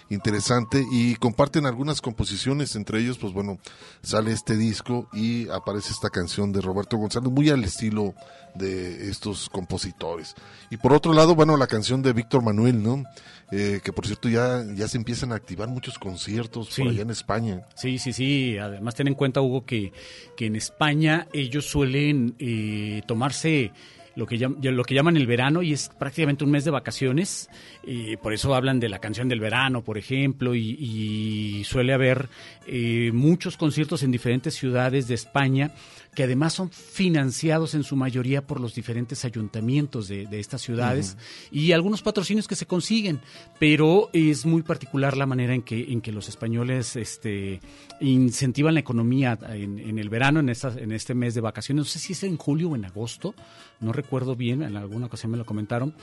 interesante 0.10 0.86
y 0.92 1.16
comparten 1.16 1.66
algunas 1.66 2.02
composiciones, 2.02 2.76
entre 2.76 3.00
ellos, 3.00 3.18
pues 3.18 3.34
bueno, 3.34 3.58
sale 4.02 4.32
este 4.32 4.56
disco 4.56 5.08
y 5.14 5.50
aparece 5.50 5.92
esta 5.92 6.10
canción 6.10 6.52
de 6.52 6.62
Roberto 6.62 6.98
González, 6.98 7.32
muy 7.32 7.50
al 7.50 7.64
estilo 7.64 8.14
de 8.56 9.10
estos 9.10 9.50
compositores. 9.50 10.36
Y 10.70 10.78
por 10.78 10.94
otro 10.94 11.14
lado, 11.14 11.36
bueno, 11.36 11.58
la 11.58 11.68
canción 11.68 12.02
de 12.02 12.14
Víctor 12.14 12.44
Manuel, 12.44 12.84
¿no? 12.84 13.04
Eh, 13.52 13.82
que 13.84 13.94
por 13.94 14.08
cierto 14.08 14.30
ya, 14.30 14.64
ya 14.76 14.88
se 14.88 14.98
empiezan 14.98 15.32
a 15.32 15.36
activar 15.36 15.68
muchos 15.68 16.00
conciertos 16.00 16.70
Sí. 16.72 16.82
por 16.82 16.92
allá 16.92 17.02
en 17.04 17.10
España. 17.12 17.62
Sí, 17.76 18.00
sí, 18.00 18.12
sí. 18.14 18.58
Además, 18.58 18.96
ten 18.96 19.08
en 19.08 19.14
cuenta, 19.16 19.42
Hugo, 19.42 19.66
que, 19.66 19.92
que 20.36 20.48
en 20.48 20.56
España 20.56 21.28
ellos 21.34 21.66
suelen 21.66 22.36
eh, 22.40 23.02
tomarse 23.06 23.72
lo 24.16 24.28
que, 24.28 24.38
llam- 24.38 24.62
lo 24.62 24.84
que 24.84 24.94
llaman 24.94 25.18
el 25.18 25.26
verano 25.26 25.64
y 25.64 25.74
es 25.74 25.90
prácticamente 25.90 26.44
un 26.44 26.52
mes 26.52 26.64
de 26.66 26.72
vacaciones. 26.72 27.50
eh, 27.86 28.16
por 28.22 28.32
eso 28.34 28.54
hablan 28.56 28.80
de 28.80 28.88
la 28.90 29.00
canción 29.00 29.28
del 29.28 29.40
verano, 29.40 29.84
por 29.84 29.98
ejemplo, 29.98 30.54
y, 30.56 30.78
y 30.80 31.64
suele 31.64 31.94
haber 31.94 32.30
eh, 32.68 33.10
muchos 33.14 33.58
conciertos 33.58 34.04
en 34.04 34.12
diferentes 34.12 34.54
ciudades 34.56 35.08
de 35.08 35.16
España 35.16 35.72
que 36.16 36.24
además 36.24 36.54
son 36.54 36.70
financiados 36.72 37.74
en 37.74 37.84
su 37.84 37.96
mayoría 37.96 38.46
por 38.46 38.60
los 38.60 38.76
diferentes 38.76 39.26
ayuntamientos 39.26 40.08
de, 40.08 40.26
de 40.28 40.40
estas 40.40 40.62
ciudades 40.62 41.18
y 41.52 41.72
algunos 41.72 42.02
patrocinios 42.02 42.48
que 42.48 42.56
se 42.56 42.66
consiguen, 42.68 43.20
pero 43.60 44.10
es 44.14 44.46
muy 44.46 44.62
particular 44.62 45.18
la 45.18 45.26
manera 45.26 45.54
en 45.56 45.62
que, 45.64 45.92
en 45.92 46.02
que 46.02 46.12
los 46.12 46.30
españoles 46.30 46.96
este, 46.96 47.60
incentivan 48.00 48.74
la 48.76 48.80
economía 48.82 49.38
en, 49.50 49.80
en 49.80 49.98
el 50.00 50.10
verano, 50.10 50.40
en, 50.40 50.50
estas- 50.50 50.78
en 50.78 50.92
este 50.92 51.14
mes 51.16 51.34
de 51.34 51.42
vacaciones. 51.42 51.82
No 51.82 51.86
sé 51.86 52.00
si 52.00 52.14
es 52.14 52.24
en 52.24 52.38
julio 52.38 52.70
o 52.70 52.76
en 52.76 52.86
agosto, 52.86 53.34
no 53.80 53.92
recuerdo 53.92 54.36
bien, 54.36 54.62
en 54.64 54.78
alguna 54.78 55.08
ocasión 55.08 55.32
me 55.32 55.38
lo 55.38 55.46
comentaron, 55.46 55.94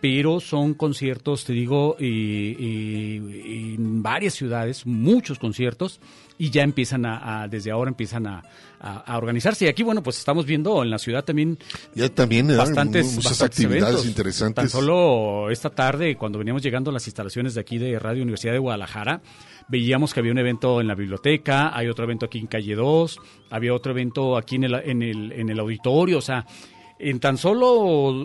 pero 0.00 0.40
son 0.40 0.74
conciertos, 0.74 1.44
te 1.44 1.52
digo, 1.52 1.96
eh, 1.98 2.56
eh, 2.58 3.74
en 3.76 4.02
varias 4.02 4.34
ciudades, 4.34 4.86
muchos 4.86 5.38
conciertos, 5.38 6.00
y 6.38 6.50
ya 6.50 6.62
empiezan 6.62 7.04
a, 7.04 7.42
a- 7.42 7.48
desde 7.48 7.70
ahora 7.70 7.90
empiezan 7.90 8.26
a, 8.26 8.42
a- 8.80 8.98
a 8.98 9.18
organizarse. 9.18 9.64
Y 9.64 9.68
aquí, 9.68 9.82
bueno, 9.82 10.02
pues 10.02 10.18
estamos 10.18 10.46
viendo 10.46 10.82
en 10.82 10.90
la 10.90 10.98
ciudad 10.98 11.24
también 11.24 11.58
Ya 11.94 12.08
también, 12.08 12.48
bastantes, 12.56 13.06
Muchas 13.14 13.32
bastantes 13.32 13.58
actividades 13.58 13.82
eventos. 13.94 14.06
interesantes. 14.06 14.62
Tan 14.62 14.68
solo 14.70 15.50
esta 15.50 15.70
tarde, 15.70 16.16
cuando 16.16 16.38
veníamos 16.38 16.62
llegando 16.62 16.90
a 16.90 16.92
las 16.94 17.06
instalaciones 17.06 17.54
de 17.54 17.60
aquí 17.60 17.78
de 17.78 17.98
Radio 17.98 18.22
Universidad 18.22 18.52
de 18.52 18.58
Guadalajara, 18.58 19.20
veíamos 19.68 20.14
que 20.14 20.20
había 20.20 20.32
un 20.32 20.38
evento 20.38 20.80
en 20.80 20.86
la 20.88 20.94
biblioteca, 20.94 21.76
hay 21.76 21.88
otro 21.88 22.04
evento 22.04 22.26
aquí 22.26 22.38
en 22.38 22.46
Calle 22.46 22.74
2, 22.74 23.18
había 23.50 23.74
otro 23.74 23.92
evento 23.92 24.36
aquí 24.36 24.56
en 24.56 24.64
el, 24.64 24.74
en 24.74 25.02
el, 25.02 25.32
en 25.32 25.48
el 25.50 25.58
auditorio, 25.58 26.18
o 26.18 26.22
sea, 26.22 26.46
en 26.98 27.20
tan 27.20 27.36
solo 27.38 27.74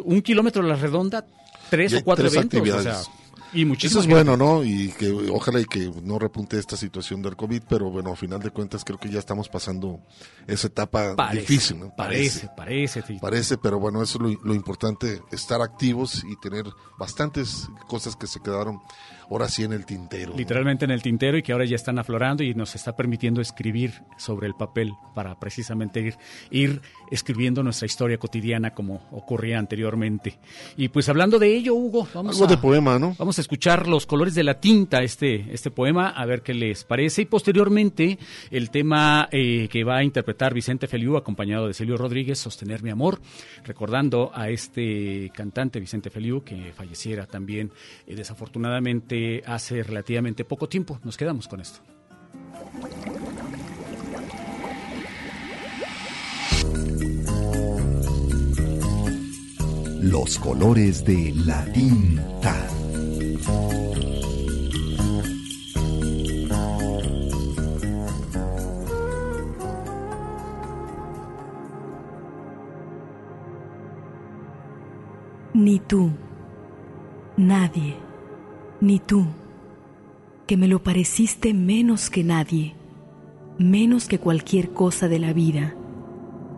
un 0.03 0.21
kilómetro 0.21 0.63
a 0.63 0.67
la 0.67 0.75
redonda, 0.75 1.25
tres 1.69 1.93
o 1.95 2.03
cuatro 2.03 2.23
tres 2.25 2.35
eventos. 2.35 2.59
o 2.59 2.63
actividades. 2.63 3.05
sea, 3.05 3.13
y 3.53 3.85
Eso 3.85 3.99
es 3.99 4.07
bueno, 4.07 4.35
¿no? 4.35 4.63
Y 4.63 4.89
que 4.97 5.11
ojalá 5.11 5.59
y 5.59 5.65
que 5.65 5.91
no 6.03 6.19
repunte 6.19 6.57
esta 6.57 6.75
situación 6.75 7.21
del 7.21 7.35
COVID, 7.35 7.63
pero 7.67 7.89
bueno, 7.89 8.11
al 8.11 8.17
final 8.17 8.39
de 8.39 8.49
cuentas 8.49 8.83
creo 8.83 8.99
que 8.99 9.09
ya 9.09 9.19
estamos 9.19 9.49
pasando 9.49 9.99
esa 10.47 10.67
etapa 10.67 11.15
Parece, 11.15 11.39
difícil, 11.41 11.79
¿no? 11.79 11.95
parece, 11.95 12.49
parece, 12.55 13.01
sí. 13.01 13.17
Parece, 13.21 13.57
pero 13.57 13.79
bueno, 13.79 14.01
eso 14.01 14.17
es 14.17 14.33
lo, 14.33 14.43
lo 14.43 14.55
importante, 14.55 15.21
estar 15.31 15.61
activos 15.61 16.23
y 16.27 16.35
tener 16.39 16.65
bastantes 16.97 17.67
cosas 17.87 18.15
que 18.15 18.27
se 18.27 18.39
quedaron 18.39 18.79
ahora 19.29 19.49
sí 19.49 19.63
en 19.63 19.73
el 19.73 19.85
tintero. 19.85 20.31
¿no? 20.31 20.37
literalmente 20.37 20.85
en 20.85 20.91
el 20.91 21.01
tintero 21.01 21.37
y 21.37 21.43
que 21.43 21.51
ahora 21.51 21.65
ya 21.65 21.75
están 21.75 21.99
aflorando 21.99 22.43
y 22.43 22.53
nos 22.53 22.75
está 22.75 22.95
permitiendo 22.95 23.41
escribir 23.41 24.03
sobre 24.17 24.47
el 24.47 24.53
papel 24.53 24.93
para 25.15 25.39
precisamente 25.39 26.01
ir, 26.01 26.17
ir 26.51 26.81
escribiendo 27.11 27.63
nuestra 27.63 27.85
historia 27.85 28.17
cotidiana 28.17 28.73
como 28.73 29.01
ocurría 29.11 29.59
anteriormente. 29.59 30.39
Y 30.77 30.89
pues 30.89 31.09
hablando 31.09 31.39
de 31.39 31.55
ello, 31.55 31.73
Hugo, 31.73 32.07
vamos 32.13 32.35
Algo 32.35 32.45
a, 32.45 32.47
de 32.47 32.57
poema, 32.57 32.99
¿no? 32.99 33.15
Vamos 33.17 33.37
a 33.37 33.41
escuchar 33.43 33.87
los 33.87 34.05
colores 34.05 34.33
de 34.35 34.43
la 34.43 34.59
tinta, 34.59 35.03
este, 35.03 35.45
este 35.53 35.69
poema, 35.69 36.09
a 36.09 36.25
ver 36.25 36.41
qué 36.41 36.53
les 36.53 36.83
parece. 36.83 37.21
Y 37.21 37.25
posteriormente, 37.25 38.17
el 38.49 38.69
tema 38.69 39.29
eh, 39.31 39.67
que 39.69 39.83
va 39.83 39.97
a 39.97 40.03
interpretar 40.03 40.53
Vicente 40.53 40.87
Feliu, 40.87 41.17
acompañado 41.17 41.67
de 41.67 41.73
Celio 41.73 41.97
Rodríguez, 41.97 42.39
Sostener 42.39 42.81
mi 42.81 42.89
amor, 42.89 43.21
recordando 43.63 44.31
a 44.33 44.49
este 44.49 45.31
cantante 45.33 45.79
Vicente 45.79 46.09
Feliu, 46.09 46.43
que 46.43 46.73
falleciera 46.73 47.25
también 47.27 47.71
eh, 48.07 48.15
desafortunadamente 48.15 49.43
hace 49.45 49.83
relativamente 49.83 50.45
poco 50.45 50.67
tiempo. 50.67 50.99
Nos 51.03 51.17
quedamos 51.17 51.47
con 51.47 51.61
esto. 51.61 51.81
Los 60.01 60.37
colores 60.37 61.05
de 61.05 61.33
la 61.45 61.63
tinta. 61.71 62.82
Ni 75.53 75.79
tú, 75.79 76.09
nadie, 77.37 77.95
ni 78.81 78.99
tú, 78.99 79.25
que 80.47 80.57
me 80.57 80.67
lo 80.67 80.81
pareciste 80.83 81.53
menos 81.53 82.09
que 82.09 82.23
nadie, 82.23 82.75
menos 83.59 84.07
que 84.07 84.19
cualquier 84.19 84.71
cosa 84.71 85.07
de 85.07 85.19
la 85.19 85.31
vida, 85.31 85.75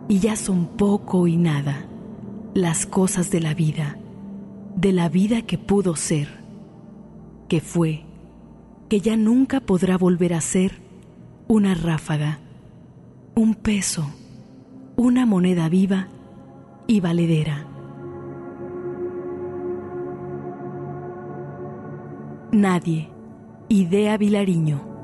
y 0.08 0.18
ya 0.18 0.34
son 0.34 0.66
poco 0.66 1.26
y 1.26 1.36
nada 1.36 1.86
las 2.54 2.86
cosas 2.86 3.30
de 3.30 3.40
la 3.40 3.54
vida, 3.54 3.98
de 4.76 4.92
la 4.92 5.08
vida 5.08 5.42
que 5.42 5.58
pudo 5.58 5.94
ser, 5.94 6.45
que 7.48 7.60
fue, 7.60 8.02
que 8.88 9.00
ya 9.00 9.16
nunca 9.16 9.60
podrá 9.60 9.96
volver 9.96 10.34
a 10.34 10.40
ser 10.40 10.80
una 11.48 11.74
ráfaga, 11.74 12.40
un 13.34 13.54
peso, 13.54 14.10
una 14.96 15.26
moneda 15.26 15.68
viva 15.68 16.08
y 16.86 17.00
valedera. 17.00 17.66
Nadie. 22.52 23.10
Idea 23.68 24.16
Vilariño. 24.16 24.95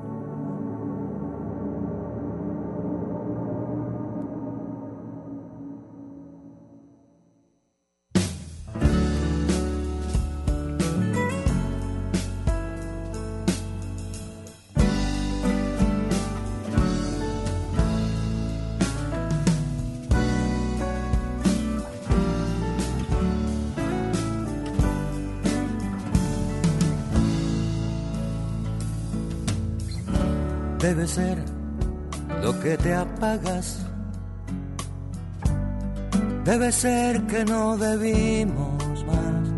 Debe 36.45 36.73
ser 36.73 37.23
que 37.29 37.45
no 37.45 37.77
debimos 37.77 39.05
más. 39.07 39.49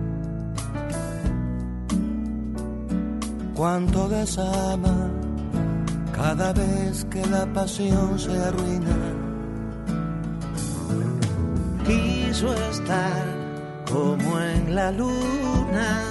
Cuánto 3.55 4.09
desama 4.11 5.09
cada 6.15 6.53
vez 6.53 7.07
que 7.07 7.25
la 7.27 7.47
pasión 7.55 8.19
se 8.19 8.37
arruina. 8.37 8.97
Quiso 11.87 12.53
estar 12.71 13.25
como 13.91 14.41
en 14.41 14.75
la 14.75 14.93
luna. 14.93 16.03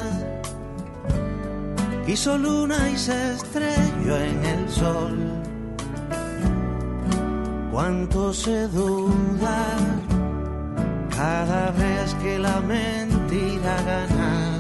Quiso 2.08 2.36
luna 2.36 2.90
y 2.90 2.98
se 2.98 3.34
estrelló 3.34 4.18
en 4.18 4.44
el 4.44 4.70
sol. 4.70 5.43
Cuánto 7.74 8.32
se 8.32 8.68
duda 8.68 9.58
cada 11.10 11.72
vez 11.72 12.14
que 12.22 12.38
la 12.38 12.62
mentira 12.62 13.76
gana. 13.82 14.60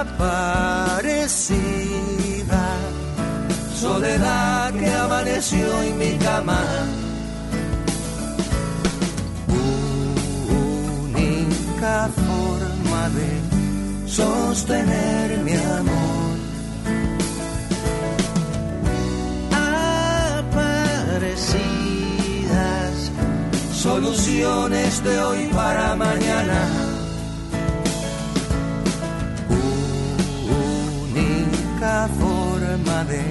Aparecida, 0.00 1.46
soledad 3.74 4.74
que 4.74 4.92
amaneció 4.92 5.82
en 5.82 5.96
mi 5.96 6.18
cama. 6.18 6.60
Única 11.06 12.10
forma 12.26 13.08
de 13.16 13.40
sostener 14.06 15.38
mi 15.38 15.54
amor. 15.54 15.97
Soluciones 23.88 25.02
de 25.02 25.18
hoy 25.20 25.48
para 25.54 25.96
mañana. 25.96 26.60
Única 31.10 32.08
forma 32.20 33.04
de 33.04 33.22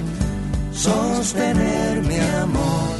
sostener 0.73 2.01
mi 2.01 2.19
amor. 2.41 2.96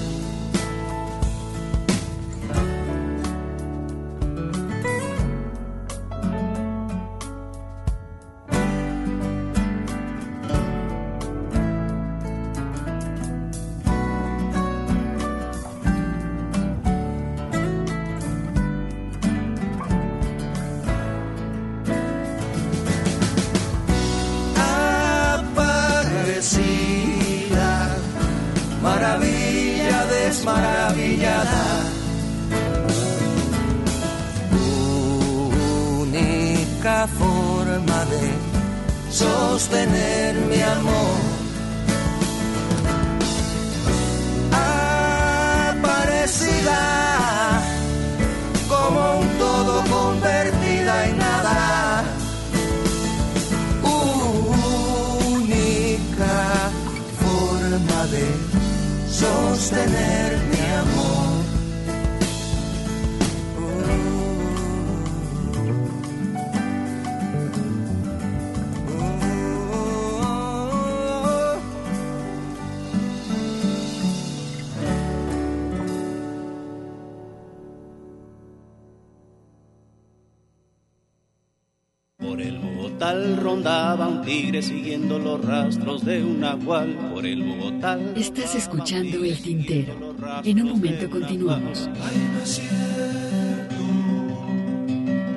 Tigre 84.27 84.61
siguiendo 84.61 85.17
los 85.17 85.43
rastros 85.43 86.03
de 86.03 86.21
un 86.21 86.41
nahual. 86.41 86.93
Por 87.13 87.25
el 87.25 87.43
Bogotá. 87.43 87.97
Estás 88.15 88.55
escuchando 88.55 89.23
El 89.23 89.41
Tintero. 89.41 90.15
En 90.43 90.61
un 90.61 90.69
momento 90.69 91.09
continuamos. 91.09 91.89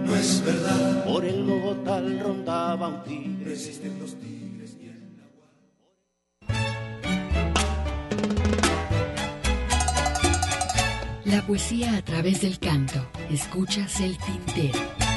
No 0.04 0.16
es 0.16 0.42
verdad. 0.44 1.04
Por 1.04 1.24
el 1.24 1.44
Bogotá 1.44 2.00
rondaba 2.00 2.88
un 2.88 3.04
tigre. 3.04 3.50
los 3.50 4.16
tigres 4.16 4.76
y 4.82 4.86
el 4.88 4.98
La 11.32 11.46
poesía 11.46 11.96
a 11.96 12.02
través 12.02 12.40
del 12.40 12.58
canto. 12.58 13.06
Escuchas 13.30 14.00
El 14.00 14.18
Tintero. 14.18 15.09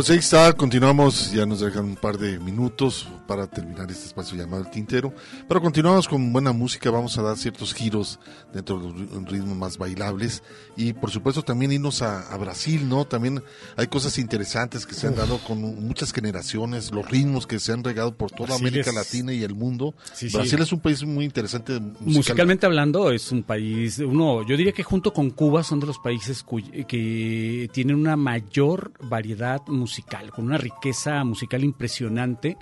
Pues 0.00 0.08
ahí 0.08 0.16
está, 0.16 0.50
continuamos, 0.54 1.30
ya 1.30 1.44
nos 1.44 1.60
dejan 1.60 1.84
un 1.84 1.94
par 1.94 2.16
de 2.16 2.38
minutos 2.38 3.06
para 3.26 3.46
terminar 3.46 3.90
este 3.90 4.06
espacio 4.06 4.34
llamado 4.34 4.62
El 4.62 4.70
Tintero, 4.70 5.12
pero 5.46 5.60
continuamos 5.60 6.08
con 6.08 6.32
buena 6.32 6.52
música, 6.54 6.90
vamos 6.90 7.18
a 7.18 7.22
dar 7.22 7.36
ciertos 7.36 7.74
giros 7.74 8.18
dentro 8.50 8.78
de 8.80 8.88
los 8.98 9.24
ritmos 9.30 9.58
más 9.58 9.76
bailables 9.76 10.42
y 10.74 10.94
por 10.94 11.10
supuesto 11.10 11.42
también 11.42 11.72
irnos 11.72 12.00
a, 12.00 12.32
a 12.32 12.38
Brasil, 12.38 12.88
¿no? 12.88 13.04
También 13.06 13.42
hay 13.76 13.88
cosas 13.88 14.16
interesantes 14.16 14.86
que 14.86 14.94
se 14.94 15.06
han 15.06 15.12
Uf. 15.12 15.18
dado 15.18 15.38
con 15.46 15.60
muchas 15.86 16.14
generaciones, 16.14 16.92
los 16.92 17.06
ritmos 17.06 17.46
que 17.46 17.58
se 17.60 17.70
han 17.72 17.84
regado 17.84 18.16
por 18.16 18.30
toda 18.30 18.46
Brasil 18.56 18.68
América 18.68 18.88
es- 18.88 18.96
Latina 18.96 19.34
y 19.34 19.42
el 19.42 19.54
mundo. 19.54 19.94
Sí, 20.14 20.30
sí. 20.30 20.34
Brasil 20.38 20.60
es 20.62 20.72
un 20.72 20.80
país 20.80 21.04
muy 21.04 21.26
interesante 21.26 21.74
musical- 21.78 22.06
Musicalmente 22.06 22.64
hablando, 22.64 23.10
es 23.10 23.30
un 23.32 23.42
país, 23.42 23.98
uno, 23.98 24.48
yo 24.48 24.56
diría 24.56 24.72
que 24.72 24.82
junto 24.82 25.12
con 25.12 25.28
Cuba 25.28 25.62
son 25.62 25.78
de 25.78 25.86
los 25.88 25.98
países 25.98 26.42
que 26.88 27.68
tienen 27.74 27.96
una 27.96 28.16
mayor 28.16 28.92
variedad 29.02 29.60
musical, 29.66 29.89
con 30.32 30.46
una 30.46 30.58
riqueza 30.58 31.24
musical 31.24 31.64
impresionante 31.64 32.56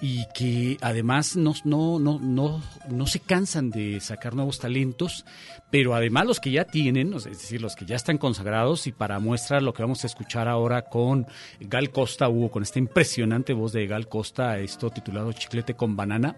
y 0.00 0.24
que 0.34 0.78
además 0.80 1.36
no, 1.36 1.54
no, 1.64 1.98
no, 1.98 2.18
no, 2.18 2.62
no 2.88 3.06
se 3.06 3.20
cansan 3.20 3.70
de 3.70 4.00
sacar 4.00 4.34
nuevos 4.34 4.58
talentos, 4.58 5.26
pero 5.70 5.94
además 5.94 6.26
los 6.26 6.40
que 6.40 6.50
ya 6.50 6.64
tienen, 6.64 7.12
es 7.12 7.24
decir, 7.24 7.60
los 7.60 7.76
que 7.76 7.84
ya 7.84 7.96
están 7.96 8.16
consagrados 8.16 8.86
y 8.86 8.92
para 8.92 9.18
muestra 9.18 9.60
lo 9.60 9.74
que 9.74 9.82
vamos 9.82 10.02
a 10.04 10.06
escuchar 10.06 10.48
ahora 10.48 10.82
con 10.82 11.26
Gal 11.60 11.90
Costa, 11.90 12.28
Hugo, 12.28 12.50
con 12.50 12.62
esta 12.62 12.78
impresionante 12.78 13.52
voz 13.52 13.72
de 13.72 13.86
Gal 13.86 14.08
Costa, 14.08 14.58
esto 14.58 14.90
titulado 14.90 15.32
Chiclete 15.32 15.74
con 15.74 15.96
Banana, 15.96 16.36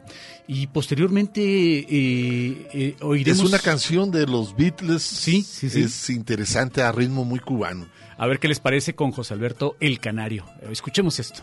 y 0.48 0.66
posteriormente 0.66 1.40
eh, 1.42 2.68
eh, 2.72 2.96
oiremos... 3.00 3.40
Es 3.40 3.48
una 3.48 3.58
canción 3.58 4.10
de 4.10 4.26
los 4.26 4.56
Beatles. 4.56 5.02
Sí, 5.02 5.42
sí, 5.42 5.70
sí. 5.70 5.82
Es 5.82 6.10
interesante 6.10 6.82
a 6.82 6.90
ritmo 6.90 7.24
muy 7.24 7.38
cubano. 7.38 7.86
A 8.22 8.26
ver 8.28 8.38
qué 8.38 8.46
les 8.46 8.60
parece 8.60 8.94
con 8.94 9.10
José 9.10 9.34
Alberto 9.34 9.74
El 9.80 9.98
Canario. 9.98 10.44
Escuchemos 10.70 11.18
esto. 11.18 11.42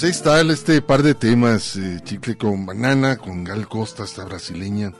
Pues 0.00 0.04
ahí 0.04 0.16
está 0.16 0.40
este 0.40 0.80
par 0.80 1.02
de 1.02 1.12
temas, 1.14 1.76
eh, 1.76 2.00
chicle 2.02 2.34
con 2.38 2.64
banana, 2.64 3.18
con 3.18 3.44
Gal 3.44 3.68
Costa, 3.68 4.04
esta 4.04 4.24
brasileña, 4.24 4.94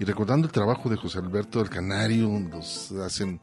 y 0.00 0.04
recordando 0.04 0.48
el 0.48 0.52
trabajo 0.52 0.88
de 0.90 0.96
José 0.96 1.18
Alberto 1.18 1.60
del 1.60 1.70
Canario, 1.70 2.28
nos 2.28 2.90
hacen 3.00 3.40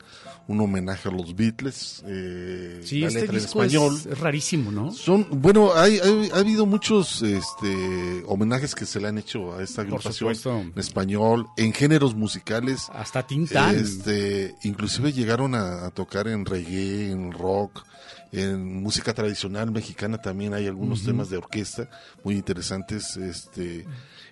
un 0.50 0.60
homenaje 0.60 1.08
a 1.08 1.12
los 1.14 1.34
Beatles. 1.34 2.04
Eh, 2.06 2.82
Sí, 2.84 3.00
la 3.00 3.08
este 3.08 3.22
letra 3.22 3.38
en 3.38 3.42
disco 3.42 3.64
es- 3.64 3.74
español. 3.74 4.02
es 4.12 4.20
rarísimo, 4.20 4.70
¿no? 4.70 4.92
Son, 4.92 5.26
bueno, 5.32 5.74
hay, 5.78 5.98
hay- 5.98 6.30
ha 6.34 6.40
habido 6.40 6.66
muchos 6.66 7.22
este, 7.22 8.24
homenajes 8.28 8.76
que 8.76 8.86
se 8.86 9.00
le 9.00 9.08
han 9.08 9.18
hecho 9.18 9.56
a 9.56 9.64
esta 9.64 9.84
agrupación 9.84 10.36
en 10.44 10.74
español, 10.76 11.48
en 11.56 11.72
géneros 11.72 12.16
musicales. 12.16 12.88
Hasta 12.92 13.26
Tintán. 13.26 13.78
Este, 13.78 14.56
inclusive 14.64 15.14
llegaron 15.14 15.56
a, 15.56 15.86
a 15.86 15.92
tocar 15.92 16.28
en 16.28 16.44
reggae, 16.44 17.12
en 17.12 17.32
rock, 17.32 17.86
en 18.32 18.82
música 18.82 19.14
tradicional 19.14 19.72
mexicana 19.72 20.18
también 20.20 20.54
hay 20.54 20.68
algunos 20.68 21.04
temas 21.04 21.30
de 21.30 21.38
orquesta 21.38 21.90
muy 22.24 22.36
interesantes, 22.36 23.18
este, 23.18 23.86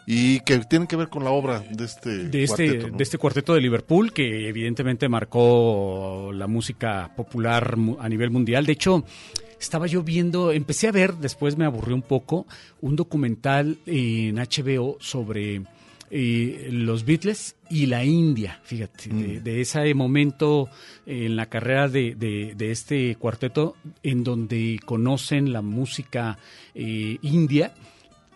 y 0.05 0.39
que 0.41 0.59
tienen 0.59 0.87
que 0.87 0.95
ver 0.95 1.09
con 1.09 1.23
la 1.23 1.31
obra 1.31 1.59
de 1.59 1.85
este 1.85 2.29
de 2.29 2.43
este, 2.43 2.65
cuarteto, 2.65 2.87
¿no? 2.89 2.97
de 2.97 3.03
este 3.03 3.17
cuarteto 3.17 3.53
de 3.53 3.61
Liverpool, 3.61 4.13
que 4.13 4.47
evidentemente 4.47 5.09
marcó 5.09 6.31
la 6.33 6.47
música 6.47 7.11
popular 7.15 7.75
a 7.99 8.09
nivel 8.09 8.29
mundial. 8.29 8.65
De 8.65 8.73
hecho, 8.73 9.03
estaba 9.59 9.87
yo 9.87 10.03
viendo, 10.03 10.51
empecé 10.51 10.87
a 10.87 10.91
ver, 10.91 11.15
después 11.15 11.57
me 11.57 11.65
aburrió 11.65 11.95
un 11.95 12.01
poco, 12.01 12.45
un 12.81 12.95
documental 12.95 13.77
en 13.85 14.35
HBO 14.35 14.97
sobre 14.99 15.63
eh, 16.11 16.69
los 16.71 17.03
Beatles 17.05 17.55
y 17.69 17.87
la 17.87 18.03
India, 18.03 18.59
fíjate, 18.63 19.09
de, 19.09 19.39
de 19.41 19.61
ese 19.61 19.93
momento 19.93 20.69
en 21.05 21.35
la 21.35 21.47
carrera 21.47 21.87
de, 21.87 22.15
de- 22.15 22.53
de 22.55 22.71
este 22.71 23.15
cuarteto 23.15 23.75
en 24.03 24.23
donde 24.23 24.79
conocen 24.85 25.51
la 25.51 25.61
música 25.61 26.37
eh, 26.75 27.17
india 27.21 27.73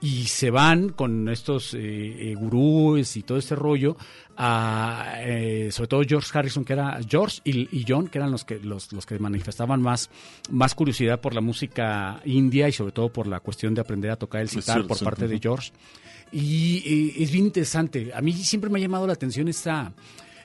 y 0.02 0.24
se 0.28 0.50
van 0.50 0.90
con 0.90 1.28
estos 1.30 1.74
eh, 1.74 1.80
eh, 2.32 2.36
gurúes 2.36 3.18
y 3.18 3.22
todo 3.24 3.38
este 3.38 3.54
rollo 3.56 3.98
a 4.38 5.16
eh, 5.18 5.70
sobre 5.74 5.88
todo 5.90 6.02
George 6.08 6.30
Harrison 6.34 6.64
que 6.64 6.72
era 6.72 6.98
George 7.08 7.42
y, 7.44 7.68
y 7.78 7.86
John 7.86 8.08
que 8.08 8.18
eran 8.20 8.32
los 8.32 8.46
que 8.46 8.60
los, 8.60 8.94
los 8.94 9.06
que 9.06 9.20
manifestaban 9.20 9.82
más 9.82 10.10
más 10.50 10.74
curiosidad 10.74 11.20
por 11.20 11.34
la 11.36 11.42
música 11.42 12.22
india 12.24 12.70
y 12.70 12.72
sobre 12.72 12.94
todo 12.94 13.12
por 13.12 13.28
la 13.28 13.42
cuestión 13.42 13.74
de 13.76 13.82
aprender 13.82 14.10
a 14.12 14.16
tocar 14.16 14.40
el 14.40 14.46
Es 14.46 14.52
sitar 14.52 14.76
cierto, 14.78 14.88
por 14.88 15.04
parte 15.04 15.28
de. 15.28 15.38
George 15.40 15.72
y 16.32 16.78
eh, 16.86 17.24
es 17.24 17.32
bien 17.32 17.46
interesante 17.46 18.12
a 18.14 18.22
mí 18.22 18.34
siempre 18.34 18.70
me 18.70 18.80
ha 18.80 18.82
llamado 18.82 19.08
la 19.08 19.14
atención 19.14 19.48
esta 19.48 19.92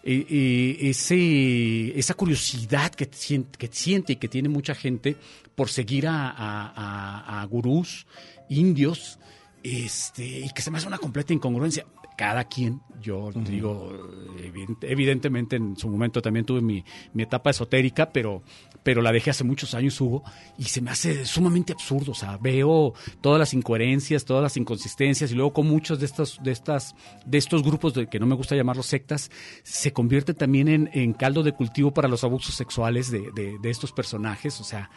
eh, 0.02 0.26
eh, 0.28 0.76
ese, 0.90 1.98
esa 1.98 2.12
curiosidad 2.14 2.92
que 2.92 3.08
siente, 3.10 3.56
que 3.58 3.68
siente 3.72 4.12
y 4.12 4.16
que 4.16 4.28
tiene 4.28 4.48
mucha 4.50 4.74
gente 4.74 5.16
por 5.54 5.70
seguir 5.70 6.06
a, 6.06 6.28
a- 6.30 6.72
a- 6.76 7.40
a 7.40 7.44
gurús 7.46 8.06
indios 8.50 9.18
este, 9.62 10.24
y 10.40 10.50
que 10.50 10.60
se 10.60 10.70
me 10.70 10.76
hace 10.76 10.86
una 10.88 10.98
completa 10.98 11.32
incongruencia. 11.32 11.86
Cada 12.16 12.44
quien, 12.44 12.80
yo 13.02 13.30
te 13.32 13.50
digo, 13.50 13.92
evident- 14.38 14.78
evidentemente 14.82 15.56
en 15.56 15.76
su 15.76 15.88
momento 15.88 16.22
también 16.22 16.44
tuve 16.46 16.60
mi, 16.60 16.84
mi 17.12 17.24
etapa 17.24 17.50
esotérica, 17.50 18.10
pero, 18.12 18.42
pero 18.84 19.02
la 19.02 19.10
dejé 19.10 19.30
hace 19.30 19.42
muchos 19.42 19.74
años, 19.74 20.00
Hugo, 20.00 20.22
y 20.56 20.64
se 20.64 20.80
me 20.80 20.90
hace 20.92 21.26
sumamente 21.26 21.72
absurdo. 21.72 22.12
O 22.12 22.14
sea, 22.14 22.36
veo 22.36 22.94
todas 23.20 23.38
las 23.40 23.52
incoherencias, 23.52 24.24
todas 24.24 24.42
las 24.44 24.56
inconsistencias, 24.56 25.32
y 25.32 25.34
luego 25.34 25.52
con 25.52 25.66
muchos 25.66 25.98
de 25.98 26.06
estos, 26.06 26.38
de 26.42 26.52
estas, 26.52 26.94
de 27.26 27.38
estos 27.38 27.62
grupos 27.64 27.94
de 27.94 28.06
que 28.06 28.20
no 28.20 28.26
me 28.26 28.36
gusta 28.36 28.54
llamarlos 28.54 28.86
sectas, 28.86 29.30
se 29.64 29.92
convierte 29.92 30.32
también 30.34 30.68
en, 30.68 30.90
en 30.92 31.14
caldo 31.14 31.42
de 31.42 31.52
cultivo 31.52 31.92
para 31.92 32.06
los 32.08 32.22
abusos 32.22 32.54
sexuales 32.54 33.10
de, 33.10 33.30
de- 33.34 33.58
de 33.58 33.70
estos 33.70 33.90
personajes. 33.92 34.60
O 34.60 34.64
sea, 34.64 34.88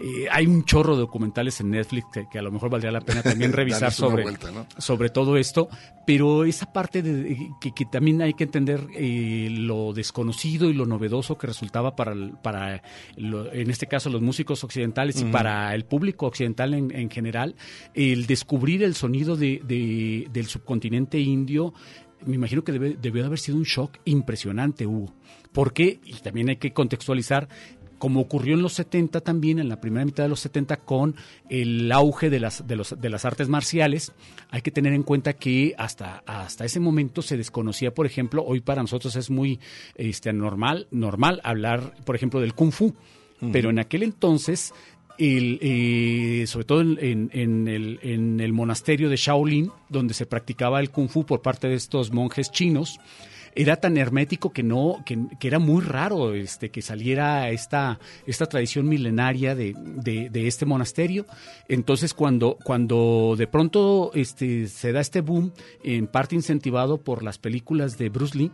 eh, 0.00 0.26
hay 0.30 0.46
un 0.46 0.64
chorro 0.64 0.94
de 0.94 1.00
documentales 1.00 1.60
en 1.60 1.70
Netflix 1.70 2.06
que, 2.12 2.26
que 2.30 2.38
a 2.38 2.42
lo 2.42 2.50
mejor 2.50 2.70
valdría 2.70 2.90
la 2.92 3.00
pena 3.00 3.22
también 3.22 3.52
revisar 3.52 3.92
sobre, 3.92 4.22
vuelta, 4.22 4.50
¿no? 4.50 4.66
sobre 4.78 5.10
todo 5.10 5.36
esto, 5.36 5.68
pero 6.06 6.44
esa 6.44 6.72
parte 6.72 7.02
de, 7.02 7.50
que, 7.60 7.72
que 7.72 7.84
también 7.84 8.22
hay 8.22 8.34
que 8.34 8.44
entender 8.44 8.86
eh, 8.94 9.48
lo 9.50 9.92
desconocido 9.92 10.68
y 10.70 10.74
lo 10.74 10.86
novedoso 10.86 11.36
que 11.38 11.46
resultaba 11.46 11.94
para, 11.96 12.14
para 12.42 12.82
lo- 13.16 13.52
en 13.52 13.70
este 13.70 13.86
caso 13.86 14.08
los 14.10 14.22
músicos 14.22 14.64
occidentales 14.64 15.20
y 15.20 15.24
para 15.26 15.74
el 15.74 15.84
público 15.84 16.26
occidental 16.26 16.74
en, 16.74 16.94
en 16.94 17.10
general, 17.10 17.54
el 17.94 18.26
descubrir 18.26 18.82
el 18.82 18.94
sonido 18.94 19.36
de, 19.36 19.60
de- 19.64 20.28
del 20.32 20.46
subcontinente 20.46 21.18
indio, 21.18 21.72
me 22.24 22.36
imagino 22.36 22.62
que 22.64 22.72
debe, 22.72 22.96
debió 23.00 23.22
de 23.22 23.26
haber 23.26 23.38
sido 23.38 23.58
un 23.58 23.64
shock 23.64 23.98
impresionante, 24.04 24.86
Hugo. 24.86 25.12
Porque, 25.52 26.00
y 26.04 26.14
también 26.14 26.48
hay 26.48 26.56
que 26.56 26.72
contextualizar, 26.72 27.48
como 28.02 28.18
ocurrió 28.20 28.54
en 28.56 28.62
los 28.62 28.72
70 28.72 29.20
también, 29.20 29.60
en 29.60 29.68
la 29.68 29.80
primera 29.80 30.04
mitad 30.04 30.24
de 30.24 30.28
los 30.28 30.40
70, 30.40 30.78
con 30.78 31.14
el 31.48 31.92
auge 31.92 32.30
de 32.30 32.40
las, 32.40 32.66
de 32.66 32.74
los, 32.74 33.00
de 33.00 33.08
las 33.08 33.24
artes 33.24 33.48
marciales, 33.48 34.10
hay 34.50 34.60
que 34.60 34.72
tener 34.72 34.92
en 34.92 35.04
cuenta 35.04 35.34
que 35.34 35.72
hasta, 35.78 36.24
hasta 36.26 36.64
ese 36.64 36.80
momento 36.80 37.22
se 37.22 37.36
desconocía, 37.36 37.94
por 37.94 38.04
ejemplo, 38.04 38.42
hoy 38.44 38.58
para 38.60 38.82
nosotros 38.82 39.14
es 39.14 39.30
muy 39.30 39.60
este, 39.94 40.32
normal, 40.32 40.88
normal 40.90 41.40
hablar, 41.44 41.94
por 42.04 42.16
ejemplo, 42.16 42.40
del 42.40 42.54
kung 42.54 42.72
fu, 42.72 42.92
pero 43.52 43.70
en 43.70 43.78
aquel 43.78 44.02
entonces, 44.02 44.74
el, 45.16 45.60
eh, 45.62 46.44
sobre 46.48 46.64
todo 46.66 46.80
en, 46.80 46.98
en- 47.00 47.30
en 47.34 47.68
el, 47.68 48.00
en 48.02 48.40
el 48.40 48.52
monasterio 48.52 49.10
de 49.10 49.16
Shaolin, 49.16 49.70
donde 49.88 50.12
se 50.14 50.26
practicaba 50.26 50.80
el 50.80 50.90
kung 50.90 51.08
fu 51.08 51.24
por 51.24 51.40
parte 51.40 51.68
de 51.68 51.76
estos 51.76 52.10
monjes 52.12 52.50
chinos, 52.50 52.98
era 53.54 53.76
tan 53.76 53.96
hermético 53.96 54.50
que 54.52 54.62
no 54.62 55.02
que, 55.04 55.18
que 55.38 55.48
era 55.48 55.58
muy 55.58 55.82
raro 55.82 56.34
este 56.34 56.70
que 56.70 56.82
saliera 56.82 57.50
esta 57.50 57.98
esta 58.26 58.46
tradición 58.46 58.88
milenaria 58.88 59.54
de, 59.54 59.74
de- 59.76 60.30
de 60.30 60.46
este 60.46 60.64
monasterio. 60.66 61.26
Entonces 61.68 62.14
cuando 62.14 62.56
cuando 62.64 63.34
de 63.36 63.46
pronto 63.46 64.10
este 64.14 64.68
se 64.68 64.92
da 64.92 65.00
este 65.00 65.20
boom 65.20 65.52
en 65.84 66.06
parte 66.06 66.34
incentivado 66.34 66.98
por 67.02 67.22
las 67.22 67.38
películas 67.38 67.98
de 67.98 68.08
Bruce 68.08 68.36
Lee 68.38 68.52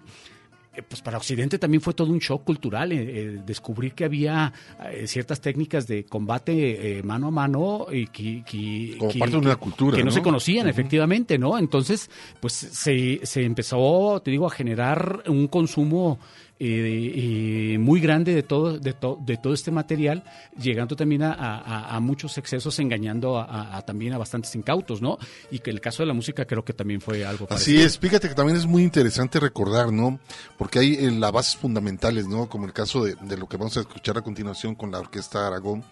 pues 0.86 1.02
para 1.02 1.16
Occidente 1.18 1.58
también 1.58 1.80
fue 1.80 1.94
todo 1.94 2.10
un 2.12 2.18
shock 2.18 2.44
cultural 2.44 2.92
eh, 2.92 2.96
eh, 2.98 3.40
descubrir 3.44 3.94
que 3.94 4.04
había 4.04 4.52
eh, 4.92 5.06
ciertas 5.06 5.40
técnicas 5.40 5.86
de 5.86 6.04
combate 6.04 6.98
eh, 6.98 7.02
mano 7.02 7.28
a 7.28 7.30
mano 7.30 7.86
y 7.90 8.06
que, 8.08 8.42
que- 8.44 8.96
Como 8.98 9.10
que- 9.12 9.18
parte 9.18 9.32
de 9.36 9.38
una 9.38 9.56
cultura, 9.56 9.96
que 9.96 10.02
no, 10.02 10.10
¿no? 10.10 10.12
se 10.12 10.22
conocían 10.22 10.68
efectivamente, 10.68 11.38
¿no? 11.38 11.58
Entonces, 11.58 12.10
pues 12.40 12.52
se, 12.52 13.20
se 13.24 13.42
empezó, 13.44 14.20
te 14.24 14.30
digo, 14.30 14.46
a 14.46 14.50
generar 14.50 15.22
un 15.28 15.48
consumo 15.48 16.18
eh, 16.60 17.74
eh, 17.74 17.78
muy 17.78 18.00
grande 18.00 18.34
de 18.34 18.42
todo, 18.42 18.78
de, 18.78 18.92
to- 18.92 19.18
de 19.24 19.36
todo 19.36 19.54
este 19.54 19.70
material, 19.70 20.24
llegando 20.60 20.96
también 20.96 21.22
a, 21.22 21.32
a- 21.32 21.94
a 21.96 22.00
muchos 22.00 22.36
excesos, 22.38 22.78
engañando 22.78 23.38
a, 23.38 23.80
también 23.82 24.12
a 24.12 24.18
bastantes 24.18 24.54
incautos, 24.56 25.00
¿no? 25.00 25.18
Y 25.50 25.60
que 25.60 25.70
el 25.70 25.80
caso 25.80 26.02
de 26.02 26.06
la 26.08 26.14
música 26.14 26.44
creo 26.46 26.64
que 26.64 26.72
también 26.72 27.00
fue 27.00 27.24
algo 27.24 27.46
Así 27.50 27.72
parecido. 27.74 27.86
es, 27.86 27.98
fíjate 27.98 28.28
que 28.28 28.34
también 28.34 28.56
es 28.58 28.66
muy 28.66 28.82
interesante 28.82 29.38
recordar, 29.40 29.92
¿no? 29.92 30.18
Porque 30.56 30.80
hay 30.80 30.94
eh, 30.94 31.10
las 31.12 31.30
bases 31.32 31.56
fundamentales, 31.56 32.26
¿no? 32.26 32.48
Como 32.48 32.66
el 32.66 32.72
caso 32.72 33.04
de, 33.04 33.14
de 33.20 33.36
lo 33.36 33.48
que 33.48 33.56
vamos 33.56 33.76
a 33.76 33.80
escuchar 33.80 34.18
a 34.18 34.22
continuación 34.22 34.74
con 34.74 34.90
la 34.90 34.98
Orquesta 34.98 35.46
Aragón. 35.46 35.84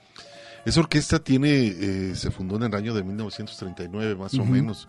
Esa 0.65 0.81
orquesta 0.81 1.21
tiene, 1.21 1.67
eh, 1.69 2.13
se 2.17 2.33
fundó 2.33 2.57
en 2.57 2.65
el 2.65 2.75
año 2.75 2.93
de 2.93 3.05
1939 3.05 4.17
más 4.17 4.35
o 4.35 4.43
Ujú. 4.43 4.51
menos 4.51 4.89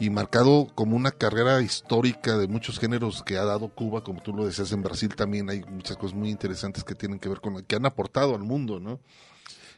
y 0.00 0.10
marcado 0.10 0.68
como 0.74 0.96
una 0.96 1.10
carrera 1.10 1.60
histórica 1.60 2.36
de 2.38 2.46
muchos 2.46 2.78
géneros 2.78 3.22
que 3.22 3.36
ha 3.36 3.44
dado 3.44 3.68
Cuba, 3.68 4.04
como 4.04 4.22
tú 4.22 4.32
lo 4.32 4.46
decías, 4.46 4.72
en 4.72 4.82
Brasil 4.82 5.14
también 5.14 5.50
hay 5.50 5.62
muchas 5.62 5.96
cosas 5.96 6.16
muy 6.16 6.30
interesantes 6.30 6.84
que 6.84 6.94
tienen 6.94 7.18
que 7.18 7.28
ver 7.28 7.40
con, 7.40 7.62
que 7.64 7.76
han 7.76 7.86
aportado 7.86 8.34
al 8.34 8.42
mundo, 8.42 8.78
¿no? 8.78 9.00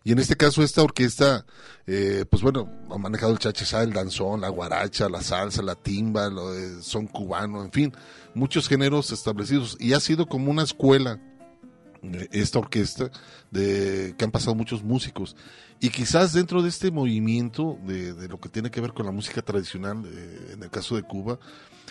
Y 0.03 0.13
en 0.13 0.19
este 0.19 0.37
caso 0.37 0.63
esta 0.63 0.83
orquesta, 0.83 1.45
eh, 1.87 2.25
pues 2.29 2.43
bueno, 2.43 2.71
ha 2.91 2.97
manejado 2.97 3.33
el 3.33 3.39
chachachá, 3.39 3.83
el 3.83 3.93
danzón, 3.93 4.41
la 4.41 4.49
guaracha, 4.49 5.11
la 5.11 5.21
salsa, 5.21 5.63
la 5.63 5.75
timba, 5.75 6.31
lo 6.31 6.53
de 6.53 6.83
son 6.83 7.07
cubano, 7.07 7.63
en 7.63 7.71
fin, 7.71 7.93
muchos 8.35 8.67
géneros 8.67 9.13
establecidos. 9.13 9.77
Y 9.79 9.93
ha 9.93 10.01
sido 10.01 10.27
como 10.27 10.51
una 10.51 10.63
escuela 10.63 11.21
eh, 12.03 12.29
esta 12.33 12.59
orquesta 12.59 13.11
de 13.51 14.15
que 14.17 14.25
han 14.25 14.31
pasado 14.31 14.55
muchos 14.55 14.83
músicos. 14.83 15.37
Y 15.81 15.89
quizás 15.89 16.33
dentro 16.33 16.63
de 16.63 16.69
este 16.69 16.91
movimiento 16.91 17.79
de, 17.87 18.13
de 18.13 18.29
lo 18.29 18.39
que 18.39 18.51
tiene 18.51 18.71
que 18.71 18.81
ver 18.81 18.93
con 18.93 19.07
la 19.07 19.13
música 19.13 19.41
tradicional, 19.41 20.05
eh, 20.07 20.53
en 20.53 20.63
el 20.63 20.71
caso 20.71 20.95
de 20.95 21.03
Cuba, 21.03 21.39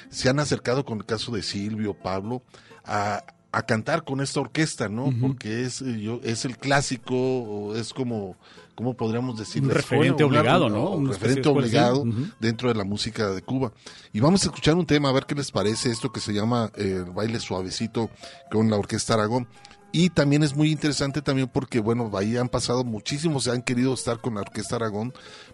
se 0.10 0.30
han 0.30 0.40
acercado 0.40 0.86
con 0.86 1.00
el 1.00 1.06
caso 1.06 1.32
de 1.32 1.42
Silvio, 1.42 1.96
Pablo, 1.96 2.44
a, 2.86 3.24
a 3.52 3.64
cantar 3.64 4.04
con 4.04 4.22
esta 4.22 4.40
orquesta, 4.40 4.90
¿no? 4.90 5.12
Porque 5.20 5.64
es, 5.64 5.82
eh, 5.82 6.00
yo, 6.00 6.20
es 6.24 6.46
el 6.46 6.58
clásico, 6.58 7.16
o 7.16 7.76
es 7.76 7.94
como, 7.94 8.36
¿cómo 8.76 8.96
podríamos 8.96 9.40
decir? 9.40 9.64
Un 9.64 9.72
referente 9.72 10.24
escuela, 10.24 10.42
obligado, 10.42 10.70
¿no? 10.70 10.92
un 10.92 11.08
referente 11.08 11.44
sí. 11.44 11.50
obligado 11.50 12.06
dentro 12.40 12.70
de 12.70 12.76
la 12.76 12.84
música 12.84 13.32
de 13.32 13.42
Cuba. 13.42 13.72
Y 14.14 14.20
vamos 14.20 14.44
a 14.44 14.48
escuchar 14.48 14.76
un 14.76 14.86
tema, 14.86 15.10
a 15.10 15.14
ver 15.14 15.26
qué 15.26 15.34
les 15.34 15.52
parece 15.52 15.90
esto 15.90 16.12
que 16.12 16.20
se 16.20 16.32
llama 16.32 16.72
eh, 16.76 17.04
el 17.06 17.12
baile 17.12 17.40
suavecito 17.40 18.12
con 18.52 18.70
la 18.70 18.78
Orquesta 18.78 19.16
Aragón. 19.16 19.48
Y 19.92 20.12
también 20.12 20.44
es 20.44 20.56
muy 20.56 20.72
interesante 20.72 21.22
también 21.22 21.48
porque, 21.48 21.80
bueno, 21.80 22.12
ahí 22.16 22.38
han 22.38 22.48
pasado 22.48 22.84
muchísimos, 22.84 23.46
se 23.46 23.52
han 23.52 23.64
querido 23.64 23.94
estar 23.94 24.22
con 24.22 24.36
la 24.36 24.42
Orquesta 24.42 24.76
Aragón, 24.76 25.14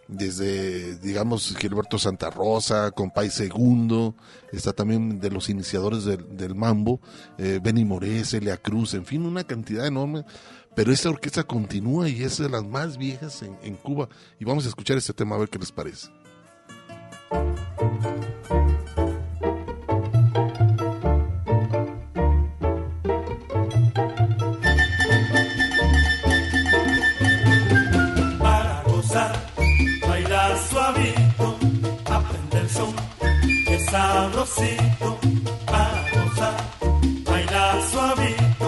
desde, 0.10 0.98
digamos, 0.98 1.56
Gilberto 1.58 1.98
Santa 1.98 2.30
Rosa, 2.30 2.92
Compay 2.92 3.30
Segundo, 3.30 4.14
está 4.52 4.74
también 4.74 5.22
de 5.22 5.32
los 5.32 5.50
iniciadores 5.50 6.04
del, 6.04 6.54
mambo, 6.54 7.00
eh, 7.38 7.60
Benny 7.64 7.86
Moré, 7.86 8.26
Celia 8.26 8.58
Cruz, 8.58 8.94
en 8.94 9.06
fin, 9.06 9.26
una 9.26 9.46
cantidad 9.46 9.88
enorme. 9.88 10.26
Pero 10.76 10.92
esta 10.92 11.10
orquesta 11.10 11.44
continúa 11.44 12.10
y 12.10 12.22
es 12.22 12.38
de 12.38 12.50
las 12.50 12.66
más 12.66 12.98
viejas 12.98 13.42
en, 13.42 13.58
en 13.64 13.76
Cuba. 13.76 14.10
Y 14.38 14.44
vamos 14.44 14.66
a 14.66 14.68
escuchar 14.68 14.98
este 14.98 15.14
tema 15.14 15.38
a 15.38 15.40
ver 15.40 15.48
qué 15.48 15.58
les 15.58 15.72
parece. 15.72 16.10
Sabrosito 33.96 35.10
para 35.72 36.02
gozar, 36.14 36.58
baila 37.28 37.64
suavito, 37.92 38.68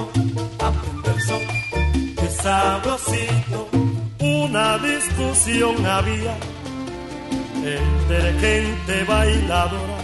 aprende 0.67 1.09
el 1.15 1.21
son, 1.27 1.43
que 2.19 2.29
sabrosito. 2.43 3.59
Una 4.19 4.77
discusión 4.77 5.85
había 5.85 6.35
entre 7.77 8.21
gente 8.43 8.95
bailadora 9.03 9.99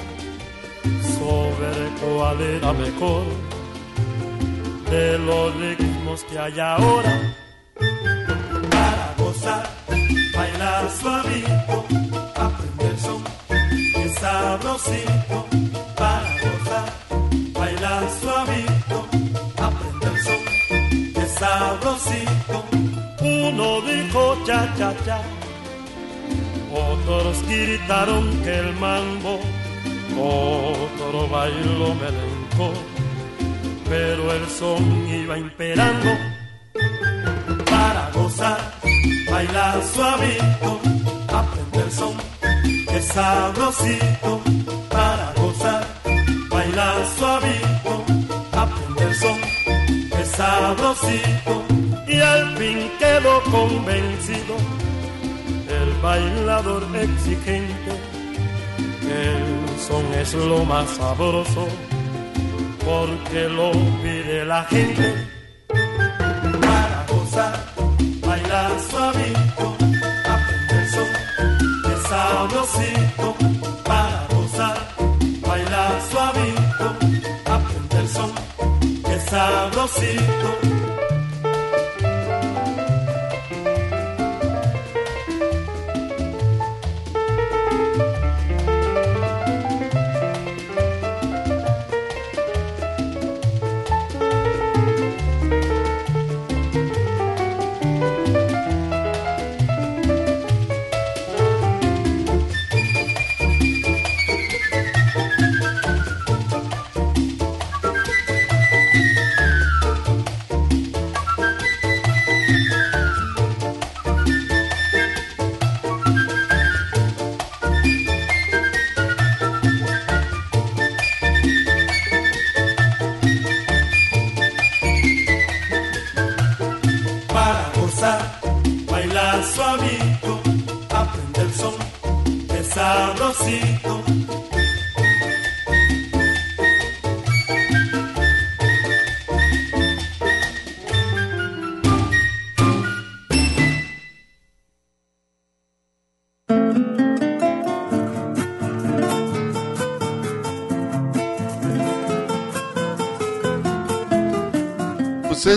sobre 1.17 1.71
cuál 2.01 2.41
era 2.41 2.73
mejor. 2.73 3.25
De 4.91 5.17
los 5.17 5.55
ritmos 5.55 6.23
que 6.25 6.37
hay 6.37 6.59
ahora 6.59 7.15
para 8.73 9.05
gozar, 9.17 9.65
bailar 10.35 10.83
suavito, 10.99 11.75
aprender 12.35 12.95
son, 12.99 13.23
que 13.95 14.09
sabrosito 14.19 15.12
Uno 23.21 23.81
dijo 23.81 24.37
cha 24.45 24.73
cha 24.77 24.93
cha, 25.05 25.21
otros 26.71 27.41
gritaron 27.47 28.41
que 28.43 28.59
el 28.59 28.73
mambo, 28.73 29.39
otro 30.17 31.27
bailó 31.29 31.95
melenco, 31.95 32.73
pero 33.87 34.33
el 34.33 34.49
son 34.49 35.07
iba 35.07 35.37
imperando 35.37 36.09
para 37.69 38.11
gozar, 38.11 38.59
bailar 39.31 39.81
suavito, 39.93 40.79
aprender 41.27 41.91
son, 41.91 42.15
que 42.89 43.01
sabrosito, 43.01 44.41
para 44.89 45.33
gozar, 45.37 45.87
bailar 46.49 47.05
suavito, 47.17 48.03
aprender 48.51 49.15
son, 49.15 49.39
que 50.09 50.25
sabrosito, 50.25 51.63
y 52.07 52.19
al 52.19 52.57
fin 52.57 52.91
quedó 52.99 53.41
convencido. 53.43 54.55
El 55.69 55.93
bailador 56.01 56.83
exigente, 56.95 57.91
el 59.01 59.79
son 59.79 60.05
es 60.13 60.33
lo 60.33 60.63
más 60.65 60.89
sabroso, 60.91 61.67
porque 62.85 63.49
lo 63.49 63.71
pide 64.01 64.45
la 64.45 64.63
gente. 64.65 65.27
Para 66.61 67.05
gozar, 67.09 67.65
bailar 68.25 68.71
suavito, 68.89 69.75
aprender 70.25 70.89
son, 70.91 71.07
que 71.83 72.07
sabrosito, 72.09 73.35
para 73.83 74.27
gozar, 74.33 74.77
bailar 75.47 76.01
suavito, 76.11 76.95
aprender 77.45 78.07
son, 78.07 78.31
que 79.03 79.19
sabrosito. 79.29 80.82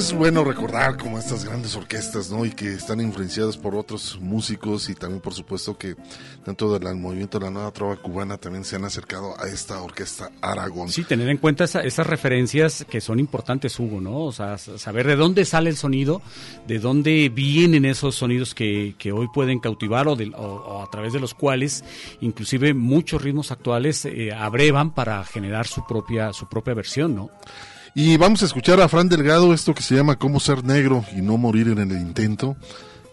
Es 0.06 0.12
bueno 0.12 0.44
recordar 0.44 0.96
como 0.96 1.18
estas 1.18 1.44
grandes 1.44 1.74
orquestas, 1.74 2.30
¿no? 2.30 2.44
Y 2.44 2.50
que 2.52 2.72
están 2.72 3.00
influenciadas 3.00 3.56
por 3.56 3.74
otros 3.74 4.16
músicos 4.20 4.88
y 4.88 4.94
también 4.94 5.20
por 5.20 5.34
supuesto 5.34 5.76
que 5.76 5.96
dentro 6.44 6.78
del 6.78 6.94
movimiento 6.94 7.40
de 7.40 7.46
la 7.46 7.50
nueva 7.50 7.72
trova 7.72 7.96
cubana 7.96 8.36
también 8.36 8.64
se 8.64 8.76
han 8.76 8.84
acercado 8.84 9.34
a 9.40 9.48
esta 9.48 9.80
orquesta 9.82 10.30
Aragón. 10.40 10.90
Sí, 10.90 11.02
tener 11.02 11.28
en 11.28 11.38
cuenta 11.38 11.64
esa- 11.64 11.80
esas 11.82 12.06
referencias 12.06 12.86
que 12.88 13.00
son 13.00 13.18
importantes, 13.18 13.80
Hugo, 13.80 14.00
¿no? 14.00 14.18
O 14.20 14.32
sea, 14.32 14.58
saber 14.58 15.08
de 15.08 15.16
dónde 15.16 15.44
sale 15.44 15.70
el 15.70 15.76
sonido, 15.76 16.22
de 16.68 16.78
dónde 16.78 17.28
vienen 17.28 17.84
esos 17.84 18.14
sonidos 18.14 18.54
que, 18.54 18.94
que 18.98 19.10
hoy 19.10 19.26
pueden 19.34 19.58
cautivar 19.58 20.06
o, 20.06 20.14
de- 20.14 20.32
o 20.36 20.84
a 20.84 20.90
través 20.90 21.14
de 21.14 21.20
los 21.20 21.34
cuales 21.34 21.82
inclusive 22.20 22.74
muchos 22.74 23.22
ritmos 23.22 23.50
actuales 23.50 24.04
eh, 24.04 24.32
abrevan 24.32 24.94
para 24.94 25.24
generar 25.24 25.66
su 25.66 25.84
propia, 25.84 26.32
su 26.32 26.48
propia 26.48 26.74
versión, 26.74 27.16
¿no? 27.16 27.30
Y 27.98 28.18
vamos 28.18 28.42
a 28.42 28.44
escuchar 28.44 28.78
a 28.82 28.90
Fran 28.90 29.08
Delgado 29.08 29.54
esto 29.54 29.72
que 29.72 29.80
se 29.80 29.94
llama 29.94 30.16
Cómo 30.16 30.38
ser 30.38 30.62
negro 30.62 31.02
y 31.16 31.22
no 31.22 31.38
morir 31.38 31.68
en 31.68 31.78
el 31.78 31.92
intento. 31.92 32.54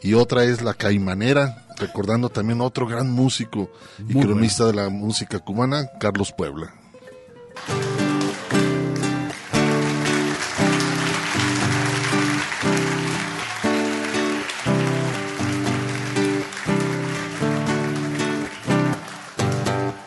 Y 0.01 0.14
otra 0.14 0.43
es 0.43 0.61
La 0.61 0.73
Caimanera, 0.73 1.64
recordando 1.77 2.27
también 2.27 2.60
a 2.60 2.65
otro 2.65 2.85
gran 2.85 3.10
músico 3.10 3.72
y 3.97 4.14
Muy 4.14 4.26
cronista 4.26 4.65
de 4.65 4.73
la 4.73 4.89
música 4.89 5.39
cubana, 5.39 5.89
Carlos 6.01 6.34
Puebla. 6.34 6.73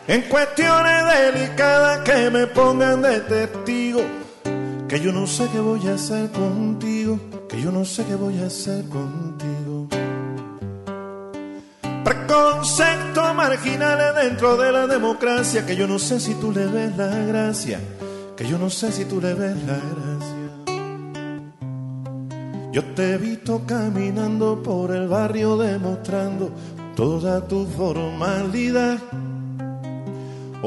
En 0.07 0.21
cuestiones 0.29 1.33
delicadas 1.33 2.01
que 2.01 2.31
me 2.31 2.47
pongan 2.49 3.01
de 3.01 3.21
testigo, 3.21 4.03
que 4.89 5.01
yo 5.01 5.13
no 5.13 5.27
sé 5.27 5.49
qué 5.53 5.59
voy 5.59 5.87
a 5.89 5.95
hacer 5.95 6.31
contigo, 6.31 7.19
que 7.49 7.61
yo 7.61 7.73
no 7.73 7.85
sé 7.85 8.05
qué 8.05 8.15
voy 8.15 8.39
a 8.39 8.47
hacer 8.47 8.85
contigo. 8.89 9.89
Preconceptos 12.05 13.35
marginales 13.35 14.15
dentro 14.15 14.57
de 14.57 14.71
la 14.71 14.87
democracia, 14.87 15.67
que 15.67 15.75
yo 15.75 15.89
no 15.89 15.99
sé 15.99 16.21
si 16.21 16.35
tú 16.35 16.53
le 16.53 16.67
ves 16.67 16.97
la 16.97 17.09
gracia, 17.09 17.81
que 18.37 18.47
yo 18.47 18.59
no 18.59 18.71
sé 18.71 18.93
si 18.93 19.05
tú 19.07 19.21
le 19.21 19.35
ves 19.35 19.57
la 19.65 19.75
gracia. 19.75 20.37
Yo 22.73 22.85
te 22.95 23.15
he 23.15 23.17
visto 23.17 23.63
caminando 23.67 24.63
por 24.63 24.95
el 24.95 25.09
barrio 25.09 25.57
demostrando 25.57 26.51
toda 26.95 27.49
tu 27.49 27.67
formalidad. 27.67 28.99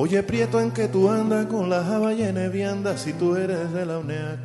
Oye, 0.01 0.23
Prieto, 0.23 0.61
en 0.61 0.71
que 0.71 0.87
tú 0.87 1.09
andas 1.09 1.47
con 1.47 1.69
la 1.69 1.83
java 1.83 2.13
llena 2.13 2.39
de 2.39 2.47
viandas 2.47 3.01
si 3.01 3.11
tú 3.11 3.35
eres 3.35 3.73
de 3.73 3.85
la 3.85 3.97
UNEAC. 3.97 4.39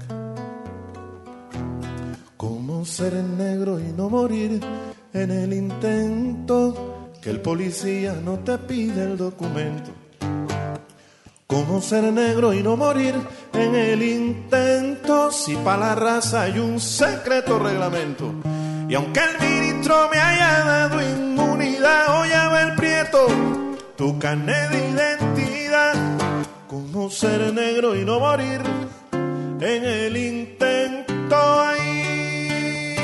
¿Cómo 2.36 2.84
ser 2.84 3.14
negro 3.14 3.78
y 3.78 3.92
no 3.92 4.10
morir 4.10 4.60
en 5.12 5.30
el 5.30 5.52
intento 5.52 7.12
que 7.22 7.30
el 7.30 7.40
policía 7.40 8.14
no 8.14 8.40
te 8.40 8.58
pide 8.58 9.04
el 9.04 9.16
documento? 9.16 9.92
¿Cómo 11.46 11.80
ser 11.80 12.12
negro 12.12 12.52
y 12.52 12.60
no 12.60 12.76
morir 12.76 13.14
en 13.52 13.76
el 13.76 14.02
intento 14.02 15.30
si 15.30 15.54
para 15.54 15.86
la 15.86 15.94
raza 15.94 16.42
hay 16.42 16.58
un 16.58 16.80
secreto 16.80 17.60
reglamento? 17.60 18.34
Y 18.88 18.94
aunque 18.96 19.20
el 19.20 19.48
ministro 19.48 20.08
me 20.10 20.18
haya 20.18 20.64
dado 20.64 21.00
inmunidad, 21.00 22.20
oye, 22.20 22.34
el 22.60 22.74
Prieto, 22.74 23.26
tu 23.96 24.18
carnet 24.18 24.70
de 24.70 24.78
identidad. 24.78 25.23
¿Cómo 27.04 27.12
ser 27.12 27.52
negro 27.52 27.94
y 27.94 28.02
no 28.02 28.18
morir 28.18 28.62
en 29.12 29.84
el 29.84 30.16
intento 30.16 31.36
ahí? 31.36 32.96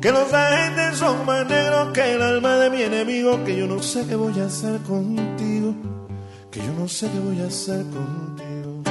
Que 0.00 0.10
los 0.10 0.32
agentes 0.32 0.96
son 0.96 1.26
más 1.26 1.46
negros 1.46 1.92
que 1.92 2.14
el 2.14 2.22
alma 2.22 2.56
de 2.56 2.70
mi 2.70 2.80
enemigo, 2.80 3.44
que 3.44 3.58
yo 3.58 3.66
no 3.66 3.82
sé 3.82 4.06
qué 4.06 4.14
voy 4.16 4.40
a 4.40 4.46
hacer 4.46 4.80
contigo, 4.84 5.74
que 6.50 6.60
yo 6.60 6.72
no 6.78 6.88
sé 6.88 7.10
qué 7.10 7.18
voy 7.18 7.42
a 7.42 7.46
hacer 7.46 7.84
contigo. 7.90 8.82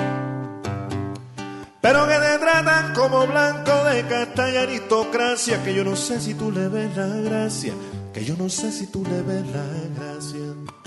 Pero 1.81 2.07
que 2.07 2.13
te 2.13 2.37
tratan 2.37 2.93
como 2.93 3.25
blanco 3.25 3.83
de 3.85 4.05
casta 4.05 4.51
y 4.51 4.57
aristocracia, 4.57 5.63
que 5.63 5.73
yo 5.73 5.83
no 5.83 5.95
sé 5.95 6.21
si 6.21 6.35
tú 6.35 6.51
le 6.51 6.67
ves 6.67 6.95
la 6.95 7.07
gracia, 7.07 7.73
que 8.13 8.23
yo 8.23 8.35
no 8.37 8.47
sé 8.47 8.71
si 8.71 8.85
tú 8.85 9.03
le 9.03 9.23
ves 9.23 9.43
la 9.47 9.65
gracia. 9.97 10.84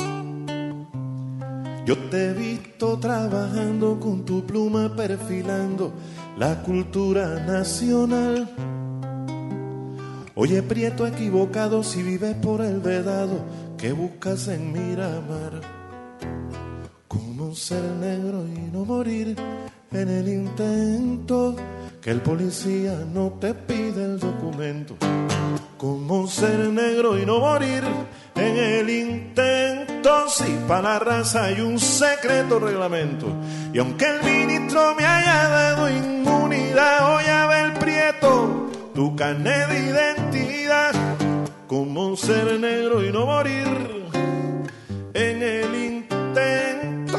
Yo 1.89 1.97
te 2.11 2.27
he 2.27 2.35
visto 2.35 2.99
trabajando 2.99 3.99
con 3.99 4.23
tu 4.27 4.45
pluma 4.45 4.95
perfilando 4.95 5.95
la 6.37 6.63
cultura 6.63 7.43
nacional. 7.47 8.47
Oye, 10.35 10.63
Prieto 10.63 11.07
equivocado 11.07 11.83
si 11.83 12.03
vives 12.03 12.37
por 12.43 12.61
el 12.61 12.81
vedado 12.81 13.43
que 13.79 13.93
buscas 13.93 14.49
en 14.49 14.71
Miramar. 14.71 15.63
Como 17.09 17.55
ser 17.55 17.83
negro 17.83 18.45
y 18.47 18.71
no 18.71 18.85
morir 18.85 19.35
en 19.91 20.09
el 20.11 20.29
intento 20.29 21.57
el 22.11 22.23
policía 22.23 23.05
no 23.13 23.37
te 23.39 23.53
pide 23.53 24.05
el 24.05 24.19
documento. 24.19 24.97
Como 25.77 26.27
ser 26.27 26.59
negro 26.71 27.19
y 27.19 27.27
no 27.27 27.39
morir 27.39 27.85
en 28.35 28.57
el 28.57 28.89
intento, 28.89 30.29
si 30.31 30.59
para 30.67 30.95
la 30.95 30.99
raza 30.99 31.45
hay 31.45 31.61
un 31.61 31.79
secreto 31.79 32.59
reglamento. 32.59 33.27
Y 33.75 33.79
aunque 33.79 34.07
el 34.07 34.23
ministro 34.23 34.95
me 34.95 35.05
haya 35.05 35.49
dado 35.49 35.91
inmunidad, 35.91 37.15
hoy 37.15 37.25
a 37.25 37.47
ver 37.47 37.75
prieto 37.79 38.71
tu 38.95 39.15
carnet 39.15 39.69
de 39.69 39.79
identidad. 39.91 40.93
Como 41.67 42.17
ser 42.17 42.59
negro 42.59 43.05
y 43.05 43.13
no 43.13 43.27
morir 43.27 43.67
en 45.13 45.43
el 45.43 45.75
intento. 45.75 47.19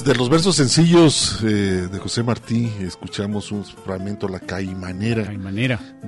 Pues 0.00 0.14
de 0.14 0.18
los 0.18 0.30
versos 0.30 0.56
sencillos 0.56 1.40
eh, 1.42 1.86
de 1.92 1.98
José 1.98 2.22
Martí, 2.22 2.72
escuchamos 2.80 3.52
un 3.52 3.66
fragmento 3.66 4.28
La 4.28 4.40
Caimanera, 4.40 5.30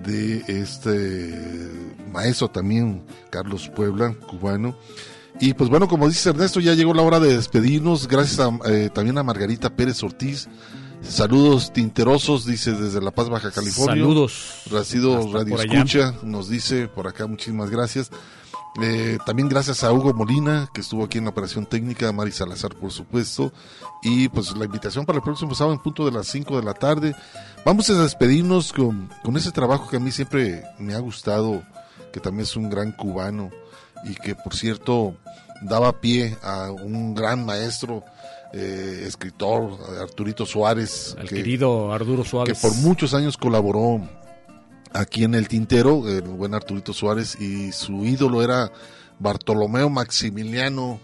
de 0.03 0.43
este 0.49 1.71
maestro 2.11 2.49
también, 2.49 3.05
Carlos 3.29 3.69
Puebla, 3.69 4.15
cubano. 4.15 4.79
Y 5.41 5.53
pues 5.53 5.69
bueno, 5.69 5.89
como 5.89 6.09
dice 6.09 6.31
Ernesto, 6.31 6.59
ya 6.59 6.73
llegó 6.73 6.95
la 6.95 7.03
hora 7.03 7.21
de 7.21 7.37
despedirnos. 7.37 8.09
Gracias 8.09 8.41
a, 8.41 8.51
eh, 8.65 8.89
también 8.89 9.19
a 9.19 9.23
Margarita 9.23 9.77
Pérez 9.77 10.03
Ortiz. 10.03 10.49
Saludos 11.03 11.71
tinterosos, 11.71 12.47
dice 12.47 12.73
desde 12.73 13.03
La 13.03 13.11
Paz, 13.11 13.29
Baja 13.29 13.51
California. 13.51 14.03
Saludos. 14.03 14.63
Racido 14.71 15.31
Radio. 15.35 15.61
Escucha 15.61 16.15
nos 16.23 16.49
dice 16.49 16.89
por 16.89 17.09
acá, 17.09 17.27
muchísimas 17.27 17.69
gracias. 17.69 18.11
Eh, 18.81 19.19
también 19.27 19.49
gracias 19.51 19.85
a 19.85 19.93
Hugo 19.93 20.15
Molina, 20.15 20.71
que 20.73 20.81
estuvo 20.81 21.05
aquí 21.05 21.19
en 21.19 21.25
la 21.25 21.31
operación 21.31 21.67
técnica, 21.67 22.09
a 22.09 22.13
Mari 22.13 22.33
Salazar, 22.33 22.75
por 22.75 22.91
supuesto. 22.91 23.53
Y 24.03 24.29
pues 24.31 24.57
la 24.57 24.65
invitación 24.65 25.05
para 25.05 25.19
el 25.19 25.23
próximo 25.23 25.55
sábado 25.55 25.75
en 25.75 25.83
punto 25.83 26.07
de 26.07 26.13
las 26.13 26.27
5 26.29 26.57
de 26.59 26.63
la 26.65 26.73
tarde. 26.75 27.15
Vamos 27.67 27.91
a 27.91 28.03
despedirnos 28.03 28.73
con, 28.73 29.11
con 29.23 29.37
ese 29.37 29.53
trabajo 29.53 29.89
que 29.91 29.97
a 29.97 30.01
mí 30.01 30.11
siempre 30.11 30.65
me 30.79 30.95
ha 30.95 30.99
gustado, 31.01 31.63
que 32.13 32.21
también 32.21 32.45
es 32.45 32.57
un 32.57 32.71
gran 32.71 32.93
cubano 32.93 33.51
y 34.05 34.15
que 34.15 34.35
por 34.35 34.55
cierto 34.57 35.15
daba 35.61 36.01
pie 36.01 36.37
a 36.43 36.71
un 36.73 37.15
gran 37.15 37.45
maestro, 37.45 38.03
eh, 38.55 39.05
escritor, 39.07 39.79
Arturito 40.01 40.45
Suárez. 40.47 41.15
Que- 41.21 41.37
querido 41.37 41.93
Arturo 41.93 42.25
Suárez. 42.25 42.59
que 42.59 42.69
por 42.69 42.77
muchos 42.79 43.13
años 43.15 43.37
colaboró 43.37 44.01
aquí 44.95 45.25
en 45.25 45.35
el 45.35 45.49
Tintero, 45.49 46.09
el 46.09 46.23
buen 46.23 46.55
Arturito 46.55 46.93
Suárez, 46.93 47.41
y 47.41 47.73
su 47.73 48.05
ídolo 48.05 48.43
era 48.43 48.73
Bartolomeo 49.19 49.91
Maximiliano, 49.91 51.01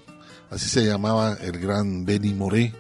así 0.51 0.69
se 0.69 0.85
llamaba 0.85 1.36
el 1.40 1.59
gran 1.59 2.05
Benny 2.05 2.35
Moré, 2.35 2.74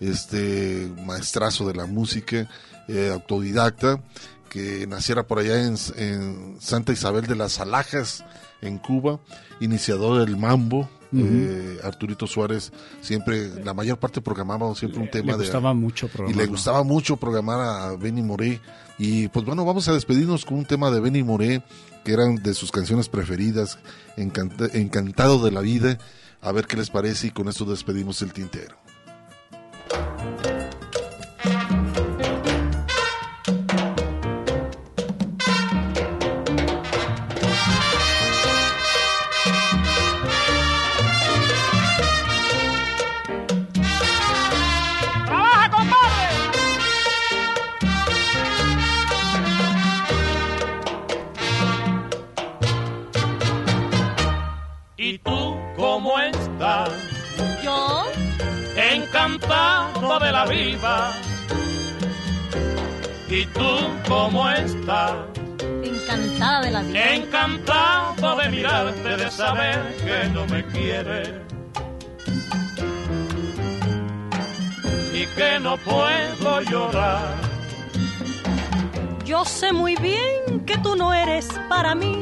este 0.00 0.90
maestrazo 1.06 1.66
de 1.66 1.74
la 1.74 1.86
música, 1.86 2.48
eh, 2.88 3.10
autodidacta, 3.12 4.02
que 4.48 4.86
naciera 4.86 5.26
por 5.26 5.38
allá 5.38 5.64
en, 5.64 5.76
en 5.96 6.56
Santa 6.60 6.92
Isabel 6.92 7.26
de 7.26 7.36
las 7.36 7.58
Alajas, 7.60 8.24
en 8.60 8.78
Cuba, 8.78 9.20
iniciador 9.60 10.24
del 10.24 10.36
mambo. 10.36 10.88
Eh, 11.14 11.78
Arturito 11.84 12.26
Suárez 12.26 12.72
siempre, 13.02 13.62
la 13.62 13.74
mayor 13.74 13.98
parte 13.98 14.22
programaba 14.22 14.74
siempre 14.74 14.98
un 14.98 15.10
tema 15.10 15.32
Le 15.32 15.38
de 15.38 15.44
gustaba 15.44 15.74
mucho 15.74 16.08
y 16.26 16.32
le 16.32 16.46
gustaba 16.46 16.82
mucho 16.84 17.18
programar 17.18 17.60
a 17.60 17.96
Benny 17.96 18.22
Moré. 18.22 18.62
Y 19.04 19.26
pues 19.26 19.44
bueno, 19.44 19.64
vamos 19.64 19.88
a 19.88 19.94
despedirnos 19.94 20.44
con 20.44 20.58
un 20.58 20.64
tema 20.64 20.88
de 20.92 21.00
Benny 21.00 21.24
Moré, 21.24 21.60
que 22.04 22.12
eran 22.12 22.36
de 22.36 22.54
sus 22.54 22.70
canciones 22.70 23.08
preferidas, 23.08 23.80
Encanta- 24.16 24.70
Encantado 24.74 25.42
de 25.44 25.50
la 25.50 25.60
Vida. 25.60 25.98
A 26.40 26.52
ver 26.52 26.68
qué 26.68 26.76
les 26.76 26.88
parece 26.88 27.26
y 27.26 27.30
con 27.32 27.48
esto 27.48 27.64
despedimos 27.64 28.22
el 28.22 28.32
tintero. 28.32 28.76
De 60.22 60.32
la 60.32 60.46
vida. 60.46 61.12
¿Y 63.28 63.46
tú 63.46 63.70
cómo 64.08 64.48
estás? 64.50 65.12
encantada 65.84 66.60
de 66.60 66.70
la 66.70 66.82
vida. 66.82 67.14
Encantado 67.14 68.36
de 68.36 68.48
mirarte, 68.50 69.16
de 69.16 69.30
saber 69.30 69.96
que 70.04 70.28
no 70.30 70.46
me 70.46 70.64
quieres. 70.66 71.30
Y 75.14 75.26
que 75.26 75.60
no 75.60 75.76
puedo 75.78 76.60
llorar. 76.62 77.34
Yo 79.24 79.44
sé 79.44 79.72
muy 79.72 79.94
bien 79.96 80.64
que 80.66 80.76
tú 80.78 80.96
no 80.96 81.14
eres 81.14 81.48
para 81.68 81.94
mí. 81.94 82.20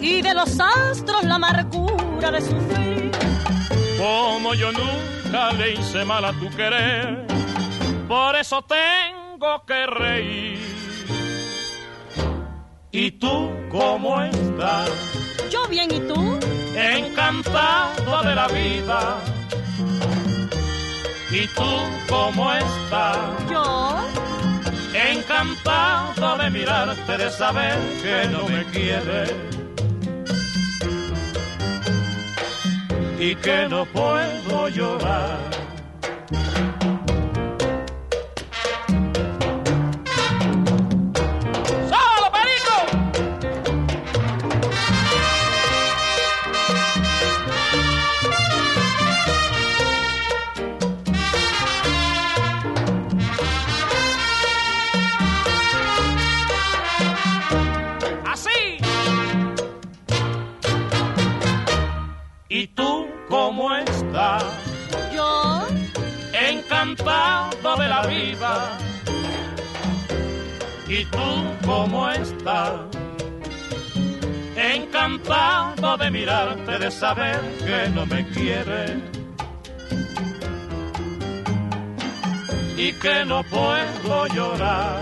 Y 0.00 0.22
de 0.22 0.34
los 0.34 0.58
astros 0.58 1.24
la 1.24 1.36
amargura 1.36 2.30
de 2.30 2.40
sufrir. 2.40 3.10
Como 3.98 4.54
yo 4.54 4.72
nunca 4.72 5.21
le 5.32 5.72
hice 5.72 6.04
mal 6.04 6.24
a 6.24 6.32
tu 6.32 6.50
querer, 6.50 7.26
por 8.06 8.36
eso 8.36 8.62
tengo 8.62 9.64
que 9.66 9.86
reír. 9.86 10.58
¿Y 12.90 13.12
tú 13.12 13.50
cómo 13.70 14.20
estás? 14.22 14.90
Yo 15.50 15.66
bien, 15.68 15.90
¿y 15.90 16.00
tú? 16.00 16.38
Encantado 16.76 18.22
de 18.22 18.34
la 18.34 18.46
vida. 18.48 19.16
¿Y 21.30 21.46
tú 21.46 21.70
cómo 22.10 22.52
estás? 22.52 23.16
Yo, 23.50 23.96
Encantado 24.94 26.36
de 26.36 26.50
mirarte, 26.50 27.16
de 27.16 27.30
saber 27.30 27.78
que 28.02 28.28
no 28.28 28.46
me 28.48 28.64
quieres. 28.66 29.51
Y 33.24 33.36
que 33.36 33.68
no 33.68 33.86
puedo 33.86 34.68
llorar. 34.68 35.61
Encantado 66.92 67.76
de 67.76 67.88
la 67.88 68.06
vida. 68.06 68.78
¿Y 70.86 71.04
tú 71.06 71.18
cómo 71.64 72.10
estás? 72.10 72.72
Encantado 74.54 75.96
de 75.96 76.10
mirarte, 76.10 76.78
de 76.78 76.90
saber 76.90 77.40
que 77.64 77.88
no 77.94 78.04
me 78.04 78.28
quieres. 78.28 78.92
Y 82.76 82.92
que 82.92 83.24
no 83.24 83.42
puedo 83.44 84.26
llorar. 84.26 85.00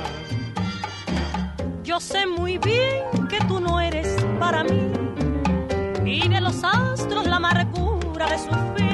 yo 1.83 1.99
sé 1.99 2.25
muy 2.25 2.57
bien 2.59 3.03
que 3.29 3.39
tú 3.49 3.59
no 3.59 3.81
eres 3.81 4.15
para 4.39 4.63
mí. 4.63 4.93
Y 6.05 6.29
de 6.29 6.41
los 6.41 6.63
astros 6.63 7.27
la 7.27 7.37
amargura 7.37 8.27
de 8.29 8.39
sufrir. 8.39 8.90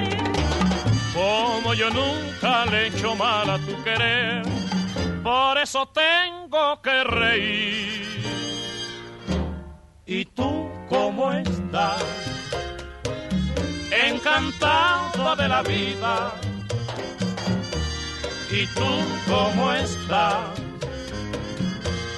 Como 1.17 1.73
yo 1.73 1.89
nunca 1.89 2.67
le 2.67 2.77
he 2.83 2.87
hecho 2.89 3.15
mal 3.15 3.49
a 3.49 3.59
tu 3.59 3.83
querer, 3.83 4.43
por 5.23 5.57
eso 5.57 5.89
tengo 5.89 6.83
que 6.83 7.05
reír. 7.05 8.07
¿Y 10.05 10.27
tú 10.27 10.71
cómo 10.91 11.33
estás? 11.33 12.05
Encantado 13.91 15.35
de 15.37 15.49
la 15.49 15.63
vida. 15.63 16.33
¿Y 18.51 18.67
tú 18.67 18.91
cómo 19.27 19.73
estás? 19.73 20.61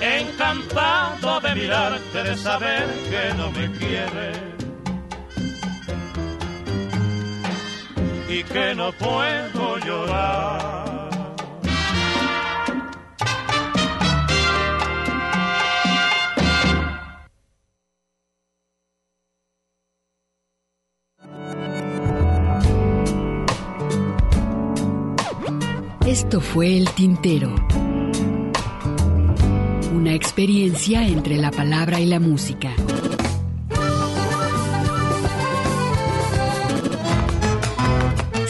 Encantado 0.00 1.38
de 1.38 1.54
mirarte, 1.54 2.22
de 2.24 2.36
saber 2.36 2.84
que 3.08 3.32
no 3.34 3.52
me 3.52 3.70
quieres. 3.78 4.57
Y 8.28 8.42
que 8.44 8.74
no 8.74 8.92
puedo 8.92 9.78
llorar. 9.78 10.78
Esto 26.06 26.40
fue 26.40 26.76
El 26.76 26.90
Tintero. 26.90 27.54
Una 29.94 30.14
experiencia 30.14 31.06
entre 31.06 31.36
la 31.36 31.50
palabra 31.50 32.00
y 32.00 32.06
la 32.06 32.18
música. 32.18 32.74